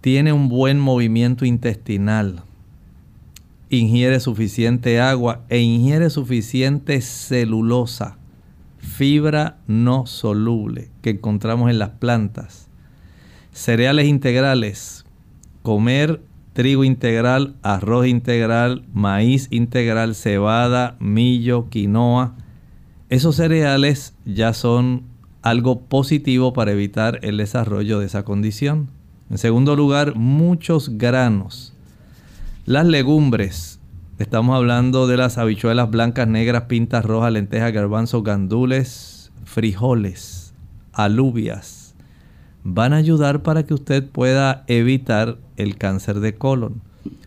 tiene 0.00 0.32
un 0.32 0.48
buen 0.48 0.80
movimiento 0.80 1.44
intestinal, 1.44 2.42
ingiere 3.70 4.20
suficiente 4.20 5.00
agua 5.00 5.44
e 5.48 5.60
ingiere 5.60 6.10
suficiente 6.10 7.00
celulosa, 7.00 8.18
fibra 8.78 9.58
no 9.66 10.06
soluble 10.06 10.90
que 11.02 11.10
encontramos 11.10 11.70
en 11.70 11.78
las 11.78 11.90
plantas, 11.90 12.68
cereales 13.52 14.06
integrales, 14.06 15.04
comer 15.62 16.20
trigo 16.52 16.84
integral, 16.84 17.54
arroz 17.62 18.06
integral, 18.06 18.84
maíz 18.92 19.46
integral, 19.50 20.14
cebada, 20.14 20.96
millo, 20.98 21.68
quinoa. 21.70 22.34
Esos 23.08 23.36
cereales 23.36 24.14
ya 24.24 24.52
son 24.52 25.04
algo 25.42 25.82
positivo 25.82 26.52
para 26.52 26.72
evitar 26.72 27.20
el 27.22 27.36
desarrollo 27.36 28.00
de 28.00 28.06
esa 28.06 28.24
condición. 28.24 28.90
En 29.30 29.38
segundo 29.38 29.76
lugar, 29.76 30.16
muchos 30.16 30.98
granos. 30.98 31.72
Las 32.70 32.86
legumbres. 32.86 33.80
Estamos 34.20 34.54
hablando 34.54 35.08
de 35.08 35.16
las 35.16 35.38
habichuelas 35.38 35.90
blancas, 35.90 36.28
negras, 36.28 36.66
pintas 36.68 37.04
rojas, 37.04 37.32
lentejas, 37.32 37.72
garbanzos, 37.72 38.22
gandules, 38.22 39.32
frijoles, 39.42 40.54
alubias 40.92 41.96
van 42.62 42.92
a 42.92 42.98
ayudar 42.98 43.42
para 43.42 43.64
que 43.64 43.74
usted 43.74 44.08
pueda 44.08 44.62
evitar 44.68 45.38
el 45.56 45.78
cáncer 45.78 46.20
de 46.20 46.36
colon. 46.36 46.80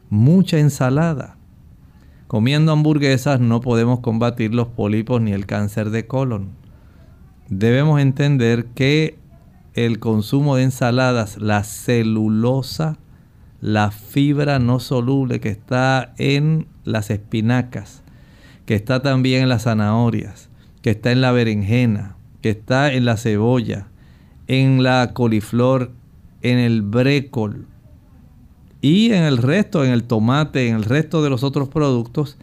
Mucha 0.09 0.59
ensalada. 0.59 1.35
Comiendo 2.27 2.71
hamburguesas 2.71 3.41
no 3.41 3.59
podemos 3.59 3.99
combatir 3.99 4.55
los 4.55 4.69
pólipos 4.69 5.21
ni 5.21 5.33
el 5.33 5.45
cáncer 5.45 5.89
de 5.89 6.07
colon. 6.07 6.51
debemos 7.49 7.99
entender 7.99 8.67
que 8.67 9.19
el 9.73 9.99
consumo 9.99 10.55
de 10.55 10.63
ensaladas, 10.63 11.37
la 11.37 11.65
celulosa, 11.65 12.97
la 13.63 13.91
fibra 13.91 14.59
no 14.59 14.81
soluble 14.81 15.39
que 15.39 15.47
está 15.47 16.13
en 16.17 16.67
las 16.83 17.09
espinacas, 17.09 18.03
que 18.65 18.75
está 18.75 19.01
también 19.01 19.43
en 19.43 19.47
las 19.47 19.63
zanahorias, 19.63 20.49
que 20.81 20.89
está 20.89 21.13
en 21.13 21.21
la 21.21 21.31
berenjena, 21.31 22.17
que 22.41 22.49
está 22.49 22.91
en 22.91 23.05
la 23.05 23.15
cebolla, 23.15 23.87
en 24.47 24.83
la 24.83 25.13
coliflor, 25.13 25.91
en 26.41 26.57
el 26.57 26.81
brécol 26.81 27.65
y 28.81 29.13
en 29.13 29.23
el 29.23 29.37
resto, 29.37 29.85
en 29.85 29.91
el 29.91 30.03
tomate, 30.03 30.67
en 30.67 30.75
el 30.75 30.83
resto 30.83 31.23
de 31.23 31.29
los 31.29 31.41
otros 31.41 31.69
productos, 31.69 32.35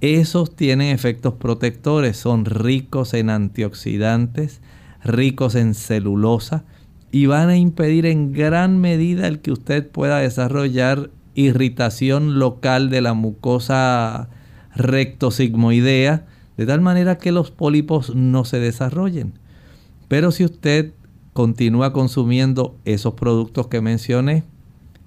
esos 0.00 0.56
tienen 0.56 0.92
efectos 0.92 1.34
protectores, 1.34 2.16
son 2.16 2.44
ricos 2.44 3.14
en 3.14 3.30
antioxidantes, 3.30 4.60
ricos 5.04 5.54
en 5.54 5.74
celulosa 5.74 6.64
y 7.10 7.26
van 7.26 7.48
a 7.48 7.56
impedir 7.56 8.06
en 8.06 8.32
gran 8.32 8.78
medida 8.78 9.26
el 9.26 9.40
que 9.40 9.52
usted 9.52 9.88
pueda 9.88 10.18
desarrollar 10.18 11.10
irritación 11.34 12.38
local 12.38 12.90
de 12.90 13.00
la 13.00 13.14
mucosa 13.14 14.28
rectosigmoidea, 14.74 16.26
de 16.56 16.66
tal 16.66 16.80
manera 16.80 17.18
que 17.18 17.32
los 17.32 17.50
pólipos 17.50 18.14
no 18.14 18.44
se 18.44 18.58
desarrollen. 18.58 19.34
Pero 20.08 20.30
si 20.30 20.44
usted 20.44 20.92
continúa 21.32 21.92
consumiendo 21.92 22.76
esos 22.84 23.14
productos 23.14 23.66
que 23.68 23.80
mencioné, 23.80 24.44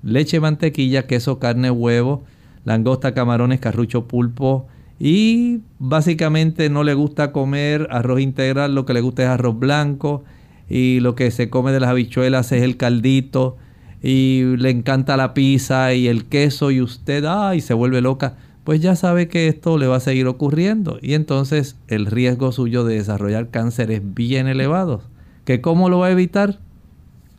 leche, 0.04 0.40
mantequilla, 0.40 1.08
queso, 1.08 1.40
carne, 1.40 1.72
huevo, 1.72 2.24
langosta, 2.66 3.14
camarones, 3.14 3.60
carrucho, 3.60 4.08
pulpo 4.08 4.68
y 5.00 5.62
básicamente 5.80 6.70
no 6.70 6.84
le 6.84 6.94
gusta 6.94 7.32
comer 7.32 7.88
arroz 7.90 8.20
integral, 8.20 8.76
lo 8.76 8.86
que 8.86 8.94
le 8.94 9.02
gusta 9.02 9.24
es 9.24 9.30
arroz 9.30 9.58
blanco 9.58 10.24
y 10.70 11.00
lo 11.00 11.16
que 11.16 11.32
se 11.32 11.50
come 11.50 11.72
de 11.72 11.80
las 11.80 11.90
habichuelas 11.90 12.52
es 12.52 12.62
el 12.62 12.78
caldito 12.78 13.58
y 14.02 14.44
le 14.58 14.70
encanta 14.70 15.18
la 15.18 15.34
pizza 15.34 15.94
y 15.94 16.08
el 16.08 16.26
queso 16.26 16.72
y 16.72 16.82
usted, 16.82 17.26
ay, 17.26 17.60
se 17.62 17.74
vuelve 17.74 18.02
loca, 18.02 18.38
pues 18.64 18.82
ya 18.82 18.96
sabe 18.96 19.28
que 19.28 19.48
esto 19.48 19.78
le 19.78 19.88
va 19.88 19.98
a 19.98 20.02
seguir 20.02 20.28
ocurriendo 20.28 21.00
y 21.02 21.14
entonces 21.14 21.76
el 21.88 22.06
riesgo 22.06 22.52
suyo 22.52 22.84
de 22.84 22.96
desarrollar 22.96 23.50
cáncer 23.50 23.92
es 23.92 24.02
bien 24.14 24.48
elevado. 24.48 25.02
¿Que 25.44 25.62
cómo 25.62 25.90
lo 25.90 26.00
va 26.00 26.08
a 26.08 26.12
evitar? 26.12 26.60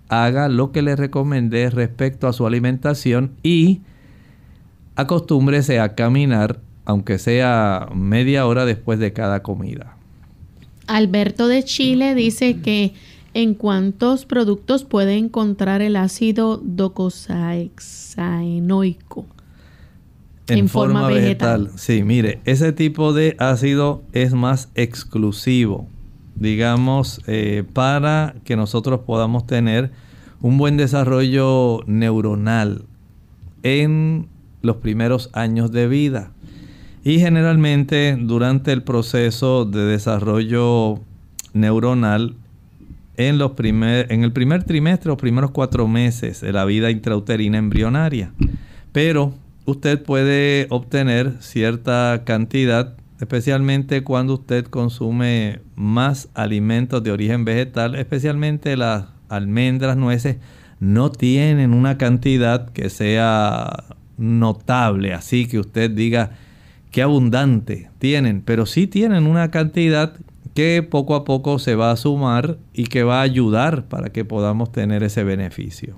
Haga 0.09 0.49
lo 0.49 0.73
que 0.73 0.83
le 0.83 0.97
recomendé 0.97 1.71
respecto 1.71 2.27
a 2.27 2.33
su 2.33 2.47
alimentación 2.47 3.31
y 3.45 3.83
acostúmbrese 4.97 5.79
a 5.79 5.95
caminar, 5.95 6.59
aunque 6.85 7.19
sea 7.19 7.89
media 7.95 8.47
hora 8.47 8.65
después 8.65 8.99
de 8.99 9.13
cada 9.13 9.45
comida. 9.45 9.97
Alberto 10.89 11.47
de 11.47 11.63
Chile 11.63 12.17
dice 12.17 12.61
que 12.61 12.93
en 13.35 13.55
cuántos 13.55 14.27
productos 14.27 14.85
puede 14.85 15.17
encontrar 15.17 15.83
el 15.83 15.97
ácido 15.97 16.61
docosahexaenoico 16.63 19.27
en, 20.49 20.69
forma, 20.69 21.09
vegetal. 21.09 21.71
Sí, 21.77 22.03
mire, 22.03 22.41
ese 22.45 22.73
tipo 22.73 23.13
de 23.13 23.37
ácido 23.39 24.03
es 24.13 24.35
más 24.35 24.69
exclusivo, 24.75 25.87
digamos, 26.35 27.21
eh, 27.27 27.65
para 27.73 28.35
que 28.45 28.57
nosotros 28.57 29.01
podamos 29.07 29.47
tener 29.47 29.93
un 30.41 30.59
buen 30.59 30.77
desarrollo 30.77 31.81
neuronal 31.87 32.85
en 33.63 34.27
los 34.63 34.77
primeros 34.77 35.31
años 35.33 35.71
de 35.71 35.87
vida. 35.87 36.33
Y 37.05 37.19
generalmente 37.19 38.17
durante 38.19 38.73
el 38.73 38.83
proceso 38.83 39.65
de 39.65 39.85
desarrollo 39.85 41.01
neuronal 41.55 42.35
en, 43.29 43.37
los 43.39 43.53
primer, 43.53 44.11
en 44.11 44.25
el 44.25 44.33
primer 44.33 44.65
trimestre, 44.65 45.09
los 45.09 45.19
primeros 45.19 45.51
cuatro 45.51 45.87
meses 45.87 46.41
de 46.41 46.53
la 46.53 46.65
vida 46.65 46.91
intrauterina 46.91 47.59
embrionaria. 47.59 48.33
Pero 48.93 49.35
usted 49.67 50.03
puede 50.03 50.67
obtener 50.71 51.35
cierta 51.41 52.23
cantidad, 52.25 52.97
especialmente 53.21 54.03
cuando 54.03 54.35
usted 54.35 54.65
consume 54.65 55.61
más 55.75 56.31
alimentos 56.35 57.03
de 57.03 57.13
origen 57.13 57.45
vegetal, 57.45 57.95
especialmente 57.95 58.77
las 58.77 59.07
almendras, 59.29 59.99
nueces, 59.99 60.37
no 60.79 61.13
tienen 61.13 61.75
una 61.75 61.99
cantidad 61.99 62.71
que 62.71 62.89
sea 62.89 63.85
notable, 64.17 65.13
así 65.13 65.47
que 65.47 65.59
usted 65.59 65.91
diga 65.91 66.31
qué 66.91 67.03
abundante 67.03 67.91
tienen, 67.99 68.41
pero 68.41 68.65
sí 68.65 68.87
tienen 68.87 69.27
una 69.27 69.51
cantidad 69.51 70.15
que 70.55 70.83
poco 70.83 71.15
a 71.15 71.25
poco 71.25 71.59
se 71.59 71.75
va 71.75 71.91
a 71.91 71.97
sumar 71.97 72.59
y 72.75 72.85
que 72.85 73.03
va 73.03 73.21
a 73.21 73.23
ayudar 73.23 73.87
para 73.89 74.11
que 74.11 74.25
podamos 74.25 74.73
tener 74.73 75.03
ese 75.03 75.25
beneficio. 75.25 75.97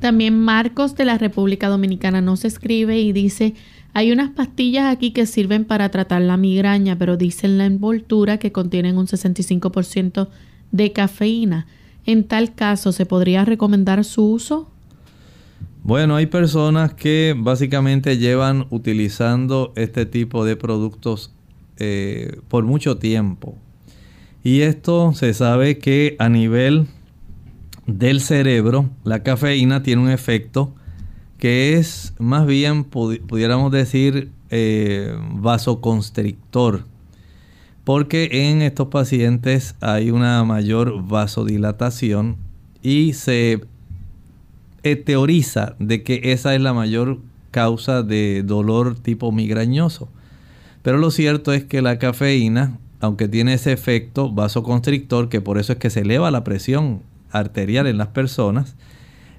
También 0.00 0.38
Marcos 0.38 0.94
de 0.94 1.04
la 1.04 1.18
República 1.18 1.68
Dominicana 1.68 2.20
nos 2.20 2.44
escribe 2.44 2.98
y 2.98 3.12
dice, 3.12 3.54
hay 3.94 4.12
unas 4.12 4.30
pastillas 4.30 4.92
aquí 4.92 5.10
que 5.12 5.24
sirven 5.24 5.64
para 5.64 5.88
tratar 5.88 6.20
la 6.22 6.36
migraña, 6.36 6.98
pero 6.98 7.16
dicen 7.16 7.56
la 7.56 7.64
envoltura 7.64 8.38
que 8.38 8.52
contienen 8.52 8.98
un 8.98 9.06
65% 9.06 10.28
de 10.70 10.92
cafeína. 10.92 11.66
En 12.04 12.24
tal 12.24 12.54
caso, 12.54 12.92
¿se 12.92 13.06
podría 13.06 13.44
recomendar 13.44 14.04
su 14.04 14.30
uso? 14.30 14.70
Bueno, 15.82 16.16
hay 16.16 16.26
personas 16.26 16.94
que 16.94 17.34
básicamente 17.36 18.18
llevan 18.18 18.66
utilizando 18.70 19.72
este 19.76 20.04
tipo 20.04 20.44
de 20.44 20.56
productos 20.56 21.32
eh, 21.78 22.40
por 22.48 22.64
mucho 22.64 22.98
tiempo. 22.98 23.56
Y 24.42 24.60
esto 24.60 25.12
se 25.12 25.34
sabe 25.34 25.78
que 25.78 26.16
a 26.18 26.28
nivel 26.28 26.86
del 27.86 28.20
cerebro, 28.20 28.88
la 29.04 29.22
cafeína 29.22 29.82
tiene 29.82 30.02
un 30.02 30.10
efecto 30.10 30.74
que 31.38 31.74
es 31.74 32.14
más 32.18 32.46
bien, 32.46 32.84
pudiéramos 32.84 33.70
decir, 33.70 34.30
eh, 34.50 35.16
vasoconstrictor. 35.32 36.84
Porque 37.84 38.50
en 38.50 38.62
estos 38.62 38.88
pacientes 38.88 39.76
hay 39.80 40.10
una 40.10 40.42
mayor 40.44 41.06
vasodilatación 41.06 42.36
y 42.82 43.12
se 43.12 43.60
teoriza 45.04 45.74
de 45.78 46.02
que 46.02 46.20
esa 46.32 46.54
es 46.54 46.60
la 46.60 46.72
mayor 46.72 47.18
causa 47.50 48.02
de 48.02 48.42
dolor 48.44 48.98
tipo 48.98 49.32
migrañoso. 49.32 50.08
Pero 50.86 50.98
lo 50.98 51.10
cierto 51.10 51.52
es 51.52 51.64
que 51.64 51.82
la 51.82 51.98
cafeína, 51.98 52.78
aunque 53.00 53.26
tiene 53.26 53.54
ese 53.54 53.72
efecto 53.72 54.30
vasoconstrictor, 54.30 55.28
que 55.28 55.40
por 55.40 55.58
eso 55.58 55.72
es 55.72 55.80
que 55.80 55.90
se 55.90 56.02
eleva 56.02 56.30
la 56.30 56.44
presión 56.44 57.02
arterial 57.32 57.88
en 57.88 57.98
las 57.98 58.06
personas, 58.06 58.76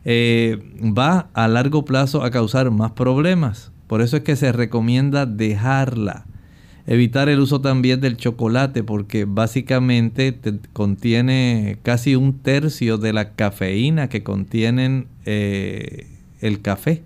eh, 0.03 0.59
va 0.77 1.29
a 1.33 1.47
largo 1.47 1.85
plazo 1.85 2.21
a 2.21 2.31
causar 2.31 2.69
más 2.69 2.91
problemas. 2.91 3.71
Por 3.87 4.01
eso 4.01 4.17
es 4.17 4.23
que 4.23 4.35
se 4.35 4.51
recomienda 4.51 5.25
dejarla. 5.25 6.25
Evitar 6.85 7.29
el 7.29 7.39
uso 7.39 7.61
también 7.61 8.01
del 8.01 8.17
chocolate 8.17 8.83
porque 8.83 9.23
básicamente 9.23 10.37
contiene 10.73 11.79
casi 11.81 12.17
un 12.17 12.39
tercio 12.39 12.97
de 12.97 13.13
la 13.13 13.35
cafeína 13.35 14.09
que 14.09 14.21
contienen 14.21 15.07
eh, 15.23 16.07
el 16.41 16.61
café. 16.61 17.03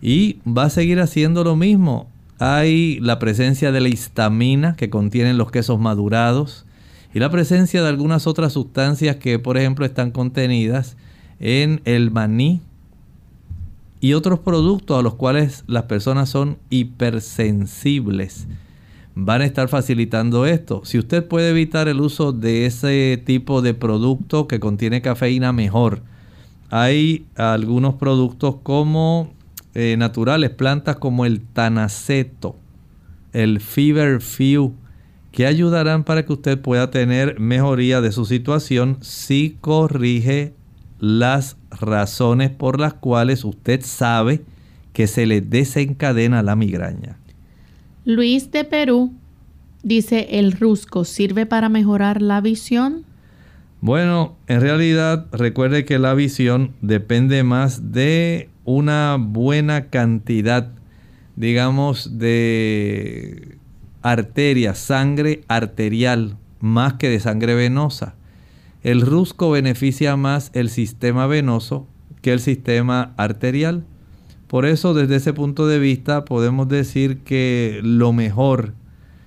Y 0.00 0.38
va 0.48 0.64
a 0.64 0.70
seguir 0.70 1.00
haciendo 1.00 1.44
lo 1.44 1.54
mismo 1.54 2.08
hay 2.38 3.00
la 3.00 3.18
presencia 3.18 3.72
de 3.72 3.80
la 3.80 3.88
histamina 3.88 4.76
que 4.76 4.90
contienen 4.90 5.38
los 5.38 5.50
quesos 5.50 5.80
madurados 5.80 6.66
y 7.12 7.18
la 7.18 7.30
presencia 7.30 7.82
de 7.82 7.88
algunas 7.88 8.26
otras 8.26 8.52
sustancias 8.52 9.16
que, 9.16 9.38
por 9.38 9.56
ejemplo, 9.56 9.84
están 9.84 10.10
contenidas 10.10 10.96
en 11.40 11.80
el 11.84 12.10
maní 12.10 12.60
y 14.00 14.12
otros 14.12 14.38
productos 14.38 14.98
a 14.98 15.02
los 15.02 15.14
cuales 15.14 15.64
las 15.66 15.84
personas 15.84 16.28
son 16.28 16.58
hipersensibles. 16.70 18.46
Van 19.16 19.40
a 19.40 19.44
estar 19.44 19.68
facilitando 19.68 20.46
esto. 20.46 20.82
Si 20.84 20.96
usted 20.98 21.26
puede 21.26 21.50
evitar 21.50 21.88
el 21.88 22.00
uso 22.00 22.32
de 22.32 22.66
ese 22.66 23.20
tipo 23.24 23.62
de 23.62 23.74
producto 23.74 24.46
que 24.46 24.60
contiene 24.60 25.02
cafeína, 25.02 25.52
mejor. 25.52 26.02
Hay 26.70 27.26
algunos 27.34 27.94
productos 27.94 28.56
como 28.62 29.32
eh, 29.80 29.96
naturales, 29.96 30.50
plantas 30.50 30.96
como 30.96 31.24
el 31.24 31.40
tanaceto, 31.40 32.56
el 33.32 33.60
fever 33.60 34.20
few, 34.20 34.74
que 35.30 35.46
ayudarán 35.46 36.02
para 36.02 36.26
que 36.26 36.32
usted 36.32 36.58
pueda 36.58 36.90
tener 36.90 37.38
mejoría 37.38 38.00
de 38.00 38.10
su 38.10 38.24
situación 38.24 38.98
si 39.02 39.56
corrige 39.60 40.52
las 40.98 41.56
razones 41.70 42.50
por 42.50 42.80
las 42.80 42.94
cuales 42.94 43.44
usted 43.44 43.82
sabe 43.84 44.40
que 44.92 45.06
se 45.06 45.26
le 45.26 45.42
desencadena 45.42 46.42
la 46.42 46.56
migraña. 46.56 47.16
Luis 48.04 48.50
de 48.50 48.64
Perú 48.64 49.12
dice, 49.84 50.26
¿el 50.40 50.50
rusco 50.50 51.04
sirve 51.04 51.46
para 51.46 51.68
mejorar 51.68 52.20
la 52.20 52.40
visión? 52.40 53.04
Bueno, 53.80 54.34
en 54.48 54.60
realidad 54.60 55.26
recuerde 55.30 55.84
que 55.84 56.00
la 56.00 56.14
visión 56.14 56.72
depende 56.80 57.44
más 57.44 57.92
de 57.92 58.50
una 58.68 59.16
buena 59.18 59.86
cantidad, 59.86 60.68
digamos, 61.36 62.18
de 62.18 63.56
arteria, 64.02 64.74
sangre 64.74 65.40
arterial 65.48 66.36
más 66.60 66.94
que 66.94 67.08
de 67.08 67.18
sangre 67.18 67.54
venosa. 67.54 68.14
El 68.82 69.00
rusco 69.00 69.50
beneficia 69.50 70.16
más 70.16 70.50
el 70.52 70.68
sistema 70.68 71.26
venoso 71.26 71.86
que 72.20 72.34
el 72.34 72.40
sistema 72.40 73.14
arterial. 73.16 73.86
Por 74.48 74.66
eso 74.66 74.92
desde 74.92 75.16
ese 75.16 75.32
punto 75.32 75.66
de 75.66 75.78
vista 75.78 76.26
podemos 76.26 76.68
decir 76.68 77.20
que 77.20 77.80
lo 77.82 78.12
mejor 78.12 78.74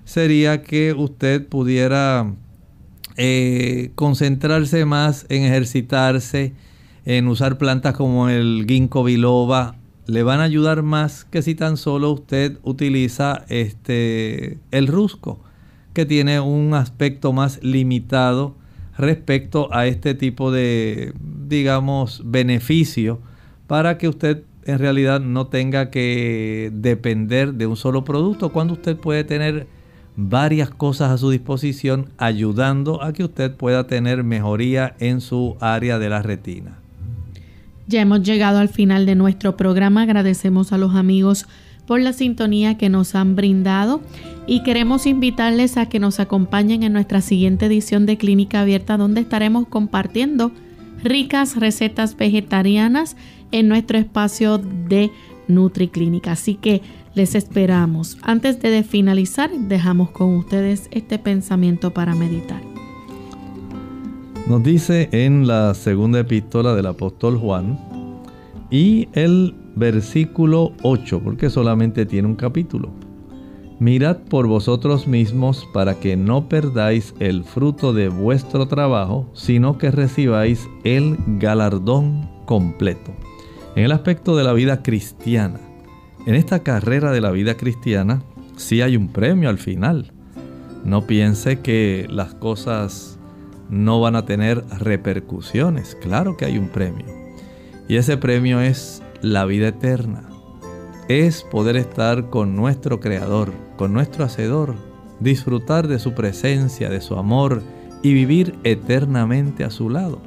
sería 0.05 0.61
que 0.61 0.93
usted 0.93 1.47
pudiera 1.47 2.31
eh, 3.17 3.89
concentrarse 3.95 4.85
más 4.85 5.25
en 5.29 5.45
ejercitarse, 5.45 6.53
en 7.05 7.27
usar 7.27 7.57
plantas 7.57 7.95
como 7.95 8.29
el 8.29 8.65
ginkgo 8.67 9.03
biloba, 9.03 9.75
le 10.07 10.23
van 10.23 10.39
a 10.39 10.43
ayudar 10.43 10.83
más 10.83 11.25
que 11.25 11.41
si 11.41 11.55
tan 11.55 11.77
solo 11.77 12.11
usted 12.11 12.57
utiliza 12.63 13.45
este 13.49 14.57
el 14.71 14.87
rusco, 14.87 15.39
que 15.93 16.05
tiene 16.05 16.39
un 16.39 16.73
aspecto 16.73 17.33
más 17.33 17.61
limitado 17.63 18.55
respecto 18.97 19.73
a 19.73 19.87
este 19.87 20.15
tipo 20.15 20.51
de, 20.51 21.13
digamos, 21.47 22.21
beneficio 22.25 23.19
para 23.67 23.97
que 23.97 24.07
usted 24.07 24.43
en 24.65 24.79
realidad 24.79 25.21
no 25.21 25.47
tenga 25.47 25.89
que 25.89 26.71
depender 26.73 27.53
de 27.53 27.67
un 27.67 27.77
solo 27.77 28.03
producto 28.03 28.49
cuando 28.49 28.73
usted 28.73 28.97
puede 28.97 29.23
tener 29.23 29.67
varias 30.15 30.69
cosas 30.69 31.09
a 31.09 31.17
su 31.17 31.31
disposición 31.31 32.09
ayudando 32.17 33.01
a 33.01 33.13
que 33.13 33.23
usted 33.23 33.55
pueda 33.55 33.87
tener 33.87 34.23
mejoría 34.23 34.95
en 34.99 35.21
su 35.21 35.57
área 35.59 35.99
de 35.99 36.09
la 36.09 36.21
retina. 36.21 36.80
Ya 37.87 38.01
hemos 38.01 38.23
llegado 38.23 38.59
al 38.59 38.69
final 38.69 39.05
de 39.05 39.15
nuestro 39.15 39.57
programa. 39.57 40.03
Agradecemos 40.03 40.71
a 40.71 40.77
los 40.77 40.95
amigos 40.95 41.45
por 41.85 41.99
la 41.99 42.13
sintonía 42.13 42.77
que 42.77 42.89
nos 42.89 43.15
han 43.15 43.35
brindado 43.35 44.01
y 44.47 44.63
queremos 44.63 45.05
invitarles 45.05 45.77
a 45.77 45.87
que 45.87 45.99
nos 45.99 46.19
acompañen 46.19 46.83
en 46.83 46.93
nuestra 46.93 47.21
siguiente 47.21 47.65
edición 47.65 48.05
de 48.05 48.17
Clínica 48.17 48.61
Abierta 48.61 48.97
donde 48.97 49.21
estaremos 49.21 49.67
compartiendo 49.67 50.51
ricas 51.03 51.57
recetas 51.57 52.15
vegetarianas 52.15 53.17
en 53.51 53.67
nuestro 53.67 53.97
espacio 53.97 54.57
de 54.57 55.11
NutriClínica. 55.47 56.33
Así 56.33 56.55
que 56.55 56.81
les 57.13 57.35
esperamos. 57.35 58.17
Antes 58.21 58.61
de 58.61 58.83
finalizar, 58.83 59.51
dejamos 59.51 60.11
con 60.11 60.35
ustedes 60.35 60.87
este 60.91 61.19
pensamiento 61.19 61.91
para 61.91 62.15
meditar. 62.15 62.70
Nos 64.47 64.63
dice 64.63 65.07
en 65.11 65.47
la 65.47 65.73
segunda 65.73 66.19
epístola 66.19 66.73
del 66.73 66.87
apóstol 66.87 67.37
Juan 67.37 67.79
y 68.69 69.07
el 69.13 69.55
versículo 69.75 70.73
8, 70.81 71.21
porque 71.23 71.49
solamente 71.49 72.05
tiene 72.05 72.27
un 72.27 72.35
capítulo. 72.35 72.89
Mirad 73.79 74.17
por 74.17 74.47
vosotros 74.47 75.07
mismos 75.07 75.67
para 75.73 75.99
que 75.99 76.17
no 76.17 76.49
perdáis 76.49 77.13
el 77.19 77.43
fruto 77.43 77.93
de 77.93 78.09
vuestro 78.09 78.67
trabajo, 78.67 79.29
sino 79.33 79.77
que 79.77 79.89
recibáis 79.89 80.67
el 80.83 81.17
galardón 81.39 82.29
completo. 82.45 83.11
En 83.75 83.85
el 83.85 83.91
aspecto 83.91 84.35
de 84.35 84.43
la 84.43 84.53
vida 84.53 84.83
cristiana, 84.83 85.59
en 86.25 86.35
esta 86.35 86.59
carrera 86.59 87.11
de 87.11 87.21
la 87.21 87.31
vida 87.31 87.55
cristiana, 87.55 88.21
sí 88.57 88.81
hay 88.81 88.97
un 88.97 89.07
premio 89.07 89.49
al 89.49 89.57
final. 89.57 90.11
No 90.83 91.07
piense 91.07 91.59
que 91.59 92.07
las 92.09 92.33
cosas 92.33 93.10
no 93.71 93.99
van 94.01 94.15
a 94.15 94.25
tener 94.25 94.63
repercusiones. 94.77 95.95
Claro 95.95 96.37
que 96.37 96.45
hay 96.45 96.59
un 96.59 96.69
premio. 96.69 97.05
Y 97.87 97.95
ese 97.95 98.17
premio 98.17 98.61
es 98.61 99.01
la 99.21 99.45
vida 99.45 99.69
eterna. 99.69 100.29
Es 101.07 101.41
poder 101.41 101.77
estar 101.77 102.29
con 102.29 102.55
nuestro 102.55 102.99
Creador, 102.99 103.51
con 103.77 103.93
nuestro 103.93 104.25
Hacedor, 104.25 104.75
disfrutar 105.19 105.87
de 105.87 105.99
su 105.99 106.13
presencia, 106.13 106.89
de 106.89 107.01
su 107.01 107.15
amor 107.15 107.63
y 108.03 108.13
vivir 108.13 108.55
eternamente 108.63 109.63
a 109.63 109.71
su 109.71 109.89
lado. 109.89 110.19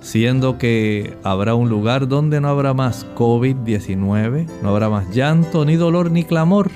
Siendo 0.00 0.56
que 0.56 1.16
habrá 1.22 1.54
un 1.54 1.68
lugar 1.68 2.08
donde 2.08 2.40
no 2.40 2.48
habrá 2.48 2.72
más 2.72 3.06
COVID-19, 3.16 4.48
no 4.62 4.70
habrá 4.70 4.88
más 4.88 5.14
llanto, 5.14 5.64
ni 5.66 5.76
dolor, 5.76 6.10
ni 6.10 6.24
clamor, 6.24 6.70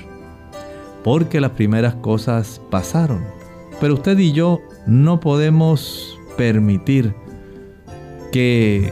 porque 1.03 1.41
las 1.41 1.51
primeras 1.51 1.95
cosas 1.95 2.61
pasaron. 2.69 3.44
Pero 3.79 3.95
usted 3.95 4.17
y 4.19 4.31
yo 4.31 4.61
no 4.87 5.19
podemos 5.19 6.17
permitir 6.37 7.13
que 8.31 8.91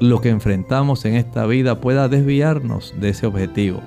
lo 0.00 0.20
que 0.20 0.28
enfrentamos 0.28 1.04
en 1.04 1.14
esta 1.14 1.46
vida 1.46 1.80
pueda 1.80 2.08
desviarnos 2.08 2.94
de 3.00 3.10
ese 3.10 3.26
objetivo. 3.26 3.80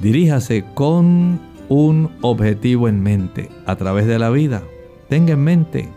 Diríjase 0.00 0.64
con 0.74 1.40
un 1.68 2.10
objetivo 2.20 2.88
en 2.88 3.02
mente 3.02 3.48
a 3.66 3.76
través 3.76 4.06
de 4.06 4.18
la 4.18 4.30
vida. 4.30 4.62
Tenga 5.08 5.34
en 5.34 5.44
mente 5.44 5.88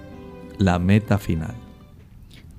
la 0.58 0.80
meta 0.80 1.18
final. 1.18 1.56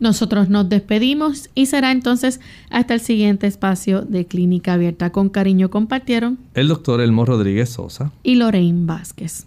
Nosotros 0.01 0.49
nos 0.49 0.69
despedimos 0.69 1.51
y 1.55 1.67
será 1.67 1.93
entonces 1.93 2.41
hasta 2.71 2.95
el 2.95 3.01
siguiente 3.01 3.47
espacio 3.47 4.03
de 4.03 4.27
Clínica 4.27 4.75
Abierta. 4.75 5.11
Con 5.11 5.29
cariño 5.29 5.71
compartieron 5.71 6.39
el 6.55 6.69
doctor 6.69 7.01
Elmo 7.01 7.25
Rodríguez 7.25 7.71
Sosa 7.71 8.13
y 8.23 8.35
Lorraine 8.35 8.87
Vázquez. 8.87 9.47